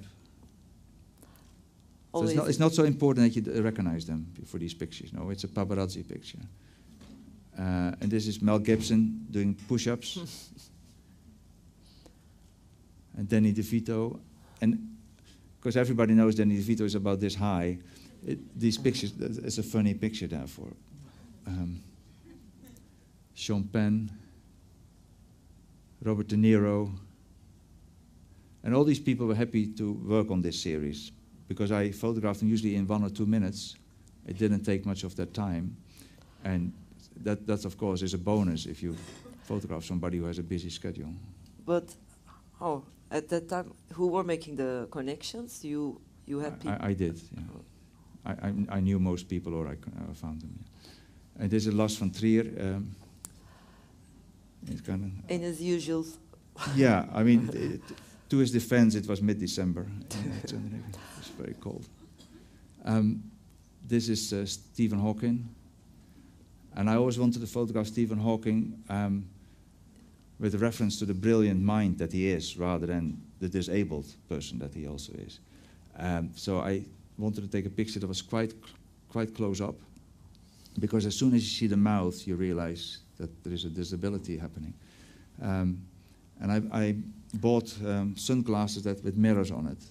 So 2.13 2.23
it's 2.23 2.33
not, 2.33 2.47
it's 2.47 2.59
not 2.59 2.73
so 2.73 2.83
important 2.83 3.27
that 3.27 3.35
you 3.35 3.41
d- 3.41 3.59
recognize 3.59 4.05
them 4.05 4.31
for 4.45 4.57
these 4.57 4.73
pictures. 4.73 5.11
No, 5.11 5.31
it's 5.31 5.43
a 5.43 5.49
paparazzi 5.49 6.07
picture. 6.07 6.39
Uh, 7.57 7.91
and 7.99 8.09
this 8.09 8.27
is 8.27 8.41
Mel 8.41 8.59
Gibson 8.59 9.25
doing 9.31 9.57
push-ups. 9.67 10.19
and 13.17 13.27
Danny 13.27 13.51
DeVito. 13.51 14.19
And 14.61 14.95
because 15.59 15.75
everybody 15.75 16.13
knows 16.13 16.35
Danny 16.35 16.57
DeVito 16.57 16.81
is 16.81 16.95
about 16.95 17.19
this 17.19 17.35
high, 17.35 17.79
it, 18.25 18.39
these 18.57 18.77
pictures, 18.77 19.13
it's 19.19 19.57
a 19.57 19.63
funny 19.63 19.93
picture 19.93 20.27
therefore. 20.27 20.71
Um, 21.47 21.81
Sean 23.35 23.63
Penn, 23.63 24.09
Robert 26.01 26.27
De 26.27 26.35
Niro, 26.35 26.91
and 28.63 28.73
all 28.73 28.83
these 28.83 28.99
people 28.99 29.27
were 29.27 29.35
happy 29.35 29.67
to 29.67 29.93
work 29.93 30.31
on 30.31 30.41
this 30.41 30.59
series 30.59 31.11
because 31.47 31.71
I 31.71 31.91
photographed 31.91 32.39
them 32.39 32.49
usually 32.49 32.75
in 32.75 32.87
one 32.87 33.03
or 33.03 33.09
two 33.09 33.25
minutes. 33.27 33.75
It 34.25 34.39
didn't 34.39 34.63
take 34.63 34.85
much 34.85 35.03
of 35.03 35.15
their 35.15 35.27
time. 35.27 35.75
And 36.43 36.73
that, 37.23 37.45
that 37.45 37.65
of 37.65 37.77
course, 37.77 38.01
is 38.01 38.13
a 38.13 38.17
bonus 38.17 38.65
if 38.65 38.81
you 38.81 38.95
photograph 39.43 39.83
somebody 39.83 40.17
who 40.17 40.25
has 40.25 40.39
a 40.39 40.43
busy 40.43 40.69
schedule. 40.69 41.13
But 41.65 41.93
oh, 42.59 42.83
at 43.11 43.29
that 43.29 43.49
time, 43.49 43.73
who 43.93 44.07
were 44.07 44.23
making 44.23 44.55
the 44.55 44.87
connections? 44.89 45.63
You 45.63 46.01
you 46.25 46.39
had 46.39 46.59
people. 46.59 46.77
I, 46.79 46.87
I 46.87 46.93
did, 46.93 47.21
yeah. 47.31 47.41
I, 48.25 48.31
I, 48.31 48.77
I 48.77 48.79
knew 48.79 48.97
most 48.97 49.27
people 49.27 49.53
or 49.53 49.67
I, 49.67 49.73
I 49.73 50.13
found 50.13 50.41
them. 50.41 50.57
Yeah. 50.57 51.43
And 51.43 51.51
this 51.51 51.67
is 51.67 51.73
Lars 51.73 51.97
von 51.97 52.09
Trier. 52.09 52.45
Um, 52.59 52.95
kind 54.85 55.03
of, 55.03 55.31
in 55.31 55.41
his 55.41 55.61
usual. 55.61 56.05
yeah, 56.75 57.05
I 57.13 57.23
mean, 57.23 57.49
it, 57.53 57.81
to 58.29 58.37
his 58.37 58.51
defense, 58.51 58.95
it 58.95 59.07
was 59.07 59.21
mid-December. 59.21 59.87
It's 60.43 60.53
it's 61.19 61.29
very 61.29 61.55
cold. 61.59 61.87
Um, 62.83 63.23
this 63.87 64.09
is 64.09 64.33
uh, 64.33 64.45
Stephen 64.45 64.99
Hawking, 64.99 65.47
and 66.75 66.89
I 66.89 66.95
always 66.95 67.17
wanted 67.17 67.41
to 67.41 67.47
photograph 67.47 67.87
Stephen 67.87 68.19
Hawking 68.19 68.83
um, 68.89 69.25
with 70.39 70.55
a 70.55 70.57
reference 70.57 70.99
to 70.99 71.05
the 71.05 71.13
brilliant 71.13 71.61
mind 71.61 71.97
that 71.97 72.11
he 72.11 72.27
is, 72.27 72.57
rather 72.57 72.85
than 72.85 73.21
the 73.39 73.49
disabled 73.49 74.07
person 74.29 74.59
that 74.59 74.73
he 74.73 74.87
also 74.87 75.13
is. 75.13 75.39
Um, 75.97 76.31
so 76.35 76.59
I 76.59 76.83
wanted 77.17 77.41
to 77.41 77.47
take 77.47 77.65
a 77.65 77.69
picture 77.69 77.99
that 77.99 78.07
was 78.07 78.21
quite, 78.21 78.53
quite 79.09 79.33
close 79.33 79.61
up, 79.61 79.75
because 80.79 81.05
as 81.05 81.15
soon 81.15 81.33
as 81.33 81.41
you 81.43 81.49
see 81.49 81.67
the 81.67 81.77
mouth, 81.77 82.27
you 82.27 82.35
realize 82.35 82.99
that 83.17 83.43
there 83.43 83.53
is 83.53 83.65
a 83.65 83.69
disability 83.69 84.37
happening. 84.37 84.73
Um, 85.41 85.81
and 86.41 86.51
I, 86.51 86.61
I 86.71 86.95
bought 87.35 87.73
um, 87.85 88.15
sunglasses 88.17 88.83
that 88.83 89.03
with 89.03 89.17
mirrors 89.17 89.51
on 89.51 89.67
it. 89.67 89.83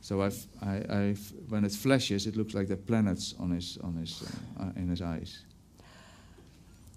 So 0.00 0.20
I've, 0.22 0.46
I, 0.62 0.82
I've, 0.88 1.32
when 1.48 1.64
it 1.64 1.72
flashes, 1.72 2.26
it 2.26 2.36
looks 2.36 2.54
like 2.54 2.68
the 2.68 2.76
planets 2.76 3.34
on 3.38 3.50
his, 3.50 3.78
on 3.82 3.94
his, 3.96 4.22
uh, 4.22 4.64
uh, 4.64 4.70
in 4.76 4.88
his 4.88 5.00
eyes. 5.00 5.44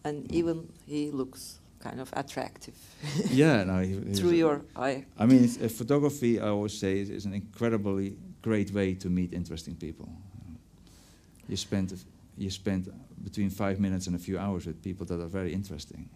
and 0.03 0.31
even 0.31 0.67
he 0.85 1.11
looks 1.11 1.59
kind 1.79 1.99
of 1.99 2.09
attractive 2.13 2.73
yeah, 3.29 3.63
no, 3.63 3.79
he, 3.79 3.93
through 4.13 4.31
your 4.31 4.61
eye. 4.75 5.05
I 5.17 5.25
mean, 5.25 5.43
it's, 5.43 5.57
uh, 5.57 5.67
photography, 5.69 6.39
I 6.39 6.47
always 6.47 6.73
say, 6.73 6.99
is, 6.99 7.09
is 7.09 7.25
an 7.25 7.33
incredibly 7.33 8.15
great 8.41 8.71
way 8.71 8.93
to 8.95 9.09
meet 9.09 9.33
interesting 9.33 9.75
people. 9.75 10.09
You 11.47 11.55
spend, 11.55 11.93
you 12.37 12.49
spend 12.49 12.91
between 13.23 13.49
five 13.49 13.79
minutes 13.79 14.07
and 14.07 14.15
a 14.15 14.19
few 14.19 14.37
hours 14.37 14.65
with 14.65 14.81
people 14.83 15.05
that 15.07 15.19
are 15.19 15.27
very 15.27 15.53
interesting. 15.53 16.09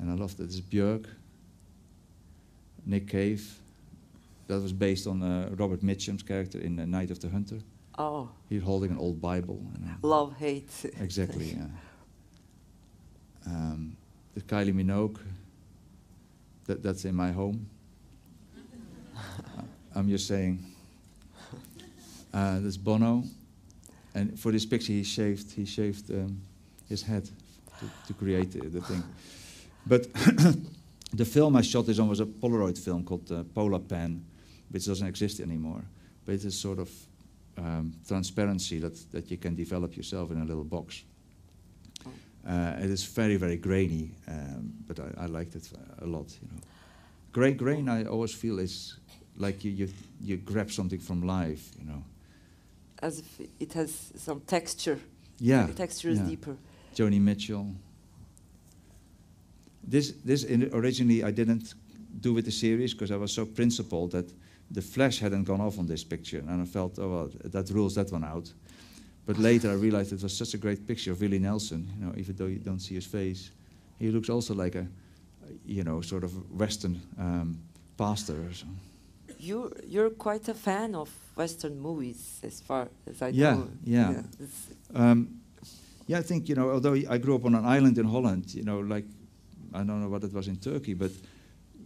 And 0.00 0.10
I 0.10 0.14
love 0.14 0.36
that. 0.36 0.48
Is 0.48 0.60
Björk, 0.60 1.06
Nick 2.86 3.08
Cave. 3.08 3.58
That 4.48 4.60
was 4.60 4.72
based 4.72 5.06
on 5.06 5.22
uh, 5.22 5.48
Robert 5.52 5.80
Mitchum's 5.82 6.24
character 6.24 6.58
in 6.58 6.78
uh, 6.80 6.84
Night 6.84 7.10
of 7.12 7.20
the 7.20 7.28
Hunter. 7.28 7.58
Oh, 7.96 8.28
He's 8.48 8.62
holding 8.62 8.90
an 8.90 8.98
old 8.98 9.20
Bible. 9.20 9.62
know. 9.78 10.08
love 10.08 10.36
hate. 10.36 10.70
Exactly, 11.00 11.56
yeah. 11.56 11.66
Um, 13.46 13.96
the 14.34 14.40
Kylie 14.40 14.74
Minogue, 14.74 15.18
that, 16.66 16.82
that's 16.82 17.04
in 17.04 17.14
my 17.14 17.30
home. 17.30 17.68
I'm 19.94 20.08
just 20.08 20.26
saying. 20.26 20.64
Uh, 22.32 22.60
there's 22.60 22.76
Bono, 22.76 23.24
and 24.14 24.38
for 24.38 24.52
this 24.52 24.66
picture 24.66 24.92
he 24.92 25.04
shaved 25.04 25.52
he 25.52 25.64
shaved 25.64 26.10
um, 26.10 26.40
his 26.88 27.02
head 27.02 27.28
to, 27.78 27.90
to 28.06 28.14
create 28.14 28.52
the, 28.52 28.68
the 28.68 28.80
thing. 28.80 29.02
But 29.86 30.12
the 31.12 31.24
film 31.24 31.56
I 31.56 31.62
shot 31.62 31.86
this 31.86 31.98
on 31.98 32.08
was 32.08 32.20
a 32.20 32.26
Polaroid 32.26 32.78
film 32.78 33.04
called 33.04 33.30
uh, 33.30 33.44
Polapan, 33.54 34.20
which 34.70 34.86
doesn't 34.86 35.06
exist 35.06 35.40
anymore. 35.40 35.82
But 36.24 36.34
it's 36.34 36.44
a 36.44 36.50
sort 36.50 36.78
of 36.78 36.90
um, 37.56 37.94
transparency 38.06 38.78
that, 38.78 39.10
that 39.12 39.30
you 39.30 39.36
can 39.36 39.54
develop 39.54 39.96
yourself 39.96 40.30
in 40.30 40.40
a 40.40 40.44
little 40.44 40.64
box. 40.64 41.02
Uh, 42.46 42.74
it 42.78 42.90
is 42.90 43.04
very, 43.04 43.36
very 43.36 43.56
grainy, 43.56 44.12
um, 44.26 44.72
but 44.86 44.98
I, 44.98 45.24
I 45.24 45.26
liked 45.26 45.54
it 45.54 45.70
a 46.00 46.06
lot. 46.06 46.32
You 46.40 46.48
know, 46.50 46.60
gray 47.32 47.52
grain 47.52 47.88
I 47.88 48.04
always 48.04 48.32
feel 48.32 48.58
is 48.58 48.96
like 49.36 49.62
you, 49.62 49.70
you 49.70 49.88
you 50.22 50.36
grab 50.38 50.70
something 50.70 51.00
from 51.00 51.26
life. 51.26 51.70
You 51.78 51.86
know, 51.86 52.02
as 53.02 53.18
if 53.18 53.40
it 53.58 53.72
has 53.72 54.12
some 54.16 54.40
texture. 54.40 54.98
Yeah. 55.38 55.66
The 55.66 55.72
texture 55.72 56.10
is 56.10 56.18
yeah. 56.18 56.26
deeper. 56.26 56.56
Joni 56.94 57.20
Mitchell. 57.20 57.74
This, 59.82 60.12
this 60.24 60.44
in, 60.44 60.70
originally 60.72 61.24
I 61.24 61.30
didn't 61.30 61.74
do 62.20 62.34
with 62.34 62.44
the 62.44 62.52
series 62.52 62.92
because 62.92 63.10
I 63.10 63.16
was 63.16 63.32
so 63.32 63.46
principled 63.46 64.12
that 64.12 64.32
the 64.70 64.82
flash 64.82 65.18
hadn't 65.18 65.44
gone 65.44 65.60
off 65.60 65.78
on 65.78 65.86
this 65.86 66.04
picture, 66.04 66.44
and 66.46 66.62
I 66.62 66.64
felt, 66.64 66.98
oh 66.98 67.08
well, 67.08 67.30
that 67.44 67.70
rules 67.70 67.94
that 67.94 68.12
one 68.12 68.24
out. 68.24 68.52
But 69.26 69.38
later 69.38 69.70
I 69.70 69.74
realized 69.74 70.12
it 70.12 70.22
was 70.22 70.36
such 70.36 70.54
a 70.54 70.58
great 70.58 70.86
picture 70.86 71.12
of 71.12 71.20
Willie 71.20 71.38
Nelson. 71.38 71.90
You 71.98 72.06
know, 72.06 72.14
even 72.16 72.36
though 72.36 72.46
you 72.46 72.58
don't 72.58 72.80
see 72.80 72.94
his 72.94 73.06
face, 73.06 73.50
he 73.98 74.10
looks 74.10 74.28
also 74.28 74.54
like 74.54 74.74
a, 74.76 74.86
you 75.64 75.82
know, 75.82 76.00
sort 76.00 76.24
of 76.24 76.32
Western 76.52 77.00
um, 77.18 77.58
pastor. 77.96 78.34
Or 78.34 78.52
so. 78.52 78.66
You're 79.42 79.70
you're 79.86 80.10
quite 80.10 80.48
a 80.50 80.54
fan 80.54 80.94
of 80.94 81.08
Western 81.36 81.78
movies, 81.80 82.40
as 82.42 82.60
far 82.60 82.88
as 83.06 83.22
I 83.22 83.28
Yeah, 83.28 83.54
know. 83.54 83.68
yeah. 83.84 84.10
it's- 84.38 84.68
Um, 84.94 85.28
yeah, 86.06 86.18
I 86.20 86.22
think 86.22 86.48
you 86.48 86.54
know. 86.54 86.70
Although 86.70 86.94
I 87.14 87.18
grew 87.18 87.34
up 87.36 87.44
on 87.44 87.54
an 87.54 87.64
island 87.64 87.98
in 87.98 88.06
Holland, 88.06 88.54
you 88.54 88.62
know, 88.62 88.80
like 88.80 89.06
I 89.72 89.78
don't 89.84 90.00
know 90.00 90.08
what 90.10 90.24
it 90.24 90.32
was 90.32 90.46
in 90.46 90.56
Turkey, 90.56 90.94
but 90.94 91.10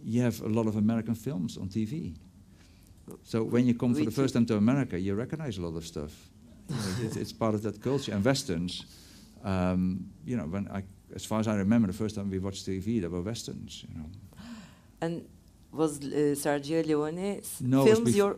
you 0.03 0.21
have 0.23 0.41
a 0.41 0.49
lot 0.49 0.67
of 0.67 0.75
American 0.75 1.15
films 1.15 1.57
on 1.57 1.67
TV. 1.69 2.13
So 3.23 3.43
when 3.43 3.65
you 3.67 3.73
come 3.75 3.93
for 3.93 4.03
the 4.05 4.11
first 4.11 4.33
time 4.33 4.45
to 4.47 4.57
America, 4.57 4.99
you 4.99 5.15
recognize 5.15 5.57
a 5.59 5.61
lot 5.61 5.75
of 5.77 5.85
stuff. 5.85 6.11
You 6.69 6.75
know, 6.75 7.05
it's, 7.07 7.15
it's 7.15 7.33
part 7.33 7.53
of 7.55 7.61
that 7.61 7.79
culture. 7.81 8.11
And 8.15 8.25
westerns, 8.25 8.85
um, 9.43 10.05
you 10.25 10.35
know, 10.37 10.47
when 10.47 10.67
I, 10.69 10.83
as 11.13 11.23
far 11.25 11.39
as 11.39 11.47
I 11.47 11.55
remember, 11.55 11.87
the 11.87 11.93
first 11.97 12.15
time 12.15 12.31
we 12.31 12.39
watched 12.39 12.65
TV, 12.65 12.99
there 12.99 13.09
were 13.11 13.21
westerns. 13.21 13.83
You 13.87 13.99
know, 13.99 14.09
And 15.01 15.25
was 15.75 15.99
uh, 15.99 16.35
Sergio 16.35 16.85
Leone's 16.85 17.61
No, 17.61 17.85
films 17.85 18.15
your 18.15 18.37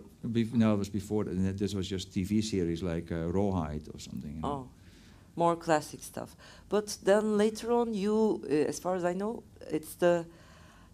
no, 0.54 0.74
it 0.74 0.78
was 0.78 0.90
before 0.90 1.24
that. 1.26 1.58
This 1.58 1.74
was 1.74 1.88
just 1.88 2.12
TV 2.12 2.44
series 2.44 2.82
like 2.84 3.12
uh, 3.12 3.32
Rawhide 3.32 3.88
or 3.94 4.00
something. 4.00 4.36
You 4.36 4.42
know. 4.42 4.48
oh 4.48 4.68
more 5.36 5.56
classic 5.56 6.02
stuff? 6.02 6.36
But 6.68 6.98
then 7.04 7.38
later 7.38 7.72
on, 7.72 7.94
you, 7.94 8.42
uh, 8.50 8.70
as 8.72 8.80
far 8.80 8.96
as 8.96 9.04
I 9.04 9.14
know, 9.14 9.44
it's 9.72 9.94
the 9.96 10.26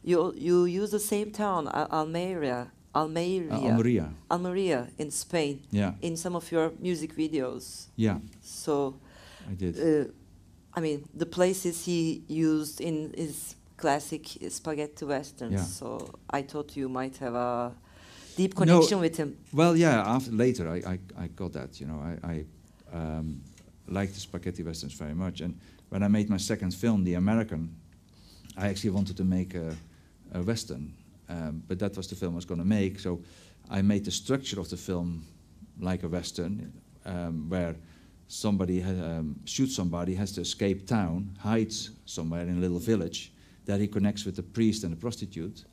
you 0.03 0.33
you 0.35 0.65
use 0.65 0.91
the 0.91 0.99
same 0.99 1.31
town, 1.31 1.67
Al- 1.73 1.87
Almeria, 1.91 2.67
Almeria, 2.93 3.53
Uh, 3.53 3.67
Almeria. 3.69 4.07
Almeria 4.29 4.87
in 4.97 5.11
Spain, 5.11 5.59
Yeah, 5.71 5.93
in 6.01 6.17
some 6.17 6.35
of 6.35 6.51
your 6.51 6.71
music 6.79 7.15
videos. 7.15 7.87
yeah, 7.95 8.19
So, 8.41 8.95
I 9.49 9.53
did. 9.55 9.75
uh, 9.79 10.11
I 10.77 10.81
mean, 10.81 10.99
the 11.17 11.25
places 11.25 11.85
he 11.85 12.23
used 12.27 12.81
in 12.81 13.13
his 13.17 13.55
classic 13.77 14.27
spaghetti 14.49 15.05
westerns. 15.05 15.53
Yeah. 15.53 15.63
So 15.63 16.13
I 16.29 16.41
thought 16.43 16.75
you 16.75 16.89
might 16.89 17.17
have 17.17 17.35
a 17.35 17.73
deep 18.35 18.53
No. 18.53 18.65
connection 18.65 18.99
with 18.99 19.17
him. 19.17 19.37
Well, 19.51 19.75
yeah. 19.75 20.03
After 20.05 20.31
later, 20.31 20.69
I, 20.69 20.77
I, 20.93 20.99
I 21.23 21.27
got 21.27 21.53
that. 21.53 21.79
You 21.79 21.87
know, 21.87 21.99
I, 22.23 22.27
I 22.33 22.45
um, 22.93 23.41
liked 23.87 24.13
the 24.13 24.19
spaghetti 24.19 24.63
westerns 24.63 24.93
very 24.93 25.13
much. 25.13 25.41
And 25.41 25.59
when 25.89 26.03
I 26.03 26.07
made 26.07 26.29
my 26.29 26.37
second 26.37 26.73
film, 26.73 27.03
The 27.03 27.15
American, 27.15 27.75
I 28.57 28.67
actually 28.67 28.91
wanted 28.91 29.17
to 29.17 29.23
make 29.23 29.55
a, 29.55 29.75
a 30.33 30.41
western, 30.41 30.93
um, 31.29 31.63
but 31.67 31.79
that 31.79 31.95
was 31.97 32.07
the 32.07 32.15
film 32.15 32.33
I 32.33 32.35
was 32.35 32.45
going 32.45 32.59
to 32.59 32.67
make. 32.67 32.99
So 32.99 33.21
I 33.69 33.81
made 33.81 34.05
the 34.05 34.11
structure 34.11 34.59
of 34.59 34.69
the 34.69 34.77
film 34.77 35.25
like 35.79 36.03
a 36.03 36.07
western, 36.07 36.71
um, 37.05 37.49
where 37.49 37.75
somebody 38.27 38.79
ha- 38.81 38.91
um, 38.91 39.39
shoots 39.45 39.75
somebody, 39.75 40.15
has 40.15 40.31
to 40.33 40.41
escape 40.41 40.87
town, 40.87 41.35
hides 41.39 41.91
somewhere 42.05 42.41
in 42.43 42.57
a 42.57 42.59
little 42.59 42.79
village. 42.79 43.32
There 43.65 43.77
he 43.77 43.87
connects 43.87 44.25
with 44.25 44.35
the 44.35 44.43
priest 44.43 44.83
and 44.83 44.91
the 44.93 44.97
prostitute, 44.99 45.63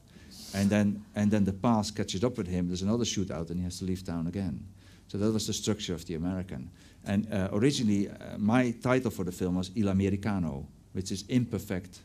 and 0.55 0.71
then 0.71 1.05
and 1.15 1.31
then 1.31 1.45
the 1.45 1.53
past 1.53 1.97
catches 1.97 2.23
up 2.25 2.37
with 2.39 2.47
him. 2.49 2.67
There's 2.69 2.83
another 2.83 3.05
shootout, 3.05 3.51
and 3.51 3.59
he 3.59 3.65
has 3.65 3.79
to 3.79 3.85
leave 3.85 4.05
town 4.05 4.27
again. 4.27 4.65
So 5.09 5.19
that 5.19 5.33
was 5.33 5.47
the 5.47 5.53
structure 5.53 5.95
of 5.95 6.05
the 6.07 6.15
American. 6.15 6.71
And 7.05 7.27
uh, 7.33 7.49
originally, 7.53 8.09
uh, 8.09 8.15
my 8.39 8.71
title 8.83 9.11
for 9.11 9.25
the 9.25 9.33
film 9.33 9.57
was 9.57 9.71
Il 9.75 9.89
Americano, 9.89 10.67
which 10.93 11.11
is 11.11 11.25
imperfect 11.29 11.99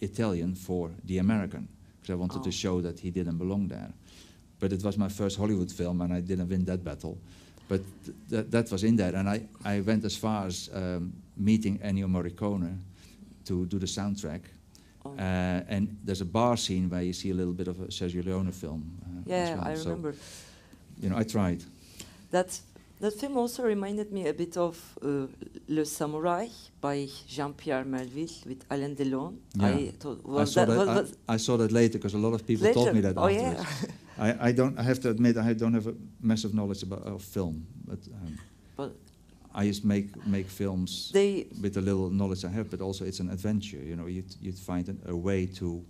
Italian 0.00 0.54
for 0.54 0.90
the 1.04 1.18
American, 1.18 1.66
because 2.00 2.12
I 2.12 2.16
wanted 2.16 2.38
Oh. 2.40 2.44
to 2.44 2.50
show 2.52 2.80
that 2.82 3.00
he 3.00 3.10
didn't 3.10 3.38
belong 3.38 3.68
there. 3.68 3.92
But 4.60 4.72
it 4.72 4.84
was 4.84 4.96
my 4.96 5.08
first 5.08 5.38
Hollywood 5.38 5.72
film, 5.72 6.00
and 6.02 6.12
I 6.12 6.20
didn't 6.20 6.48
win 6.48 6.64
that 6.66 6.84
battle. 6.84 7.18
But 7.68 7.80
th- 8.04 8.16
th- 8.30 8.46
that 8.50 8.70
was 8.70 8.82
in 8.84 8.96
there, 8.96 9.16
and 9.16 9.28
I, 9.28 9.42
I 9.64 9.80
went 9.80 10.04
as 10.04 10.14
far 10.16 10.46
as 10.46 10.68
um, 10.72 11.12
meeting 11.36 11.78
Ennio 11.80 12.06
Morricone 12.06 12.78
to 13.46 13.66
do 13.66 13.78
the 13.78 13.86
soundtrack. 13.86 14.42
Oh. 15.04 15.10
Uh, 15.18 15.62
and 15.68 15.96
there's 16.04 16.20
a 16.20 16.24
bar 16.26 16.56
scene 16.56 16.88
where 16.88 17.02
you 17.02 17.12
see 17.12 17.30
a 17.30 17.34
little 17.34 17.52
bit 17.54 17.68
of 17.68 17.80
a 17.80 17.86
Sergio 17.86 18.24
Leone 18.24 18.52
film. 18.52 18.82
Uh, 19.02 19.22
yeah, 19.26 19.54
well. 19.56 19.64
I 19.68 19.74
So, 19.74 19.84
remember. 19.90 20.14
you 21.00 21.08
know, 21.10 21.16
I 21.18 21.24
tried. 21.24 21.62
That 22.30 22.60
that 23.00 23.14
film 23.18 23.36
also 23.36 23.64
reminded 23.64 24.12
me 24.12 24.28
a 24.28 24.32
bit 24.32 24.56
of 24.56 24.76
uh, 25.02 25.26
Le 25.68 25.84
Samurai 25.84 26.46
by 26.80 27.08
Jean-Pierre 27.26 27.84
Melville 27.84 28.30
with 28.46 28.64
Alain 28.70 28.94
Delon. 28.94 29.34
Yeah. 29.56 29.66
I 29.68 29.90
thought 29.98 30.20
I 30.24 30.28
was 30.28 30.52
saw 30.52 30.64
that, 30.64 30.84
that, 30.86 31.16
I, 31.28 31.34
I 31.34 31.36
saw 31.38 31.56
that 31.56 31.72
later 31.72 31.98
because 31.98 32.14
a 32.14 32.18
lot 32.18 32.32
of 32.34 32.46
people 32.46 32.72
told 32.72 32.94
me 32.94 33.00
later? 33.02 33.12
that 33.14 33.20
Oh 33.20 33.28
afterwards. 33.28 33.66
yeah. 34.18 34.24
I, 34.24 34.48
I 34.48 34.52
don't. 34.52 34.78
I 34.78 34.82
have 34.84 35.00
to 35.00 35.10
admit, 35.10 35.36
I 35.36 35.52
don't 35.52 35.74
have 35.74 35.88
a 35.88 35.94
massive 36.20 36.54
knowledge 36.54 36.84
about 36.84 37.02
of 37.02 37.22
film, 37.22 37.66
but, 37.88 37.98
um, 38.22 38.38
But- 38.76 38.94
I 39.54 39.66
just 39.66 39.84
make 39.84 40.08
make 40.26 40.48
films 40.48 41.10
with 41.60 41.74
the 41.74 41.80
little 41.80 42.10
knowledge 42.10 42.44
I 42.44 42.48
have. 42.50 42.70
But 42.70 42.80
also, 42.80 43.04
it's 43.04 43.20
an 43.20 43.30
adventure. 43.30 43.78
You 43.78 43.96
know, 43.96 44.06
you'd 44.06 44.34
you'd 44.40 44.58
find 44.58 44.88
an, 44.88 45.00
a 45.06 45.14
way 45.16 45.46
to 45.60 45.84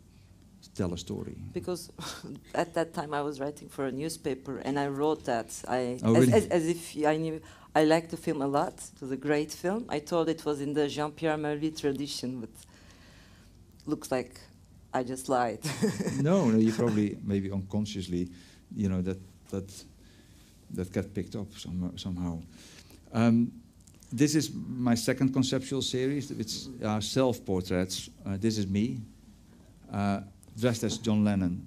tell 0.75 0.93
a 0.95 0.99
story. 0.99 1.37
because 1.53 1.91
at 2.55 2.73
that 2.75 2.95
time 2.95 3.13
I 3.13 3.21
was 3.23 3.41
writing 3.41 3.69
for 3.69 3.87
a 3.87 3.93
newspaper 3.93 4.59
and 4.59 4.79
I 4.79 4.87
wrote 4.87 5.25
that 5.25 5.51
I 5.69 5.99
Oh, 6.05 6.15
as, 6.15 6.21
really? 6.27 6.33
as, 6.33 6.47
as 6.47 6.67
if 6.67 6.97
I 7.05 7.17
knew 7.17 7.41
I 7.75 7.85
liked 7.85 8.11
the 8.11 8.17
film 8.17 8.43
a 8.43 8.47
lot. 8.47 8.75
It 8.75 9.01
was 9.01 9.11
a 9.11 9.17
great 9.17 9.51
film. 9.53 9.87
I 9.89 9.99
thought 9.99 10.29
it 10.29 10.45
was 10.45 10.61
in 10.61 10.73
the 10.75 10.87
Jean-Pierre 10.89 11.37
Melville 11.37 11.73
tradition, 11.73 12.41
but 12.41 12.51
looks 13.87 14.11
like 14.13 14.39
I 14.95 15.03
just 15.03 15.29
lied. 15.29 15.61
no, 16.21 16.49
no, 16.51 16.59
you 16.59 16.73
probably 16.73 17.19
maybe 17.25 17.51
unconsciously, 17.51 18.29
you 18.77 18.89
know, 18.89 19.03
that 19.03 19.19
that 19.51 19.85
that 20.75 20.93
got 20.93 21.13
picked 21.15 21.35
up 21.37 21.49
some, 21.59 21.93
somehow. 21.97 22.39
Um, 23.13 23.53
this 24.13 24.35
is 24.35 24.51
my 24.55 24.95
second 24.95 25.33
conceptual 25.33 25.83
series. 25.83 26.31
It's 26.31 26.69
uh, 26.85 27.01
self-portraits. 27.01 28.11
Uh, 28.27 28.37
this 28.39 28.59
is 28.59 28.67
me, 28.67 29.01
uh, 29.93 30.21
dressed 30.59 30.85
as 30.85 30.99
John 30.99 31.25
Lennon. 31.25 31.67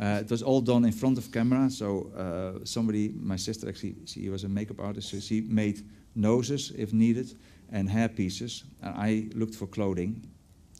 Uh, 0.00 0.20
it 0.20 0.30
was 0.30 0.42
all 0.42 0.60
done 0.60 0.84
in 0.84 0.92
front 0.92 1.18
of 1.18 1.30
camera. 1.30 1.70
So 1.70 2.10
uh, 2.16 2.64
somebody, 2.64 3.12
my 3.20 3.36
sister 3.36 3.68
actually, 3.68 3.96
she 4.06 4.28
was 4.30 4.44
a 4.44 4.48
makeup 4.48 4.80
artist, 4.80 5.10
so 5.10 5.20
she 5.20 5.42
made 5.42 5.82
noses 6.14 6.72
if 6.76 6.92
needed 6.92 7.34
and 7.70 7.88
hair 7.88 8.08
pieces. 8.08 8.64
And 8.82 8.94
I 8.96 9.28
looked 9.34 9.54
for 9.54 9.66
clothing. 9.66 10.26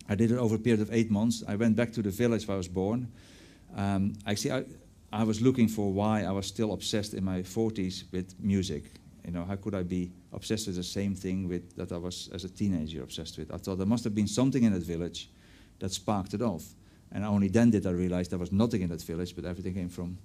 I 0.09 0.15
did 0.15 0.31
it 0.31 0.39
over 0.39 0.57
a 0.57 0.59
period 0.59 0.81
of 0.81 0.93
eight 0.93 1.11
months. 1.11 1.45
I 1.47 1.57
went 1.57 1.77
back 1.77 1.93
to 1.93 2.03
the 2.03 2.11
village 2.11 2.47
where 2.47 2.55
I 2.55 2.59
was 2.59 2.69
born. 2.69 3.09
Um, 3.77 4.15
actually, 4.27 4.53
I, 4.53 4.65
I 5.13 5.25
was 5.25 5.41
looking 5.41 5.69
for 5.69 5.93
why 5.93 6.23
I 6.23 6.31
was 6.31 6.47
still 6.47 6.73
obsessed 6.73 7.15
in 7.15 7.25
my 7.25 7.43
40s 7.43 8.05
with 8.13 8.35
music. 8.41 8.85
You 9.27 9.33
know, 9.33 9.45
how 9.45 9.57
could 9.57 9.75
I 9.75 9.83
be 9.83 10.13
obsessed 10.33 10.69
with 10.69 10.77
the 10.77 10.85
same 10.85 11.17
thing 11.17 11.49
with, 11.49 11.75
that 11.77 11.91
I 11.91 11.99
was 11.99 12.31
as 12.33 12.45
a 12.45 12.49
teenager 12.49 13.03
obsessed 13.03 13.37
with? 13.37 13.53
I 13.53 13.57
thought 13.57 13.77
there 13.77 13.87
must 13.87 14.05
have 14.05 14.15
been 14.15 14.29
something 14.29 14.63
in 14.63 14.73
that 14.73 14.85
village 14.85 15.29
that 15.81 15.93
sparked 15.93 16.33
it 16.33 16.43
off. 16.43 16.65
And 17.13 17.25
only 17.25 17.49
then 17.49 17.71
did 17.71 17.87
I 17.87 17.91
realize 17.91 18.29
there 18.29 18.39
was 18.39 18.53
nothing 18.53 18.83
in 18.83 18.89
that 18.91 19.03
village, 19.03 19.35
but 19.35 19.45
everything 19.45 19.75
came 19.75 19.89
from 19.89 20.17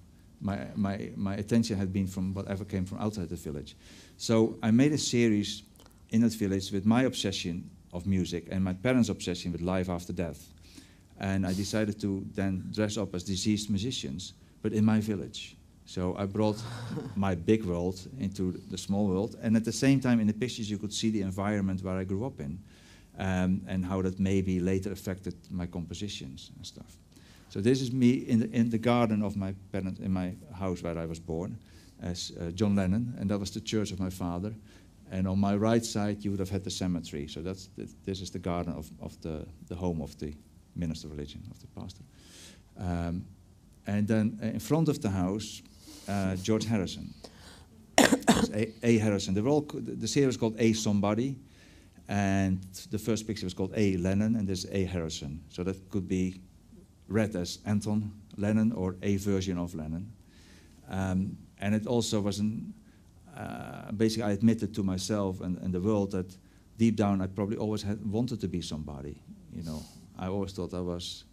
my, 0.42 0.66
my, 0.74 1.10
my 1.16 1.34
attention 1.34 1.78
had 1.78 1.92
been 1.92 2.06
from 2.06 2.34
whatever 2.34 2.64
came 2.64 2.84
from 2.84 2.98
outside 2.98 3.28
the 3.28 3.36
village. 3.36 3.76
So 4.16 4.58
I 4.62 4.70
made 4.70 4.92
a 4.92 4.98
series 4.98 5.62
in 6.10 6.20
that 6.22 6.32
village 6.34 6.72
with 6.72 6.84
my 6.84 7.02
obsession 7.02 7.70
of 7.92 8.06
music 8.06 8.48
and 8.50 8.62
my 8.62 8.72
parents' 8.72 9.08
obsession 9.08 9.52
with 9.52 9.60
life 9.60 9.88
after 9.88 10.12
death. 10.12 10.48
And 11.20 11.46
I 11.46 11.52
decided 11.52 12.00
to 12.00 12.26
then 12.34 12.68
dress 12.72 12.96
up 12.96 13.14
as 13.14 13.22
deceased 13.22 13.70
musicians, 13.70 14.32
but 14.62 14.72
in 14.72 14.84
my 14.84 15.00
village. 15.00 15.56
So 15.92 16.16
I 16.16 16.24
brought 16.24 16.56
my 17.16 17.34
big 17.34 17.66
world 17.66 18.08
into 18.18 18.52
the 18.70 18.78
small 18.78 19.06
world, 19.08 19.36
and 19.42 19.54
at 19.56 19.64
the 19.64 19.72
same 19.72 20.00
time, 20.00 20.20
in 20.20 20.26
the 20.26 20.32
pictures, 20.32 20.70
you 20.70 20.78
could 20.78 20.94
see 20.94 21.10
the 21.10 21.20
environment 21.20 21.82
where 21.82 21.98
I 21.98 22.04
grew 22.04 22.24
up 22.24 22.40
in, 22.40 22.58
um, 23.18 23.60
and 23.68 23.84
how 23.84 24.00
that 24.00 24.18
maybe 24.18 24.58
later 24.58 24.90
affected 24.90 25.34
my 25.50 25.66
compositions 25.66 26.50
and 26.56 26.66
stuff. 26.66 26.96
So 27.50 27.60
this 27.60 27.82
is 27.82 27.92
me 27.92 28.12
in 28.26 28.40
the, 28.40 28.50
in 28.52 28.70
the 28.70 28.78
garden 28.78 29.22
of 29.22 29.36
my 29.36 29.54
parents, 29.70 30.00
in 30.00 30.10
my 30.10 30.32
house 30.58 30.82
where 30.82 30.96
I 30.96 31.04
was 31.04 31.20
born, 31.20 31.58
as 32.00 32.32
uh, 32.40 32.52
John 32.52 32.74
Lennon, 32.74 33.14
and 33.20 33.28
that 33.30 33.38
was 33.38 33.50
the 33.50 33.60
church 33.60 33.92
of 33.92 34.00
my 34.00 34.08
father. 34.08 34.54
And 35.10 35.28
on 35.28 35.38
my 35.38 35.56
right 35.56 35.84
side, 35.84 36.24
you 36.24 36.30
would 36.30 36.40
have 36.40 36.48
had 36.48 36.64
the 36.64 36.70
cemetery. 36.70 37.28
So 37.28 37.42
that's 37.42 37.68
the, 37.76 37.86
this 38.06 38.22
is 38.22 38.30
the 38.30 38.38
garden 38.38 38.72
of, 38.72 38.90
of 39.02 39.20
the, 39.20 39.46
the 39.68 39.74
home 39.74 40.00
of 40.00 40.18
the 40.18 40.32
minister 40.74 41.08
of 41.08 41.12
religion, 41.12 41.42
of 41.50 41.60
the 41.60 41.66
pastor. 41.66 42.02
Um, 42.78 43.26
and 43.86 44.08
then 44.08 44.38
uh, 44.42 44.46
in 44.46 44.60
front 44.60 44.88
of 44.88 45.02
the 45.02 45.10
house, 45.10 45.60
uh, 46.08 46.36
George 46.36 46.64
Harrison. 46.64 47.12
A, 48.54 48.72
a 48.82 48.98
Harrison. 48.98 49.34
They 49.34 49.40
were 49.40 49.50
all, 49.50 49.66
the 49.72 50.08
series 50.08 50.26
was 50.26 50.36
called 50.36 50.56
A 50.58 50.72
Somebody, 50.72 51.36
and 52.08 52.60
the 52.90 52.98
first 52.98 53.26
picture 53.26 53.46
was 53.46 53.54
called 53.54 53.72
A 53.76 53.96
Lennon, 53.96 54.36
and 54.36 54.46
there's 54.46 54.66
A 54.70 54.84
Harrison. 54.84 55.40
So 55.48 55.62
that 55.64 55.90
could 55.90 56.08
be 56.08 56.40
read 57.08 57.36
as 57.36 57.58
Anton 57.66 58.12
Lennon 58.36 58.72
or 58.72 58.96
a 59.02 59.16
version 59.16 59.58
of 59.58 59.74
Lennon. 59.74 60.12
Um, 60.88 61.36
and 61.58 61.74
it 61.74 61.86
also 61.86 62.20
was 62.20 62.42
uh, 63.36 63.92
basically, 63.92 64.24
I 64.24 64.32
admitted 64.32 64.74
to 64.74 64.82
myself 64.82 65.40
and, 65.40 65.58
and 65.58 65.72
the 65.72 65.80
world 65.80 66.10
that 66.12 66.36
deep 66.78 66.96
down 66.96 67.20
I 67.20 67.26
probably 67.26 67.56
always 67.56 67.82
had 67.82 68.04
wanted 68.04 68.40
to 68.40 68.48
be 68.48 68.60
somebody. 68.60 69.16
You 69.54 69.62
know, 69.62 69.82
I 70.18 70.26
always 70.26 70.52
thought 70.52 70.74
I 70.74 70.80
was 70.80 71.24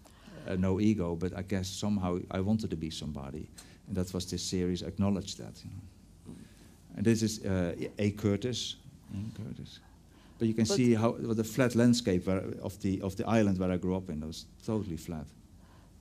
uh, 0.48 0.56
no 0.56 0.80
ego, 0.80 1.16
but 1.16 1.36
I 1.36 1.42
guess 1.42 1.68
somehow 1.68 2.20
I 2.32 2.40
wanted 2.42 2.70
to 2.70 2.76
be 2.76 2.90
somebody, 2.90 3.50
and 3.90 3.98
that 3.98 4.14
was 4.14 4.26
this 4.26 4.44
series 4.44 4.82
acknowledged 4.84 5.38
that. 5.38 5.62
You 5.64 5.72
know. 5.72 6.36
And 6.96 7.06
this 7.06 7.22
is 7.22 7.44
uh, 7.46 7.74
A. 7.98 8.12
Curtis. 8.12 8.78
Ian 9.14 9.32
Curtis. 9.36 9.80
But 10.38 10.48
you 10.48 10.54
can 10.54 10.66
But- 10.66 10.76
see 10.78 10.94
how 10.94 11.12
the 11.34 11.44
flat 11.44 11.76
landscape 11.76 12.26
where, 12.28 12.44
of 12.62 12.80
the 12.80 13.02
of 13.02 13.16
the 13.16 13.24
island 13.28 13.58
where 13.58 13.72
I 13.72 13.78
grew 13.78 13.96
up 13.96 14.10
in. 14.10 14.26
Was 14.26 14.46
totally 14.66 14.98
flat. 14.98 15.26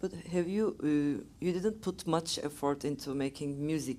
But 0.00 0.12
have 0.32 0.48
you 0.48 0.76
uh, 0.82 1.24
you 1.40 1.52
didn't 1.52 1.80
put 1.80 2.06
much 2.06 2.38
effort 2.42 2.84
into 2.84 3.14
making 3.14 3.66
music 3.66 3.98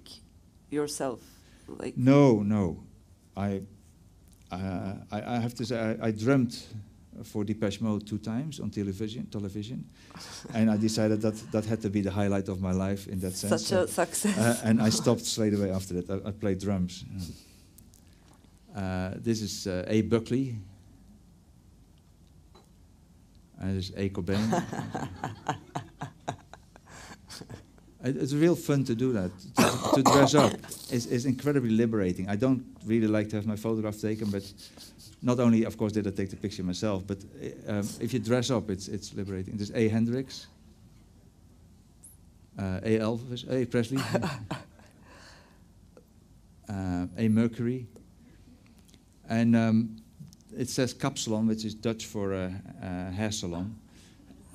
yourself, 0.72 1.20
like 1.68 1.98
No, 1.98 2.44
no. 2.44 2.78
I, 3.36 3.62
uh, 4.52 4.94
I, 5.12 5.22
I 5.36 5.40
have 5.40 5.54
to 5.56 5.66
say, 5.66 5.78
I, 6.02 6.08
I 6.08 6.12
dreamt 6.12 6.68
for 7.24 7.44
Depeche 7.44 7.82
Mode 7.82 8.06
two 8.08 8.18
times 8.18 8.60
on 8.60 8.70
television, 8.70 9.26
television, 9.28 9.84
and 10.54 10.70
I 10.72 10.78
decided 10.78 11.22
that 11.22 11.36
that 11.52 11.66
had 11.66 11.82
to 11.82 11.90
be 11.90 12.02
the 12.02 12.12
highlight 12.12 12.48
of 12.50 12.62
my 12.62 12.72
life 12.72 13.08
in 13.08 13.20
that 13.20 13.34
sense. 13.36 13.68
such 13.68 13.78
a 13.78 13.88
success? 13.88 14.38
Uh, 14.38 14.58
and 14.64 14.82
I 14.82 14.90
stopped 14.90 15.26
straight 15.26 15.54
away 15.54 15.72
after 15.72 15.94
that. 16.02 16.10
I, 16.10 16.30
I 16.30 16.32
played 16.32 16.60
drums. 16.60 17.04
Uh, 18.76 19.12
this 19.16 19.42
is 19.42 19.68
uh, 19.68 19.84
A. 19.88 20.02
Buckley. 20.04 20.56
And 23.62 23.78
this 23.78 23.90
is 23.90 23.96
A. 23.98 24.10
Cobain. 24.10 24.48
It- 28.02 28.16
it's 28.16 28.34
real 28.34 28.56
fun 28.56 28.86
to 28.86 28.96
do 28.96 29.12
that. 29.12 29.32
To, 29.58 29.96
to 29.96 30.04
dress 30.04 30.34
up 30.34 30.54
It's, 30.90 31.06
is 31.06 31.26
incredibly 31.26 31.72
liberating. 31.72 32.30
I 32.30 32.38
don't 32.38 32.64
really 32.86 33.08
like 33.08 33.28
to 33.32 33.36
have 33.36 33.46
my 33.46 33.58
photograph 33.58 34.00
taken, 34.00 34.30
but 34.32 34.44
not 35.22 35.40
only, 35.40 35.64
of 35.66 35.78
course, 35.78 35.92
did 35.92 36.08
I 36.08 36.12
take 36.12 36.30
the 36.30 36.38
picture 36.38 36.64
myself, 36.64 37.06
but 37.06 37.18
uh, 37.68 37.72
um, 37.72 37.90
if 38.00 38.14
you 38.14 38.20
dress 38.20 38.50
up, 38.50 38.70
it's, 38.70 38.88
it's 38.88 39.14
liberating. 39.14 39.58
There's 39.58 39.72
A. 39.72 39.88
Hendrix, 39.90 40.48
uh, 42.58 42.80
A. 42.84 43.00
Elvis, 43.00 43.50
A. 43.52 43.66
Presley, 43.66 43.98
uh, 46.70 47.06
A. 47.18 47.28
Mercury, 47.28 47.86
and 49.28 49.56
um, 49.56 49.98
it 50.58 50.70
says 50.70 50.94
Kapsalon, 50.94 51.48
which 51.48 51.66
is 51.66 51.76
Dutch 51.76 52.06
for 52.06 52.34
a, 52.34 52.54
a 52.82 53.12
hair 53.12 53.32
salon. 53.32 53.76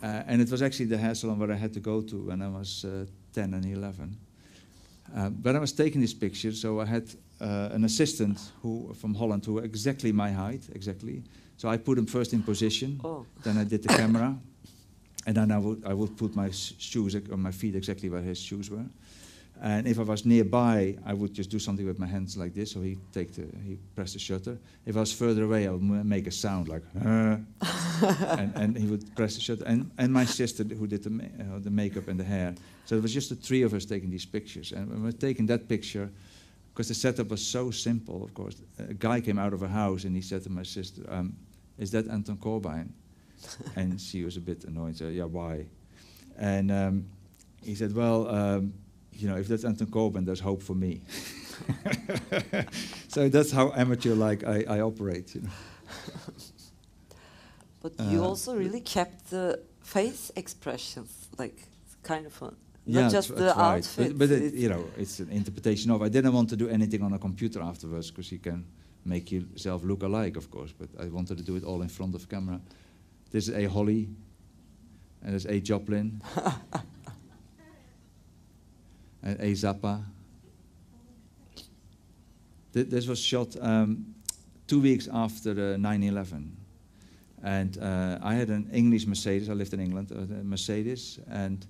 Uh, 0.02 0.22
and 0.26 0.42
it 0.42 0.50
was 0.50 0.60
actually 0.60 0.86
the 0.86 0.98
hair 0.98 1.14
salon 1.14 1.38
where 1.38 1.50
I 1.50 1.54
had 1.54 1.72
to 1.74 1.80
go 1.80 2.02
to 2.02 2.16
when 2.26 2.42
I 2.42 2.48
was 2.48 2.84
uh, 2.84 3.06
10 3.32 3.54
and 3.54 3.64
11. 3.64 4.16
Uh, 5.16 5.30
but 5.30 5.56
I 5.56 5.58
was 5.58 5.72
taking 5.72 6.00
this 6.00 6.12
picture, 6.12 6.52
so 6.52 6.80
I 6.80 6.84
had 6.84 7.08
uh, 7.44 7.68
an 7.72 7.84
assistant 7.84 8.38
who 8.62 8.94
from 8.94 9.14
Holland 9.14 9.44
who 9.44 9.54
were 9.54 9.64
exactly 9.64 10.12
my 10.12 10.30
height, 10.30 10.62
exactly. 10.74 11.22
So 11.56 11.68
I 11.68 11.76
put 11.76 11.98
him 11.98 12.06
first 12.06 12.32
in 12.32 12.42
position, 12.42 13.00
oh, 13.04 13.26
then 13.42 13.58
I 13.58 13.64
did 13.64 13.82
the 13.82 13.88
camera, 13.88 14.34
and 15.26 15.36
then 15.36 15.52
I 15.52 15.58
would, 15.58 15.84
I 15.86 15.94
would 15.94 16.16
put 16.16 16.34
my 16.34 16.50
shoes 16.50 17.14
on 17.14 17.40
my 17.40 17.52
feet 17.52 17.76
exactly 17.76 18.08
where 18.08 18.22
his 18.22 18.38
shoes 18.38 18.70
were. 18.70 18.84
And 19.62 19.86
if 19.86 19.98
I 19.98 20.02
was 20.02 20.26
nearby, 20.26 20.96
I 21.06 21.14
would 21.14 21.32
just 21.32 21.48
do 21.48 21.58
something 21.58 21.86
with 21.86 21.98
my 21.98 22.06
hands 22.06 22.36
like 22.36 22.54
this, 22.54 22.72
so 22.72 22.80
he 22.80 22.98
take 23.12 23.32
the, 23.34 23.46
he 23.64 23.78
press 23.94 24.14
the 24.14 24.18
shutter. 24.18 24.58
If 24.84 24.96
I 24.96 25.00
was 25.00 25.12
further 25.12 25.44
away, 25.44 25.68
I 25.68 25.70
would 25.70 25.82
make 25.82 26.26
a 26.26 26.32
sound 26.32 26.68
like, 26.68 26.82
"Uh," 27.00 27.36
and, 28.36 28.52
and 28.56 28.76
he 28.76 28.86
would 28.86 29.14
press 29.14 29.36
the 29.36 29.40
shutter. 29.40 29.64
And, 29.64 29.90
and 29.96 30.12
my 30.12 30.24
sister 30.24 30.64
who 30.64 30.86
did 30.86 31.04
the, 31.04 31.10
ma- 31.10 31.24
uh, 31.40 31.60
the 31.60 31.70
makeup 31.70 32.08
and 32.08 32.18
the 32.18 32.24
hair. 32.24 32.54
So 32.84 32.96
it 32.96 33.02
was 33.02 33.14
just 33.14 33.28
the 33.28 33.36
three 33.36 33.62
of 33.62 33.74
us 33.74 33.84
taking 33.84 34.10
these 34.10 34.26
pictures. 34.26 34.72
And 34.72 34.88
when 34.90 34.98
we 35.00 35.06
were 35.06 35.12
taking 35.12 35.46
that 35.46 35.68
picture, 35.68 36.10
because 36.74 36.88
the 36.88 36.94
setup 36.94 37.28
was 37.30 37.46
so 37.46 37.70
simple, 37.70 38.24
of 38.24 38.34
course, 38.34 38.56
a 38.80 38.94
guy 38.94 39.20
came 39.20 39.38
out 39.38 39.52
of 39.52 39.62
a 39.62 39.68
house 39.68 40.02
and 40.02 40.16
he 40.16 40.20
said 40.22 40.42
to 40.42 40.50
my 40.50 40.64
sister, 40.64 41.02
um, 41.08 41.36
is 41.78 41.92
that 41.92 42.08
Anton 42.08 42.36
Corbijn? 42.36 42.88
and 43.76 44.00
she 44.00 44.24
was 44.24 44.36
a 44.36 44.40
bit 44.40 44.64
annoyed. 44.64 44.96
So 44.96 45.08
yeah, 45.08 45.24
why? 45.24 45.66
And 46.36 46.72
um, 46.72 47.06
he 47.62 47.76
said, 47.76 47.94
well, 47.94 48.28
um, 48.28 48.74
you 49.12 49.28
know, 49.28 49.36
if 49.36 49.46
that's 49.46 49.64
Anton 49.64 49.86
Corbijn, 49.86 50.24
there's 50.26 50.40
hope 50.40 50.62
for 50.62 50.74
me. 50.74 51.02
so 53.08 53.28
that's 53.28 53.52
how 53.52 53.72
amateur-like 53.76 54.42
I, 54.42 54.64
I 54.68 54.80
operate. 54.80 55.34
You 55.36 55.42
know. 55.42 55.50
but 57.82 57.92
you 58.10 58.20
Uh, 58.20 58.26
also 58.28 58.56
really 58.56 58.80
kept 58.80 59.30
the 59.30 59.60
face 59.80 60.32
expressions, 60.34 61.28
like 61.38 61.68
kind 62.02 62.26
of 62.26 62.32
fun. 62.32 62.56
Yeah, 62.86 63.02
Not 63.02 63.12
just 63.12 63.28
the 63.34 63.52
tried. 63.52 63.76
outfit. 63.78 64.18
But, 64.18 64.28
but 64.28 64.30
it, 64.30 64.54
you 64.54 64.68
know, 64.68 64.84
it's 64.98 65.18
an 65.20 65.30
interpretation 65.30 65.90
of. 65.90 66.02
I 66.02 66.08
didn't 66.10 66.32
want 66.34 66.50
to 66.50 66.56
do 66.56 66.68
anything 66.68 67.02
on 67.02 67.12
a 67.14 67.18
computer 67.18 67.62
afterwards 67.62 68.10
because 68.10 68.30
you 68.30 68.38
can 68.38 68.66
make 69.06 69.32
yourself 69.32 69.82
look 69.84 70.02
alike, 70.02 70.36
of 70.36 70.50
course. 70.50 70.72
But 70.78 70.88
I 71.00 71.08
wanted 71.08 71.38
to 71.38 71.44
do 71.44 71.56
it 71.56 71.64
all 71.64 71.80
in 71.82 71.88
front 71.88 72.14
of 72.14 72.28
camera. 72.28 72.60
This 73.30 73.48
is 73.48 73.54
a 73.54 73.64
Holly, 73.68 74.08
and 75.22 75.32
there's 75.32 75.46
a 75.46 75.60
Joplin, 75.60 76.20
and 79.22 79.40
a 79.40 79.52
Zappa. 79.52 80.04
Th- 82.74 82.86
this 82.88 83.06
was 83.06 83.18
shot 83.18 83.56
um, 83.60 84.14
two 84.66 84.80
weeks 84.80 85.08
after 85.12 85.54
the 85.54 85.76
9/11, 85.78 86.50
and 87.42 87.78
uh, 87.78 88.18
I 88.22 88.34
had 88.34 88.50
an 88.50 88.68
English 88.72 89.06
Mercedes. 89.06 89.48
I 89.48 89.54
lived 89.54 89.72
in 89.72 89.80
England, 89.80 90.12
uh, 90.12 90.18
a 90.40 90.44
Mercedes, 90.44 91.18
and 91.30 91.66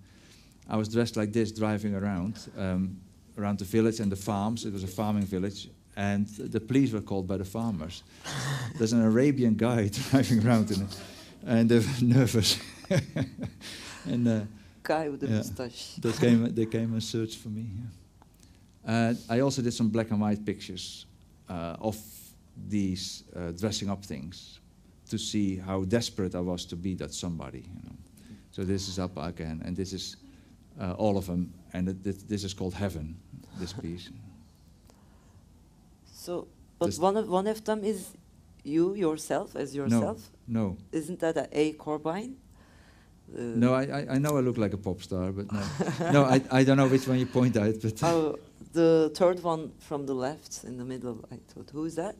I 0.69 0.77
was 0.77 0.89
dressed 0.89 1.17
like 1.17 1.33
this, 1.33 1.53
driving 1.53 1.95
around, 1.95 2.39
um, 2.57 2.97
around 3.39 3.59
the 3.59 3.65
village 3.65 4.01
and 4.01 4.11
the 4.11 4.17
farms. 4.17 4.65
It 4.65 4.73
was 4.73 4.83
a 4.85 4.87
farming 4.89 5.25
village, 5.27 5.69
and 5.97 6.27
the 6.27 6.61
police 6.61 6.93
were 6.93 7.03
called 7.03 7.27
by 7.27 7.37
the 7.37 7.45
farmers. 7.45 8.03
There's 8.79 8.93
an 8.93 9.03
Arabian 9.03 9.55
guy 9.57 9.89
driving 10.11 10.47
around, 10.47 10.71
in 10.71 10.83
it, 10.83 10.97
and 11.47 11.69
they 11.69 11.79
were 11.79 11.85
nervous. 12.03 12.59
and 14.07 14.29
uh, 14.29 14.41
guy 14.83 15.09
with 15.09 15.21
the 15.21 15.27
Yeah. 15.29 15.37
mustache. 15.39 15.97
they 15.99 16.12
came, 16.12 16.55
they 16.55 16.67
came 16.67 16.93
and 16.93 17.03
searched 17.03 17.39
for 17.39 17.49
me. 17.49 17.67
yeah. 17.77 17.91
Uh, 18.87 19.15
I 19.31 19.41
also 19.41 19.62
did 19.62 19.73
some 19.73 19.89
black 19.89 20.11
and 20.11 20.21
white 20.21 20.45
pictures 20.45 21.07
uh, 21.49 21.77
of 21.81 21.97
these 22.69 23.25
uh, 23.35 23.51
dressing 23.53 23.91
up 23.91 24.05
things 24.05 24.61
to 25.11 25.19
see 25.19 25.57
how 25.57 25.85
desperate 25.85 26.35
I 26.35 26.41
was 26.41 26.67
to 26.67 26.77
be 26.77 26.95
that 26.97 27.12
somebody. 27.12 27.61
You 27.61 27.83
know. 27.89 27.97
So 28.51 28.62
this 28.65 28.89
is 28.89 28.99
up 28.99 29.17
again, 29.17 29.62
and 29.65 29.75
this 29.77 29.93
is 29.93 30.17
uh, 30.81 30.93
all 30.99 31.16
of 31.16 31.27
them, 31.27 31.53
and 31.72 31.89
it, 31.89 32.03
this, 32.03 32.22
this 32.25 32.45
is 32.45 32.55
called 32.55 32.75
Heaven. 32.75 33.16
This 33.59 33.72
piece. 33.72 34.11
So, 36.12 36.49
but 36.79 36.87
This- 36.87 36.99
one 36.99 37.16
of 37.16 37.29
one 37.29 37.47
of 37.47 37.62
them 37.64 37.85
is 37.85 38.12
you 38.64 38.95
yourself 38.95 39.57
as 39.57 39.75
yourself. 39.75 40.31
No, 40.47 40.61
no. 40.61 40.77
Isn't 40.93 41.20
that 41.20 41.37
a, 41.37 41.47
a 41.53 41.72
Corbijn? 41.75 42.35
Uh, 43.35 43.41
no, 43.57 43.75
I, 43.75 43.83
I, 43.85 44.07
I 44.14 44.18
know 44.18 44.37
I 44.37 44.41
look 44.41 44.59
like 44.59 44.75
a 44.75 44.79
pop 44.79 45.01
star, 45.03 45.33
but 45.33 45.47
no, 45.53 45.62
no, 46.12 46.25
I, 46.25 46.43
I 46.51 46.64
don't 46.64 46.77
know 46.77 46.89
which 46.89 47.07
one 47.09 47.18
you 47.18 47.27
point 47.27 47.57
at, 47.57 47.81
but 47.81 48.03
Oh, 48.03 48.37
the 48.72 49.11
third 49.14 49.43
one 49.43 49.72
from 49.79 50.05
the 50.07 50.14
left 50.14 50.64
in 50.64 50.77
the 50.77 50.85
middle. 50.85 51.25
I 51.33 51.37
thought, 51.49 51.70
who 51.72 51.85
is 51.87 51.95
that? 51.95 52.16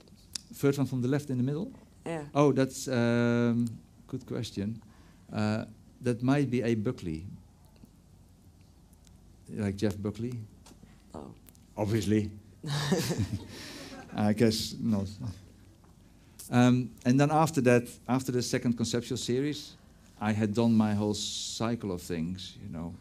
first 0.55 0.79
one 0.79 0.87
from 0.87 1.03
the 1.03 1.09
left 1.09 1.31
in 1.31 1.37
the 1.37 1.43
middle. 1.43 1.73
Yeah. 2.07 2.23
Oh, 2.35 2.53
that's 2.53 2.87
um, 2.89 3.67
good 4.07 4.25
question. 4.25 4.81
Uh, 5.33 5.65
that 6.01 6.23
might 6.23 6.49
be 6.51 6.63
a 6.63 6.75
Buckley, 6.75 7.27
like 9.51 9.77
Jeff 9.77 10.01
Buckley. 10.01 10.35
Oh. 11.15 11.31
Obviously. 11.77 12.31
I 14.17 14.33
guess 14.33 14.75
not. 14.81 15.09
Um, 16.51 16.91
and 17.05 17.19
then 17.19 17.31
after 17.31 17.61
that, 17.63 17.89
after 18.09 18.31
the 18.31 18.43
second 18.43 18.77
conceptual 18.77 19.17
series, 19.17 19.75
I 20.21 20.33
had 20.33 20.55
done 20.55 20.75
my 20.75 20.95
whole 20.95 21.15
cycle 21.15 21.91
of 21.93 22.03
things, 22.03 22.57
you 22.63 22.73
know, 22.73 22.95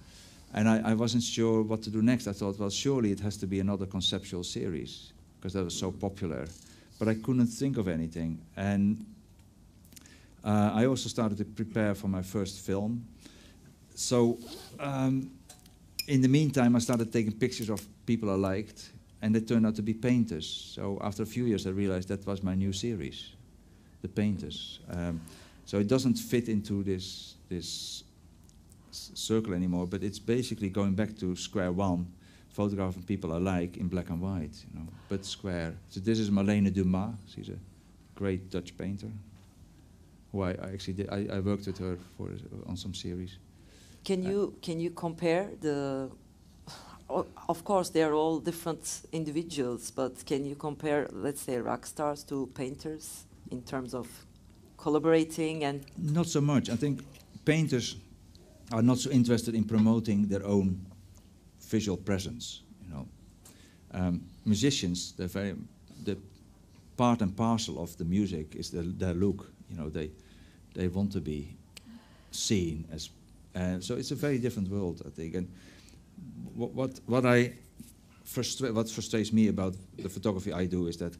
and 0.53 0.67
I, 0.67 0.91
I 0.91 0.93
wasn't 0.93 1.23
sure 1.23 1.61
what 1.61 1.81
to 1.83 1.89
do 1.89 2.01
next. 2.01 2.27
I 2.27 2.33
thought, 2.33 2.57
well, 2.59 2.69
surely 2.69 3.11
it 3.11 3.19
has 3.19 3.37
to 3.37 3.47
be 3.47 3.59
another 3.59 3.85
conceptual 3.85 4.43
series 4.43 5.13
because 5.37 5.53
that 5.53 5.63
was 5.63 5.75
so 5.75 5.91
popular, 5.91 6.47
but 6.99 7.07
I 7.07 7.15
couldn't 7.15 7.47
think 7.47 7.77
of 7.77 7.87
anything. 7.87 8.39
And 8.55 9.05
uh, 10.43 10.71
I 10.73 10.85
also 10.85 11.09
started 11.09 11.37
to 11.37 11.45
prepare 11.45 11.95
for 11.95 12.07
my 12.07 12.21
first 12.21 12.59
film. 12.65 13.05
So, 13.95 14.39
um, 14.79 15.31
in 16.07 16.21
the 16.21 16.27
meantime, 16.27 16.75
I 16.75 16.79
started 16.79 17.11
taking 17.11 17.33
pictures 17.33 17.69
of 17.69 17.81
people 18.05 18.29
I 18.29 18.35
liked, 18.35 18.91
and 19.21 19.33
they 19.33 19.39
turned 19.39 19.65
out 19.65 19.75
to 19.75 19.81
be 19.81 19.93
painters. 19.93 20.45
So 20.75 20.99
after 21.01 21.23
a 21.23 21.25
few 21.25 21.45
years, 21.45 21.65
I 21.65 21.69
realized 21.69 22.09
that 22.09 22.25
was 22.25 22.43
my 22.43 22.55
new 22.55 22.73
series, 22.73 23.31
the 24.01 24.09
painters. 24.09 24.79
Um, 24.89 25.21
so 25.65 25.79
it 25.79 25.87
doesn't 25.87 26.15
fit 26.15 26.49
into 26.49 26.83
this 26.83 27.35
this 27.49 28.03
circle 28.91 29.53
anymore, 29.53 29.87
but 29.87 30.03
it's 30.03 30.19
basically 30.19 30.69
going 30.69 30.93
back 30.93 31.17
to 31.17 31.35
square 31.35 31.71
one, 31.71 32.05
photographing 32.49 33.03
people 33.03 33.33
I 33.33 33.37
like 33.37 33.77
in 33.77 33.87
black 33.87 34.09
and 34.09 34.21
white, 34.21 34.55
you 34.71 34.79
know, 34.79 34.87
but 35.09 35.25
square. 35.25 35.73
So 35.89 35.99
this 35.99 36.19
is 36.19 36.29
Marlene 36.29 36.71
Dumas. 36.71 37.15
She's 37.33 37.49
a 37.49 37.57
great 38.15 38.51
Dutch 38.51 38.77
painter. 38.77 39.09
Who 40.31 40.41
I, 40.41 40.51
I 40.51 40.71
actually 40.73 40.93
did, 40.93 41.09
I, 41.09 41.27
I 41.37 41.39
worked 41.39 41.65
with 41.65 41.77
her 41.79 41.97
for 42.17 42.29
on 42.67 42.77
some 42.77 42.93
series. 42.93 43.37
Can 44.03 44.23
you 44.23 44.53
can 44.61 44.79
you 44.79 44.89
compare 44.91 45.49
the 45.61 46.09
of 47.49 47.63
course, 47.63 47.89
they 47.89 48.03
are 48.03 48.13
all 48.13 48.39
different 48.39 49.01
individuals, 49.11 49.91
but 49.91 50.25
can 50.25 50.45
you 50.45 50.55
compare, 50.55 51.07
let's 51.11 51.41
say, 51.41 51.57
rock 51.57 51.85
stars 51.85 52.23
to 52.23 52.47
painters 52.55 53.25
in 53.51 53.61
terms 53.61 53.93
of 53.93 54.07
collaborating 54.77 55.63
and 55.63 55.85
Not 55.97 56.27
so 56.27 56.41
much. 56.41 56.69
I 56.69 56.75
think 56.75 57.01
painters 57.45 57.95
are 58.71 58.81
not 58.81 58.97
so 58.97 59.11
interested 59.11 59.55
in 59.55 59.63
promoting 59.63 60.27
their 60.27 60.45
own 60.45 60.85
visual 61.69 61.97
presence. 61.97 62.61
You 62.83 62.93
know, 62.93 63.07
um, 63.91 64.21
musicians, 64.45 65.13
they're 65.13 65.27
very 65.27 65.55
the 66.03 66.17
part 66.97 67.21
and 67.21 67.35
parcel 67.35 67.77
of 67.79 67.95
the 67.97 68.05
music 68.05 68.55
is 68.55 68.69
their, 68.69 68.83
their 68.83 69.13
look. 69.13 69.51
You 69.69 69.77
know, 69.77 69.89
they 69.89 70.11
they 70.73 70.87
want 70.87 71.11
to 71.11 71.21
be 71.21 71.55
seen 72.31 72.85
as. 72.91 73.09
Uh, 73.55 73.79
so 73.79 73.95
it's 73.95 74.11
a 74.11 74.15
very 74.15 74.39
different 74.39 74.69
world, 74.69 75.01
I 75.05 75.09
think. 75.09 75.35
And 75.35 75.47
what 76.55 76.73
what, 76.73 76.99
what 77.05 77.25
I 77.25 77.53
frustra- 78.23 78.73
what 78.73 78.89
frustrates 78.89 79.31
me 79.31 79.47
about 79.49 79.75
the 79.97 80.09
photography 80.09 80.51
I 80.51 80.65
do 80.65 80.87
is 80.87 80.97
that, 80.97 81.17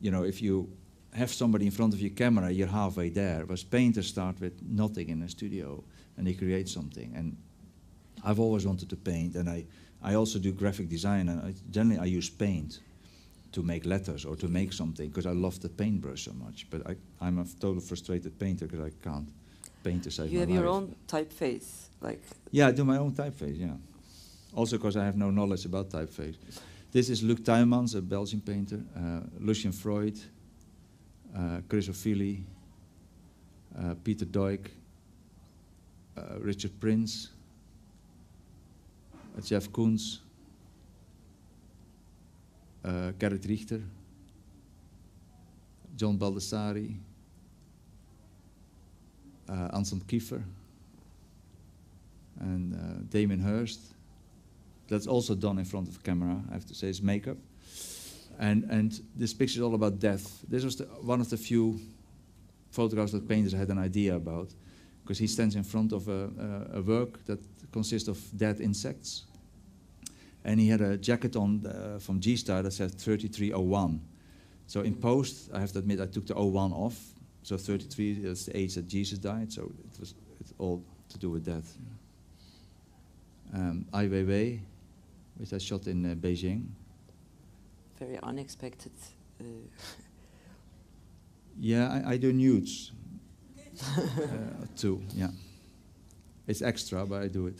you 0.00 0.10
know, 0.10 0.24
if 0.24 0.42
you 0.42 0.68
have 1.14 1.32
somebody 1.32 1.64
in 1.64 1.70
front 1.72 1.94
of 1.94 2.00
your 2.00 2.10
camera, 2.10 2.50
you're 2.50 2.68
halfway 2.68 3.10
there. 3.10 3.44
Whereas 3.46 3.64
painters 3.64 4.06
start 4.06 4.40
with 4.40 4.52
nothing 4.62 5.08
in 5.08 5.22
a 5.22 5.28
studio 5.28 5.82
and 6.16 6.26
they 6.26 6.34
create 6.34 6.68
something. 6.68 7.12
And 7.16 7.36
I've 8.24 8.40
always 8.40 8.66
wanted 8.66 8.90
to 8.90 8.96
paint, 8.96 9.36
and 9.36 9.48
I, 9.48 9.64
I 10.02 10.14
also 10.14 10.38
do 10.38 10.52
graphic 10.52 10.88
design. 10.88 11.28
And 11.28 11.40
I, 11.40 11.54
generally, 11.70 12.00
I 12.00 12.04
use 12.06 12.28
paint 12.28 12.80
to 13.52 13.62
make 13.62 13.86
letters 13.86 14.24
or 14.24 14.36
to 14.36 14.48
make 14.48 14.72
something 14.72 15.08
because 15.08 15.26
I 15.26 15.32
love 15.32 15.60
the 15.60 15.68
paintbrush 15.68 16.24
so 16.24 16.32
much. 16.32 16.66
But 16.70 16.86
I, 16.86 16.96
I'm 17.20 17.38
a 17.38 17.44
total 17.60 17.80
frustrated 17.80 18.38
painter 18.38 18.66
because 18.66 18.84
I 18.84 18.90
can't 19.02 19.28
paint 19.82 20.04
to 20.04 20.10
save 20.10 20.30
you 20.30 20.38
my 20.38 20.44
have 20.46 20.50
your 20.54 20.66
own 20.66 20.94
typeface? 21.06 21.88
Like, 22.00 22.22
Yeah, 22.50 22.68
I 22.68 22.72
do 22.72 22.84
my 22.84 22.98
own 22.98 23.12
typeface, 23.12 23.58
yeah. 23.58 23.76
Also 24.54 24.76
because 24.76 24.96
I 24.96 25.04
have 25.04 25.16
no 25.16 25.30
knowledge 25.30 25.64
about 25.64 25.90
typeface. 25.90 26.36
This 26.90 27.10
is 27.10 27.22
Luc 27.22 27.40
Tuymans, 27.40 27.94
a 27.94 28.00
Belgian 28.00 28.40
painter, 28.40 28.80
uh, 28.96 29.20
Lucian 29.38 29.72
Freud, 29.72 30.18
uh, 31.36 31.60
Chris 31.68 31.88
Ofili, 31.88 32.42
uh, 33.78 33.94
Peter 34.02 34.24
Doig, 34.24 34.70
uh, 36.16 36.38
Richard 36.40 36.80
Prince, 36.80 37.28
uh, 39.36 39.40
Jeff 39.42 39.68
Koons, 39.70 40.20
uh, 42.84 43.12
Gerhard 43.18 43.44
Richter, 43.46 43.82
John 45.94 46.16
Baldessari, 46.18 46.96
uh, 49.48 49.76
Anselm 49.76 50.00
Kiefer, 50.02 50.42
and 52.40 52.74
uh, 52.74 53.02
Damien 53.10 53.40
Hirst. 53.40 53.80
That's 54.88 55.06
also 55.06 55.34
done 55.34 55.58
in 55.58 55.64
front 55.64 55.88
of 55.88 56.02
camera, 56.02 56.42
I 56.50 56.54
have 56.54 56.64
to 56.66 56.74
say, 56.74 56.88
it's 56.88 57.02
makeup. 57.02 57.36
And, 58.38 58.64
and 58.70 59.00
this 59.16 59.34
picture 59.34 59.58
is 59.58 59.62
all 59.62 59.74
about 59.74 59.98
death. 59.98 60.44
This 60.48 60.64
was 60.64 60.76
the, 60.76 60.84
one 60.84 61.20
of 61.20 61.28
the 61.28 61.36
few 61.36 61.78
photographs 62.70 63.12
that 63.12 63.28
painters 63.28 63.52
had 63.52 63.68
an 63.68 63.78
idea 63.78 64.14
about, 64.14 64.48
because 65.02 65.18
he 65.18 65.26
stands 65.26 65.56
in 65.56 65.64
front 65.64 65.92
of 65.92 66.08
a, 66.08 66.30
a, 66.72 66.78
a 66.78 66.82
work 66.82 67.24
that 67.26 67.40
consists 67.72 68.08
of 68.08 68.18
dead 68.36 68.60
insects. 68.60 69.24
And 70.44 70.60
he 70.60 70.68
had 70.68 70.80
a 70.80 70.96
jacket 70.96 71.36
on 71.36 71.66
uh, 71.66 71.98
from 71.98 72.20
G-Star 72.20 72.62
that 72.62 72.72
said 72.72 72.94
3301. 72.94 74.00
So 74.66 74.82
in 74.82 74.94
post, 74.94 75.50
I 75.52 75.60
have 75.60 75.72
to 75.72 75.80
admit, 75.80 76.00
I 76.00 76.06
took 76.06 76.26
the 76.26 76.34
01 76.34 76.72
off. 76.72 76.98
So 77.42 77.56
33 77.56 78.24
is 78.24 78.46
the 78.46 78.56
age 78.56 78.74
that 78.74 78.86
Jesus 78.88 79.18
died. 79.18 79.52
So 79.52 79.62
it 79.62 80.00
was 80.00 80.14
it's 80.40 80.52
all 80.58 80.82
to 81.08 81.18
do 81.18 81.30
with 81.30 81.44
that. 81.46 81.64
Um, 83.54 83.86
Ai 83.94 84.06
Weiwei, 84.08 84.60
which 85.38 85.52
I 85.52 85.58
shot 85.58 85.86
in 85.86 86.04
uh, 86.04 86.14
Beijing. 86.14 86.66
very 87.98 88.18
unexpected. 88.22 88.92
Uh, 89.40 89.44
Yeah, 91.60 91.88
I, 92.06 92.12
I 92.12 92.16
do 92.18 92.32
nudes 92.32 92.92
uh, 93.96 94.00
too. 94.76 95.02
Yeah, 95.12 95.30
it's 96.46 96.62
extra, 96.62 97.04
but 97.04 97.22
I 97.22 97.26
do 97.28 97.48
it. 97.48 97.58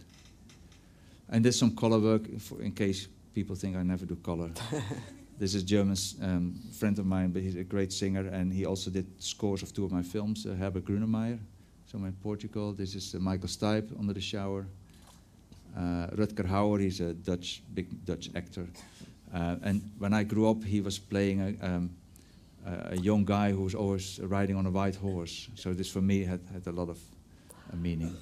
And 1.29 1.45
there's 1.45 1.59
some 1.59 1.75
color 1.75 1.99
work 1.99 2.39
for, 2.39 2.63
in 2.63 2.71
case 2.73 3.09
people 3.35 3.57
think 3.57 3.77
I 3.77 3.83
never 3.83 4.07
do 4.07 4.15
color. 4.17 4.51
this 5.39 5.55
is 5.55 5.63
German 5.63 5.97
um, 6.23 6.55
friend 6.73 6.99
of 6.99 7.07
mine, 7.07 7.31
but 7.31 7.43
he's 7.43 7.57
a 7.57 7.65
great 7.65 7.93
singer, 7.93 8.27
and 8.27 8.53
he 8.53 8.67
also 8.67 8.91
did 8.91 9.07
scores 9.23 9.63
of 9.63 9.73
two 9.73 9.85
of 9.85 9.93
my 9.93 10.03
films. 10.03 10.45
Uh, 10.45 10.55
Herbert 10.55 10.85
Grönemeyer, 10.85 11.39
somewhere 11.87 12.09
in 12.09 12.17
Portugal. 12.17 12.73
This 12.73 12.95
is 12.95 13.15
uh, 13.15 13.19
Michael 13.19 13.49
Stipe, 13.49 13.97
Under 13.99 14.13
the 14.13 14.21
Shower. 14.21 14.67
Uh, 15.77 16.09
Rutger 16.17 16.47
Hauer, 16.47 16.81
he's 16.81 17.01
a 17.01 17.15
Dutch, 17.15 17.63
big 17.73 18.05
Dutch 18.05 18.31
actor. 18.35 18.67
Uh, 19.33 19.57
and 19.63 19.83
when 19.99 20.13
I 20.13 20.25
grew 20.25 20.51
up, 20.51 20.65
he 20.65 20.81
was 20.81 20.99
playing 20.99 21.41
a, 21.41 21.67
um, 21.67 21.91
a 22.67 22.97
young 22.97 23.25
guy 23.25 23.53
who 23.53 23.63
was 23.63 23.75
always 23.75 24.19
riding 24.23 24.57
on 24.57 24.67
a 24.67 24.71
white 24.71 24.97
horse. 24.97 25.49
So 25.55 25.73
this 25.73 25.91
for 25.91 26.01
me 26.01 26.25
had, 26.25 26.41
had 26.53 26.67
a 26.67 26.73
lot 26.73 26.89
of 26.89 26.99
uh, 27.73 27.77
meaning. 27.77 28.17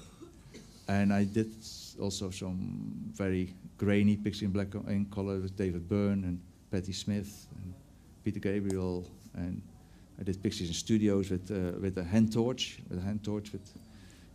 And 0.88 1.12
I 1.12 1.24
did 1.24 1.50
also 1.98 2.30
some 2.30 3.10
very 3.14 3.54
grainy 3.78 4.16
pictures 4.16 4.42
in 4.42 4.50
black 4.50 4.74
and 4.74 5.10
color 5.10 5.38
with 5.38 5.56
David 5.56 5.88
Byrne 5.88 6.24
and 6.24 6.40
Patti 6.70 6.92
Smith 6.92 7.46
and 7.56 7.74
Peter 8.24 8.40
Gabriel. 8.40 9.06
And 9.34 9.62
I 10.18 10.22
did 10.22 10.42
pictures 10.42 10.68
in 10.68 10.74
studios 10.74 11.30
with, 11.30 11.50
uh, 11.50 11.78
with 11.80 11.98
a 11.98 12.04
hand 12.04 12.32
torch, 12.32 12.78
with 12.88 12.98
a 12.98 13.02
hand 13.02 13.22
torch 13.22 13.52
with 13.52 13.72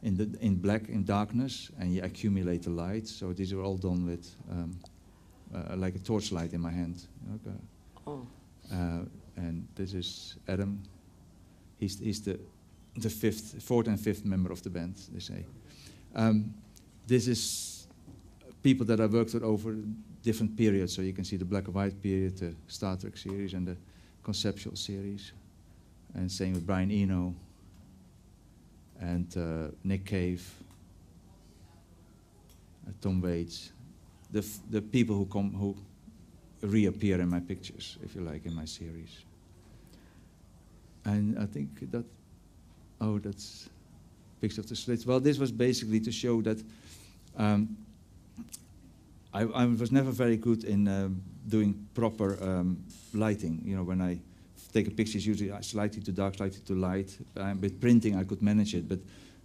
in, 0.03 0.17
the, 0.17 0.35
in 0.41 0.55
black, 0.55 0.89
in 0.89 1.03
darkness, 1.03 1.69
and 1.79 1.93
you 1.93 2.03
accumulate 2.03 2.63
the 2.63 2.69
light. 2.69 3.07
So 3.07 3.33
these 3.33 3.53
are 3.53 3.61
all 3.61 3.77
done 3.77 4.05
with 4.05 4.35
um, 4.49 4.79
uh, 5.53 5.75
like 5.75 5.95
a 5.95 5.99
torchlight 5.99 6.53
in 6.53 6.61
my 6.61 6.71
hand. 6.71 7.03
uh, 7.47 7.51
oh, 8.07 8.27
uh, 8.73 8.99
and 9.35 9.67
this 9.75 9.93
is 9.93 10.35
Adam. 10.47 10.81
He's, 11.79 11.99
he's 11.99 12.21
the, 12.21 12.39
the 12.95 13.09
fifth, 13.09 13.61
fourth 13.63 13.87
and 13.87 13.99
fifth 13.99 14.25
member 14.25 14.51
of 14.51 14.61
the 14.63 14.69
band, 14.69 14.95
they 15.13 15.19
say. 15.19 15.45
Um, 16.15 16.53
this 17.07 17.27
is 17.27 17.87
people 18.63 18.85
that 18.87 18.99
I 18.99 19.05
worked 19.05 19.33
with 19.33 19.43
over 19.43 19.75
different 20.23 20.55
periods. 20.55 20.95
So 20.95 21.01
you 21.01 21.13
can 21.13 21.23
see 21.23 21.37
the 21.37 21.45
black 21.45 21.65
and 21.65 21.75
white 21.75 22.01
period, 22.01 22.37
the 22.37 22.53
Star 22.67 22.95
Trak 22.95 23.17
series, 23.17 23.53
and 23.53 23.67
the 23.67 23.77
conceptual 24.23 24.75
series. 24.75 25.31
And 26.13 26.31
same 26.31 26.53
with 26.53 26.65
Brian 26.65 26.91
Eno 26.91 27.33
and 28.99 29.35
uh, 29.37 29.71
Nick 29.83 30.05
Cave, 30.05 30.47
uh, 32.87 32.91
Tom 33.01 33.21
Waits. 33.21 33.71
The, 34.31 34.45
the 34.69 34.81
people 34.81 35.15
who 35.15 35.25
come 35.25 35.53
who 35.53 35.75
reappear 36.61 37.19
in 37.19 37.29
my 37.29 37.39
pictures, 37.39 37.97
if 38.03 38.15
you 38.15 38.21
like, 38.21 38.45
in 38.45 38.53
my 38.53 38.65
series. 38.65 39.25
And 41.05 41.37
I 41.39 41.45
think 41.45 41.91
that, 41.91 42.05
oh, 42.99 43.19
that's 43.19 43.69
picture 44.39 44.61
of 44.61 44.67
the 44.67 44.75
slits. 44.75 45.05
Well, 45.05 45.19
this 45.19 45.37
was 45.37 45.51
basically 45.51 45.99
to 45.99 46.11
show 46.11 46.41
that 46.41 46.63
um, 47.37 47.77
I, 49.33 49.41
I 49.43 49.65
was 49.65 49.91
never 49.91 50.11
very 50.11 50.37
good 50.37 50.63
in 50.63 50.87
um, 50.87 51.21
doing 51.47 51.87
proper 51.93 52.37
um, 52.43 52.83
lighting. 53.13 53.61
You 53.63 53.77
know, 53.77 53.83
when 53.83 54.01
I 54.01 54.19
take 54.73 54.87
a 54.87 54.91
picture, 54.91 55.17
it's 55.17 55.25
usually 55.25 55.51
slightly 55.61 56.01
too 56.01 56.11
dark, 56.11 56.35
slightly 56.35 56.59
too 56.65 56.75
light. 56.75 57.17
Um, 57.37 57.61
with 57.61 57.79
printing, 57.79 58.15
I 58.17 58.23
could 58.23 58.41
manage 58.41 58.75
it, 58.75 58.87
but 58.89 58.99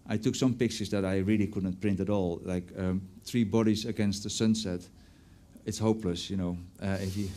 I 0.08 0.16
took 0.16 0.34
some 0.34 0.54
pictures 0.54 0.90
that 0.90 1.04
I 1.04 1.18
really 1.18 1.46
couldn't 1.46 1.80
print 1.80 2.00
at 2.00 2.10
all, 2.10 2.40
like 2.44 2.64
um, 2.78 3.02
three 3.24 3.44
bodies 3.44 3.84
against 3.84 4.22
the 4.22 4.30
sunset. 4.30 4.80
It's 5.64 5.78
hopeless, 5.78 6.30
you 6.30 6.36
know, 6.36 6.56
uh, 6.82 6.98
if 7.00 7.16
you, 7.16 7.28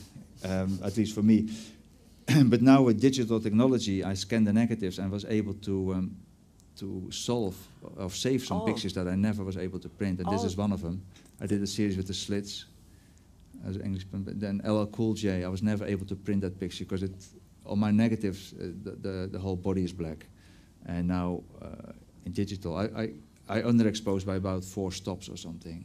um, 0.44 0.80
at 0.84 0.98
least 0.98 1.14
for 1.16 1.24
me. 1.24 1.50
but 2.46 2.62
now 2.62 2.84
with 2.84 3.00
digital 3.02 3.40
technology, 3.40 4.04
I 4.04 4.14
scanned 4.16 4.46
the 4.48 4.54
negatives 4.54 5.00
and 5.00 5.12
was 5.12 5.26
able 5.26 5.54
to 5.66 5.94
um, 5.94 6.16
to 6.78 7.12
solve 7.12 7.56
or 7.98 8.10
save 8.10 8.44
some 8.46 8.62
Oh. 8.62 8.66
pictures 8.66 8.94
that 8.94 9.06
I 9.08 9.16
never 9.16 9.44
was 9.44 9.58
able 9.58 9.80
to 9.80 9.90
print, 9.90 10.20
and 10.20 10.30
this 10.32 10.44
Oh. 10.44 10.48
is 10.48 10.58
one 10.58 10.72
of 10.72 10.82
them. 10.82 11.02
I 11.42 11.46
did 11.48 11.62
a 11.62 11.68
series 11.68 11.96
with 11.98 12.08
the 12.08 12.14
slits 12.14 12.66
as 13.66 13.76
an 13.76 13.82
English 13.82 14.06
but 14.06 14.40
then 14.40 14.62
LL 14.66 14.86
Cool 14.86 15.14
J, 15.14 15.44
I 15.44 15.50
was 15.50 15.62
never 15.62 15.86
able 15.86 16.06
to 16.06 16.16
print 16.16 16.42
that 16.42 16.60
picture 16.60 16.86
because 16.86 17.04
it 17.04 17.12
on 17.66 17.80
my 17.80 17.92
negatives 17.92 18.54
uh, 18.54 18.72
the, 18.84 18.92
the 18.92 19.30
the 19.32 19.40
whole 19.40 19.56
body 19.58 19.84
is 19.84 19.94
black, 19.94 20.26
and 20.86 21.08
now 21.08 21.44
uh, 21.62 21.92
in 22.26 22.32
digital 22.32 22.76
I, 22.76 22.86
I 23.04 23.14
I 23.60 23.62
underexpose 23.62 24.26
by 24.26 24.36
about 24.36 24.64
four 24.64 24.92
stops 24.92 25.30
or 25.30 25.38
something, 25.38 25.84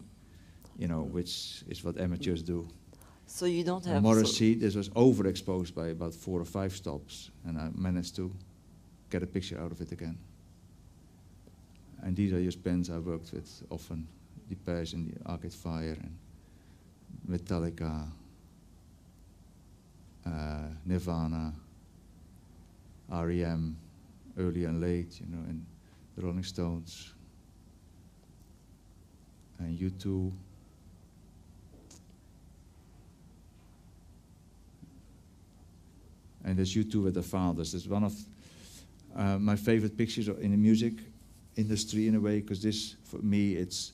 you 0.79 0.87
know, 0.87 1.03
which 1.03 1.65
is 1.69 1.83
what 1.85 1.99
amateurs 1.99 2.43
do. 2.43 2.69
so 3.27 3.47
you 3.47 3.65
don't 3.65 3.85
have. 3.87 3.97
On 3.97 4.03
so- 4.03 4.09
Morrissey, 4.09 4.55
this 4.55 4.75
was 4.75 4.89
overexposed 4.91 5.75
by 5.75 5.89
about 5.89 6.15
four 6.15 6.41
or 6.41 6.45
five 6.45 6.73
stops, 6.73 7.31
and 7.47 7.59
I 7.59 7.71
managed 7.75 8.15
to 8.17 8.31
get 9.11 9.23
a 9.23 9.27
picture 9.27 9.59
out 9.61 9.73
of 9.73 9.81
it 9.81 9.93
again. 9.93 10.19
And 12.03 12.15
these 12.17 12.33
are 12.35 12.43
just 12.43 12.63
bands 12.63 12.91
I 12.91 12.99
worked 12.99 13.33
with 13.33 13.63
often, 13.71 14.07
Depeche 14.49 14.93
and 14.93 15.11
the 15.11 15.31
Arcade 15.31 15.53
Fire 15.53 15.97
and 16.01 16.17
Metallica, 17.29 18.07
uh, 20.27 20.69
Nirvana, 20.85 21.53
REM, 23.11 23.77
early 24.39 24.65
and 24.65 24.81
late, 24.81 25.21
you 25.21 25.27
know, 25.27 25.43
and 25.49 25.65
the 26.17 26.23
Rolling 26.23 26.43
Stones, 26.43 27.13
and 29.59 29.79
U2. 29.79 30.33
And 36.45 36.59
there's 36.59 36.75
U2 36.75 37.05
with 37.05 37.15
the 37.15 37.23
fathers. 37.23 37.75
It's 37.75 37.87
one 37.87 38.05
of 38.05 38.15
uh, 39.17 39.39
my 39.39 39.57
favorite 39.57 39.97
pictures 39.97 40.29
in 40.29 40.51
the 40.51 40.57
music 40.57 40.95
industry 41.57 42.09
in 42.09 42.17
a 42.17 42.21
way, 42.21 42.41
because 42.41 42.63
this, 42.63 42.97
for 43.05 43.19
me, 43.19 43.55
it's 43.55 43.93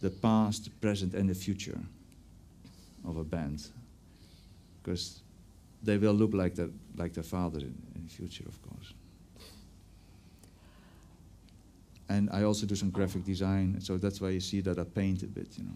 the 0.00 0.10
past, 0.10 0.64
the 0.64 0.70
present, 0.70 1.14
and 1.14 1.28
the 1.28 1.34
future 1.34 1.78
of 3.04 3.16
a 3.16 3.24
band. 3.24 3.66
Because 4.82 5.20
they 5.82 5.98
will 5.98 6.12
look 6.14 6.34
like 6.34 6.54
their, 6.54 6.70
like 6.96 7.14
their 7.14 7.24
father 7.24 7.58
in, 7.58 7.74
in 7.94 8.04
the 8.04 8.10
future, 8.10 8.44
of 8.46 8.60
course. 8.62 8.94
And 12.08 12.30
I 12.32 12.44
also 12.44 12.66
do 12.66 12.74
some 12.74 12.90
graphic 12.90 13.24
design, 13.24 13.80
so 13.80 13.98
that's 13.98 14.20
why 14.20 14.30
you 14.30 14.40
see 14.40 14.60
that 14.62 14.78
I 14.78 14.84
paint 14.84 15.22
a 15.22 15.26
bit, 15.26 15.48
you 15.58 15.64
know. 15.64 15.70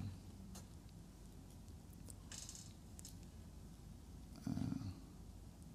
Uh, 4.49 4.85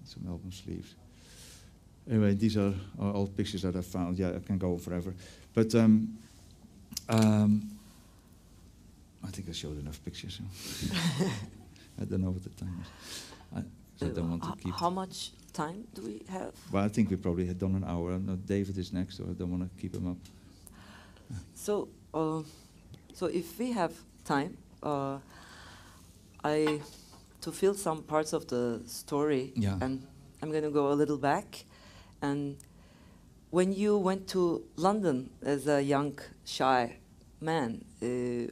some 0.04 0.26
album 0.26 0.50
sleeves. 0.50 0.94
Anyway, 2.10 2.34
these 2.34 2.56
are, 2.56 2.74
are 2.98 3.12
all 3.12 3.28
pictures 3.28 3.62
that 3.62 3.76
I 3.76 3.82
found. 3.82 4.18
Yeah, 4.18 4.30
I 4.30 4.40
can 4.40 4.58
go 4.58 4.72
on 4.72 4.78
forever. 4.78 5.14
But 5.54 5.74
um, 5.74 6.18
um, 7.08 7.77
I 9.24 9.28
think 9.30 9.48
I 9.48 9.52
showed 9.52 9.78
enough 9.78 10.02
pictures. 10.04 10.40
I 12.00 12.04
don't 12.04 12.20
know 12.22 12.30
what 12.30 12.42
the 12.44 12.50
time 12.50 12.82
is. 12.82 13.22
I, 13.54 13.60
I 14.06 14.08
don't 14.10 14.30
want 14.30 14.42
to 14.44 14.48
Uh, 14.50 14.54
keep. 14.54 14.74
How 14.74 14.90
much 14.90 15.32
time 15.52 15.86
do 15.94 16.02
we 16.02 16.22
have? 16.28 16.54
Well, 16.72 16.84
I 16.84 16.88
think 16.88 17.10
we 17.10 17.16
probably 17.16 17.46
had 17.46 17.58
done 17.58 17.74
an 17.74 17.84
hour. 17.84 18.18
No, 18.18 18.36
David 18.36 18.78
is 18.78 18.92
next, 18.92 19.16
so 19.16 19.24
I 19.24 19.32
don't 19.32 19.50
want 19.50 19.62
to 19.64 19.80
keep 19.80 19.94
him 19.94 20.06
up. 20.08 20.16
So, 21.54 21.88
uh, 22.14 22.42
so 23.12 23.26
if 23.26 23.58
we 23.58 23.72
have 23.72 23.92
time, 24.24 24.56
uh, 24.82 25.18
I 26.44 26.80
to 27.40 27.52
fill 27.52 27.74
some 27.74 28.02
parts 28.02 28.32
of 28.32 28.46
the 28.46 28.80
story, 28.86 29.52
Yeah. 29.56 29.78
and 29.80 30.06
I'm 30.42 30.50
going 30.50 30.64
to 30.64 30.70
go 30.70 30.92
a 30.92 30.94
little 30.94 31.18
back. 31.18 31.64
And 32.22 32.56
when 33.50 33.72
you 33.72 33.96
went 33.98 34.26
to 34.28 34.62
London 34.76 35.30
as 35.42 35.66
a 35.68 35.80
young, 35.82 36.18
shy 36.44 36.96
man, 37.40 37.84
uh, 38.02 38.50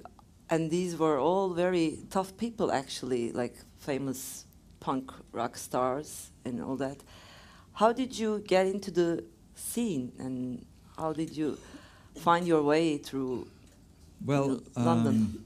and 0.50 0.70
these 0.70 0.96
were 0.96 1.18
all 1.18 1.50
very 1.54 1.98
tough 2.10 2.36
people, 2.36 2.70
actually, 2.72 3.32
like 3.32 3.54
famous 3.78 4.44
punk 4.80 5.10
rock 5.32 5.56
stars 5.56 6.30
and 6.44 6.62
all 6.62 6.76
that. 6.76 6.98
How 7.72 7.92
did 7.92 8.18
you 8.18 8.40
get 8.46 8.66
into 8.66 8.90
the 8.90 9.24
scene, 9.54 10.12
and 10.18 10.64
how 10.96 11.12
did 11.12 11.36
you 11.36 11.58
find 12.20 12.46
your 12.46 12.62
way 12.62 12.98
through 12.98 13.46
Well, 14.24 14.60
London. 14.76 15.06
um, 15.06 15.44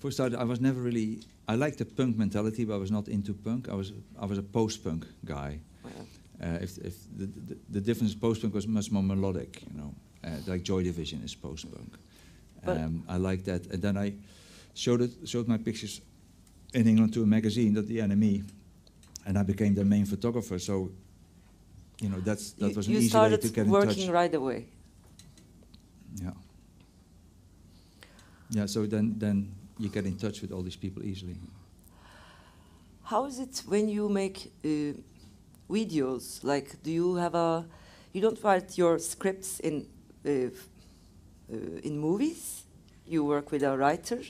for 0.00 0.10
starters, 0.10 0.38
I 0.38 0.44
was 0.44 0.60
never 0.60 0.80
really. 0.80 1.20
I 1.48 1.54
liked 1.56 1.78
the 1.78 1.84
punk 1.84 2.16
mentality, 2.16 2.64
but 2.64 2.74
I 2.74 2.78
was 2.78 2.90
not 2.90 3.08
into 3.08 3.32
punk. 3.34 3.68
I 3.68 3.74
was 3.74 3.92
I 4.20 4.26
was 4.26 4.38
a 4.38 4.42
post-punk 4.42 5.06
guy. 5.24 5.60
well, 5.84 6.06
Uh, 6.42 6.58
if 6.62 6.76
if 6.78 6.94
the, 7.18 7.26
the, 7.48 7.56
the 7.70 7.80
difference 7.80 8.14
post-punk 8.18 8.54
was 8.54 8.66
much 8.66 8.90
more 8.90 9.02
melodic, 9.04 9.62
you 9.70 9.76
know, 9.80 9.94
uh, 10.24 10.52
like 10.52 10.62
Joy 10.62 10.82
Division 10.82 11.22
is 11.24 11.34
post-punk. 11.34 11.92
But- 12.64 12.76
Um, 12.78 13.04
I 13.08 13.16
liked 13.16 13.44
that, 13.44 13.66
and 13.72 13.82
then 13.82 13.96
I 13.96 14.14
showed 14.74 15.00
it, 15.02 15.10
showed 15.28 15.48
my 15.48 15.58
pictures 15.58 16.00
in 16.74 16.86
England 16.86 17.12
to 17.14 17.22
a 17.22 17.26
magazine, 17.26 17.74
that 17.74 17.86
the 17.86 17.98
NME, 18.00 18.44
and 19.26 19.36
I 19.38 19.42
became 19.42 19.74
their 19.74 19.84
main 19.84 20.06
photographer. 20.06 20.58
So, 20.58 20.90
you 22.00 22.08
know, 22.08 22.20
that's 22.20 22.52
that 22.52 22.68
you, 22.70 22.76
was 22.76 22.86
an 22.86 22.92
you 22.92 22.98
easy 23.00 23.18
way 23.18 23.36
to 23.36 23.48
get 23.48 23.66
in 23.66 23.72
touch. 23.72 23.86
working 23.86 24.10
right 24.10 24.34
away. 24.34 24.66
Yeah. 26.22 26.32
Yeah. 28.50 28.66
So 28.66 28.86
then 28.86 29.14
then 29.18 29.48
you 29.78 29.88
get 29.88 30.04
in 30.04 30.16
touch 30.16 30.40
with 30.42 30.52
all 30.52 30.62
these 30.62 30.76
people 30.78 31.02
easily. 31.04 31.36
How 33.02 33.26
is 33.26 33.38
it 33.38 33.62
when 33.66 33.88
you 33.88 34.08
make 34.08 34.52
uh, 34.64 34.94
videos? 35.70 36.42
Like, 36.44 36.82
do 36.82 36.90
you 36.90 37.16
have 37.16 37.34
a? 37.34 37.66
You 38.12 38.20
don't 38.22 38.42
write 38.44 38.76
your 38.78 38.98
scripts 38.98 39.60
in 39.60 39.86
uh, 40.26 40.50
in 41.82 41.98
movies. 41.98 42.64
You 43.06 43.24
work 43.24 43.50
with 43.50 43.62
a 43.62 43.76
writer, 43.76 44.20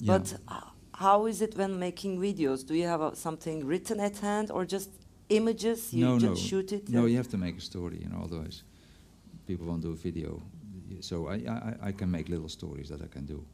Yeah. 0.00 0.18
but 0.18 0.36
how 0.94 1.26
is 1.26 1.40
it 1.40 1.56
when 1.56 1.78
making 1.78 2.18
videos? 2.18 2.66
Do 2.66 2.74
you 2.74 2.86
have 2.86 3.16
something 3.16 3.66
written 3.66 4.00
at 4.00 4.18
hand 4.18 4.50
or 4.50 4.64
just 4.64 4.90
images? 5.28 5.92
You 5.92 6.06
no, 6.06 6.18
just 6.18 6.42
no, 6.42 6.48
shoot 6.48 6.72
it. 6.72 6.88
No, 6.88 7.06
you 7.06 7.16
have 7.16 7.28
to 7.30 7.38
make 7.38 7.56
a 7.58 7.60
story, 7.60 7.98
you 8.02 8.08
know. 8.08 8.22
Otherwise, 8.24 8.62
people 9.46 9.66
won't 9.66 9.82
do 9.82 9.92
a 9.92 9.96
video. 9.96 10.42
So 11.00 11.28
I, 11.28 11.34
I, 11.34 11.88
I 11.88 11.92
can 11.92 12.10
make 12.10 12.28
little 12.28 12.48
stories 12.48 12.88
that 12.88 13.02
I 13.02 13.06
can 13.06 13.24
do. 13.26 13.44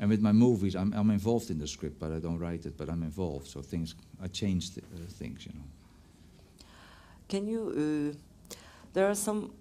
And 0.00 0.10
with 0.10 0.20
my 0.20 0.32
movies, 0.32 0.74
I'm, 0.74 0.92
I'm 0.92 1.10
involved 1.10 1.50
in 1.50 1.58
the 1.58 1.66
script, 1.66 1.98
but 1.98 2.12
I 2.12 2.18
don't 2.18 2.38
write 2.38 2.66
it. 2.66 2.76
But 2.76 2.88
I'm 2.88 3.02
involved, 3.02 3.46
so 3.46 3.62
things 3.62 3.94
I 4.22 4.28
change 4.28 4.74
th- 4.74 4.84
uh, 4.94 5.06
things, 5.08 5.46
you 5.46 5.52
know. 5.54 5.64
Can 7.28 7.46
you? 7.46 8.12
Uh, 8.12 8.56
there 8.92 9.06
are 9.08 9.14
some. 9.14 9.52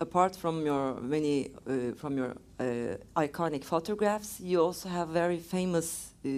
Apart 0.00 0.34
from 0.36 0.66
your 0.66 1.00
many 1.00 1.50
uh, 1.66 1.94
from 1.96 2.16
your 2.16 2.34
uh, 2.58 2.96
iconic 3.16 3.64
photographs, 3.64 4.40
you 4.40 4.60
also 4.60 4.88
have 4.88 5.08
very 5.08 5.38
famous 5.38 6.14
uh, 6.24 6.28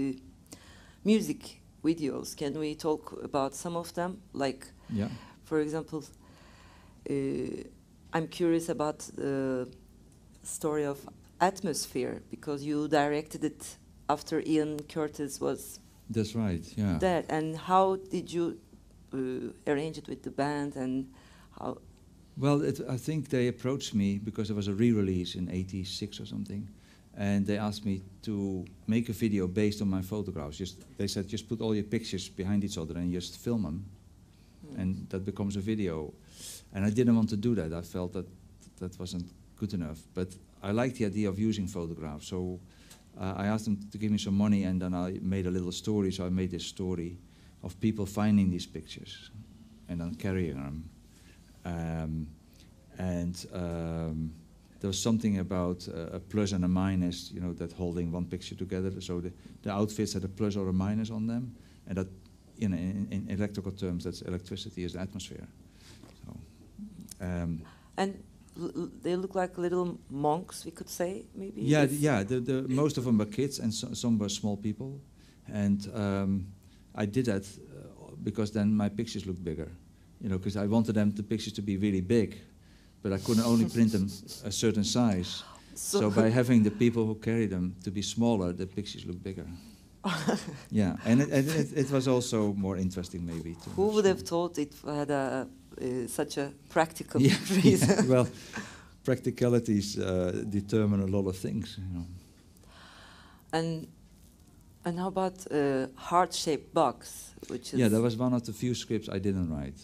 music 1.04 1.60
videos. 1.82 2.36
Can 2.36 2.58
we 2.58 2.74
talk 2.74 3.18
about 3.24 3.54
some 3.54 3.76
of 3.76 3.92
them? 3.94 4.20
Like, 4.34 4.66
Yeah. 4.90 5.08
for 5.44 5.60
example, 5.60 6.02
uh, 7.08 7.14
I'm 8.12 8.28
curious 8.28 8.68
about 8.68 8.98
the 9.16 9.68
story 10.42 10.84
of 10.84 10.98
Atmosphere 11.40 12.22
because 12.30 12.62
you 12.64 12.88
directed 12.88 13.44
it 13.44 13.78
after 14.08 14.42
Ian 14.46 14.78
Curtis 14.88 15.40
was 15.40 15.80
That's 16.10 16.34
right. 16.34 16.64
Yeah. 16.76 16.98
dead. 16.98 17.24
And 17.28 17.56
how 17.56 17.96
did 18.10 18.32
you 18.32 18.58
uh, 19.12 19.52
arrange 19.66 19.98
it 19.98 20.08
with 20.08 20.22
the 20.22 20.30
band 20.30 20.76
and 20.76 21.06
how? 21.58 21.78
Well, 22.38 22.62
it, 22.62 22.80
I 22.88 22.98
think 22.98 23.30
they 23.30 23.48
approached 23.48 23.94
me 23.94 24.18
because 24.18 24.48
there 24.48 24.56
was 24.56 24.68
a 24.68 24.74
re-release 24.74 25.36
in 25.36 25.50
'86 25.50 26.20
or 26.20 26.26
something, 26.26 26.68
and 27.16 27.46
they 27.46 27.56
asked 27.56 27.86
me 27.86 28.02
to 28.22 28.64
make 28.86 29.08
a 29.08 29.14
video 29.14 29.46
based 29.46 29.80
on 29.80 29.88
my 29.88 30.02
photographs. 30.02 30.58
Just 30.58 30.84
they 30.98 31.06
said, 31.06 31.28
just 31.28 31.48
put 31.48 31.62
all 31.62 31.74
your 31.74 31.84
pictures 31.84 32.28
behind 32.28 32.62
each 32.62 32.76
other 32.76 32.94
and 32.98 33.10
just 33.10 33.38
film 33.38 33.62
them, 33.62 33.86
and 34.76 35.08
that 35.08 35.24
becomes 35.24 35.56
a 35.56 35.60
video. 35.60 36.12
And 36.74 36.84
I 36.84 36.90
didn't 36.90 37.16
want 37.16 37.30
to 37.30 37.36
do 37.36 37.54
that. 37.54 37.72
I 37.72 37.80
felt 37.80 38.12
that 38.12 38.26
that 38.80 38.98
wasn't 38.98 39.32
good 39.56 39.72
enough. 39.72 39.98
But 40.12 40.28
I 40.62 40.72
liked 40.72 40.96
the 40.96 41.06
idea 41.06 41.30
of 41.30 41.38
using 41.38 41.66
photographs, 41.66 42.26
so 42.26 42.60
uh, 43.18 43.32
I 43.34 43.46
asked 43.46 43.64
them 43.64 43.78
to 43.90 43.96
give 43.96 44.12
me 44.12 44.18
some 44.18 44.36
money, 44.36 44.64
and 44.64 44.82
then 44.82 44.92
I 44.92 45.18
made 45.22 45.46
a 45.46 45.50
little 45.50 45.72
story. 45.72 46.12
So 46.12 46.26
I 46.26 46.28
made 46.28 46.50
this 46.50 46.66
story 46.66 47.16
of 47.62 47.80
people 47.80 48.04
finding 48.04 48.50
these 48.50 48.66
pictures 48.66 49.30
and 49.88 50.02
then 50.02 50.14
carrying 50.16 50.62
them. 50.62 50.90
Um, 51.66 52.28
and 52.98 53.46
um, 53.52 54.32
there 54.80 54.88
was 54.88 55.02
something 55.02 55.38
about 55.38 55.88
uh, 55.88 56.16
a 56.16 56.20
plus 56.20 56.52
and 56.52 56.64
a 56.64 56.68
minus, 56.68 57.30
you 57.32 57.40
know, 57.40 57.52
that 57.54 57.72
holding 57.72 58.12
one 58.12 58.24
picture 58.26 58.54
together. 58.54 59.00
So 59.00 59.20
the, 59.20 59.32
the 59.62 59.70
outfits 59.70 60.12
had 60.12 60.24
a 60.24 60.28
plus 60.28 60.56
or 60.56 60.68
a 60.68 60.72
minus 60.72 61.10
on 61.10 61.26
them, 61.26 61.54
and 61.88 61.98
that, 61.98 62.08
you 62.58 62.68
know, 62.68 62.76
in, 62.76 63.08
in 63.10 63.26
electrical 63.30 63.72
terms, 63.72 64.04
that's 64.04 64.22
electricity 64.22 64.84
is 64.84 64.92
the 64.92 65.00
atmosphere. 65.00 65.46
So, 66.24 66.36
um, 67.20 67.62
And 67.96 68.22
they 69.02 69.16
look 69.16 69.34
like 69.34 69.58
little 69.58 69.98
monks, 70.10 70.64
we 70.64 70.70
could 70.70 70.88
say, 70.88 71.24
maybe. 71.34 71.62
yeah, 71.62 71.86
yeah. 71.90 72.22
The, 72.22 72.40
the 72.40 72.62
most 72.68 72.98
of 72.98 73.04
them 73.04 73.18
were 73.18 73.26
kids, 73.26 73.58
and 73.58 73.72
so, 73.72 73.92
some 73.92 74.18
were 74.18 74.30
small 74.30 74.56
people, 74.56 75.00
and 75.52 75.90
um, 75.94 76.46
I 76.94 77.06
did 77.06 77.26
that 77.26 77.44
uh, 77.44 78.14
because 78.22 78.52
then 78.52 78.74
my 78.74 78.88
pictures 78.88 79.26
looked 79.26 79.44
bigger, 79.44 79.68
you 80.20 80.28
know, 80.28 80.38
because 80.38 80.56
I 80.56 80.66
wanted 80.66 80.94
them 80.94 81.12
the 81.12 81.22
pictures 81.22 81.52
to 81.54 81.62
be 81.62 81.76
really 81.76 82.00
big, 82.00 82.40
but 83.02 83.12
I 83.12 83.18
couldn't 83.18 83.44
only 83.44 83.66
print 83.66 83.92
them 83.92 84.08
a 84.44 84.50
certain 84.52 84.84
size. 84.84 85.42
So, 85.78 86.10
by 86.10 86.30
having 86.40 86.62
the 86.62 86.70
people 86.70 87.04
who 87.04 87.16
carry 87.16 87.46
them 87.46 87.76
to 87.84 87.90
be 87.90 88.00
smaller, 88.00 88.50
the 88.54 88.66
pictures 88.66 89.04
look 89.04 89.22
bigger. 89.22 89.46
yeah, 90.70 90.96
and 91.04 91.20
it, 91.20 91.28
and 91.30 91.48
it, 91.48 91.72
it 91.76 91.90
was 91.90 92.08
also 92.08 92.54
more 92.54 92.78
interesting, 92.78 93.26
maybe. 93.26 93.54
To 93.64 93.70
Who 93.70 93.88
would 93.88 94.06
have 94.06 94.22
thought 94.22 94.58
it 94.58 94.72
had 94.86 95.10
a, 95.10 95.46
uh, 95.80 96.06
such 96.06 96.38
a 96.38 96.52
practical 96.70 97.20
Yeah, 97.20 97.36
reason? 97.62 97.88
yeah, 97.90 98.10
well, 98.10 98.26
practicalities 99.04 99.98
uh, 99.98 100.44
determine 100.48 101.02
a 101.02 101.06
lot 101.06 101.28
of 101.28 101.36
things. 101.36 101.76
You 101.78 101.98
know. 101.98 102.06
And 103.52 103.88
and 104.84 104.98
how 104.98 105.08
about 105.08 105.46
uh, 105.50 105.88
heart-shaped 105.96 106.72
box, 106.72 107.34
which 107.48 107.74
is 107.74 107.80
Yeah, 107.80 107.88
that 107.88 108.00
was 108.00 108.16
one 108.16 108.32
of 108.32 108.42
the 108.42 108.52
few 108.52 108.74
scripts 108.74 109.08
I 109.08 109.18
didn't 109.18 109.50
write. 109.50 109.80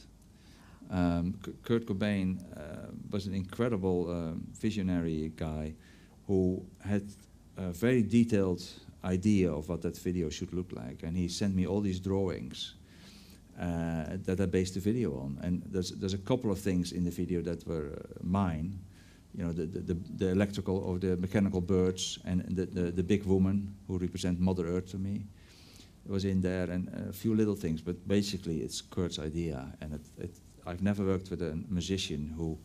Um, 0.92 1.34
Kurt 1.62 1.86
Cobain 1.86 2.38
uh, 2.54 2.90
was 3.10 3.26
an 3.26 3.34
incredible 3.34 4.10
um, 4.10 4.46
visionary 4.60 5.32
guy 5.36 5.74
who 6.26 6.62
had 6.84 7.02
a 7.56 7.72
very 7.72 8.02
detailed 8.02 8.62
idea 9.02 9.50
of 9.50 9.68
what 9.68 9.80
that 9.82 9.96
video 9.96 10.28
should 10.28 10.52
look 10.52 10.70
like, 10.72 11.02
and 11.02 11.16
he 11.16 11.28
sent 11.28 11.54
me 11.54 11.66
all 11.66 11.80
these 11.80 11.98
drawings 11.98 12.74
uh, 13.58 14.18
that 14.24 14.38
I 14.38 14.46
based 14.46 14.74
the 14.74 14.80
video 14.80 15.18
on. 15.18 15.38
And 15.42 15.62
there's 15.72 15.92
there's 15.92 16.14
a 16.14 16.24
couple 16.24 16.50
of 16.50 16.58
things 16.58 16.92
in 16.92 17.04
the 17.04 17.10
video 17.10 17.40
that 17.42 17.66
were 17.66 17.92
uh, 17.96 18.18
mine, 18.22 18.78
you 19.34 19.44
know, 19.44 19.52
the, 19.52 19.66
the, 19.66 19.94
the, 19.94 19.96
the 20.18 20.28
electrical 20.28 20.76
or 20.76 20.98
the 20.98 21.16
mechanical 21.16 21.62
birds 21.62 22.18
and 22.24 22.44
the, 22.56 22.66
the, 22.66 22.90
the 22.90 23.02
big 23.02 23.24
woman 23.24 23.74
who 23.88 23.98
represent 23.98 24.38
Mother 24.40 24.66
Earth 24.66 24.90
to 24.90 24.98
me. 24.98 25.24
was 26.06 26.24
in 26.24 26.40
there 26.40 26.70
and 26.70 26.88
a 27.08 27.12
few 27.12 27.34
little 27.34 27.54
things, 27.54 27.80
but 27.80 28.06
basically 28.08 28.58
it's 28.58 28.80
Kurt's 28.80 29.18
idea. 29.18 29.72
And 29.80 29.94
it, 29.94 30.00
it, 30.18 30.30
I've 30.66 30.82
never 30.82 31.04
worked 31.04 31.30
with 31.30 31.42
a 31.42 31.58
musician 31.68 32.34
who 32.36 32.58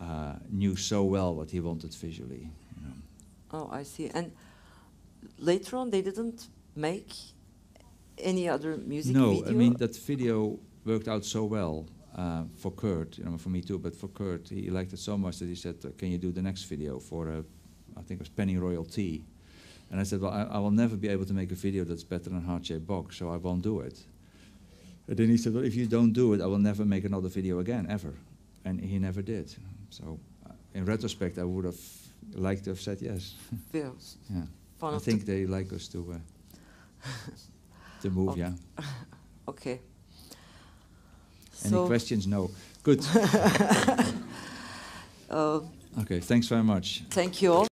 uh, 0.00 0.34
knew 0.50 0.76
so 0.76 1.04
well 1.04 1.34
what 1.34 1.50
he 1.50 1.60
wanted 1.60 1.94
visually. 1.94 2.50
You 2.76 2.86
know. 2.86 2.94
Oh, 3.52 3.68
I 3.70 3.84
see. 3.84 4.10
And 4.10 4.32
later 5.38 5.76
on, 5.76 5.90
they 5.90 6.02
didn't 6.02 6.48
make 6.74 7.14
any 8.18 8.48
other 8.48 8.76
music 8.76 9.14
no, 9.14 9.30
video? 9.30 9.48
I 9.48 9.52
mean 9.52 9.74
that 9.78 9.96
video 9.96 10.58
worked 10.84 11.08
out 11.08 11.24
so 11.24 11.44
well 11.44 11.86
uh, 12.16 12.44
for 12.56 12.70
Kurt, 12.70 13.18
you 13.18 13.24
know, 13.24 13.38
for 13.38 13.48
me 13.48 13.60
too. 13.60 13.78
But 13.78 13.94
for 13.94 14.08
Kurt, 14.08 14.48
he 14.48 14.70
liked 14.70 14.92
it 14.92 14.98
so 14.98 15.16
much 15.16 15.38
that 15.38 15.48
he 15.48 15.54
said, 15.54 15.76
uh, 15.84 15.88
"Can 15.98 16.10
you 16.10 16.18
do 16.18 16.32
the 16.32 16.42
next 16.42 16.64
video 16.64 16.98
for, 16.98 17.28
uh, 17.28 17.42
I 17.96 18.02
think 18.02 18.20
it 18.20 18.24
was 18.26 18.28
Pennyroyal 18.28 18.84
Tea?" 18.84 19.24
And 19.90 20.00
I 20.00 20.04
said, 20.04 20.20
"Well, 20.20 20.32
I, 20.32 20.42
I 20.42 20.58
will 20.58 20.70
never 20.70 20.96
be 20.96 21.08
able 21.08 21.24
to 21.26 21.34
make 21.34 21.52
a 21.52 21.56
video 21.56 21.84
that's 21.84 22.04
better 22.04 22.30
than 22.30 22.42
Heart 22.42 22.66
Shaped 22.66 22.86
Box, 22.86 23.16
so 23.16 23.30
I 23.30 23.36
won't 23.36 23.62
do 23.62 23.80
it." 23.80 24.04
And 25.08 25.16
then 25.16 25.28
he 25.28 25.36
said, 25.36 25.52
"Well, 25.54 25.64
if 25.64 25.74
you 25.74 25.86
don't 25.86 26.12
do 26.12 26.32
it, 26.34 26.40
I 26.40 26.46
will 26.46 26.58
never 26.62 26.84
make 26.84 27.04
another 27.04 27.28
video 27.28 27.58
again, 27.58 27.86
ever." 27.90 28.14
And 28.64 28.80
he 28.80 28.98
never 28.98 29.22
did. 29.22 29.54
So, 29.90 30.18
uh, 30.46 30.52
in 30.74 30.84
retrospect, 30.86 31.38
I 31.38 31.44
would 31.44 31.64
have 31.66 31.80
liked 32.34 32.64
to 32.64 32.70
have 32.70 32.80
said 32.80 33.00
yes. 33.02 33.34
Yeah. 33.72 33.90
yeah. 34.30 34.46
I 34.82 34.98
think 34.98 35.24
they 35.24 35.46
like 35.46 35.72
us 35.72 35.88
to 35.88 35.98
uh, 36.12 36.18
to 38.02 38.10
move. 38.10 38.28
Okay. 38.30 38.40
Yeah. 38.40 38.52
Okay. 39.46 39.80
Any 41.64 41.70
So, 41.70 41.86
questions? 41.86 42.26
No. 42.26 42.50
Good. 42.82 43.00
uh, 45.30 45.60
okay. 46.00 46.20
Thanks 46.20 46.48
very 46.48 46.62
much. 46.62 47.02
thank 47.10 47.40
you 47.42 47.52
all. 47.52 47.66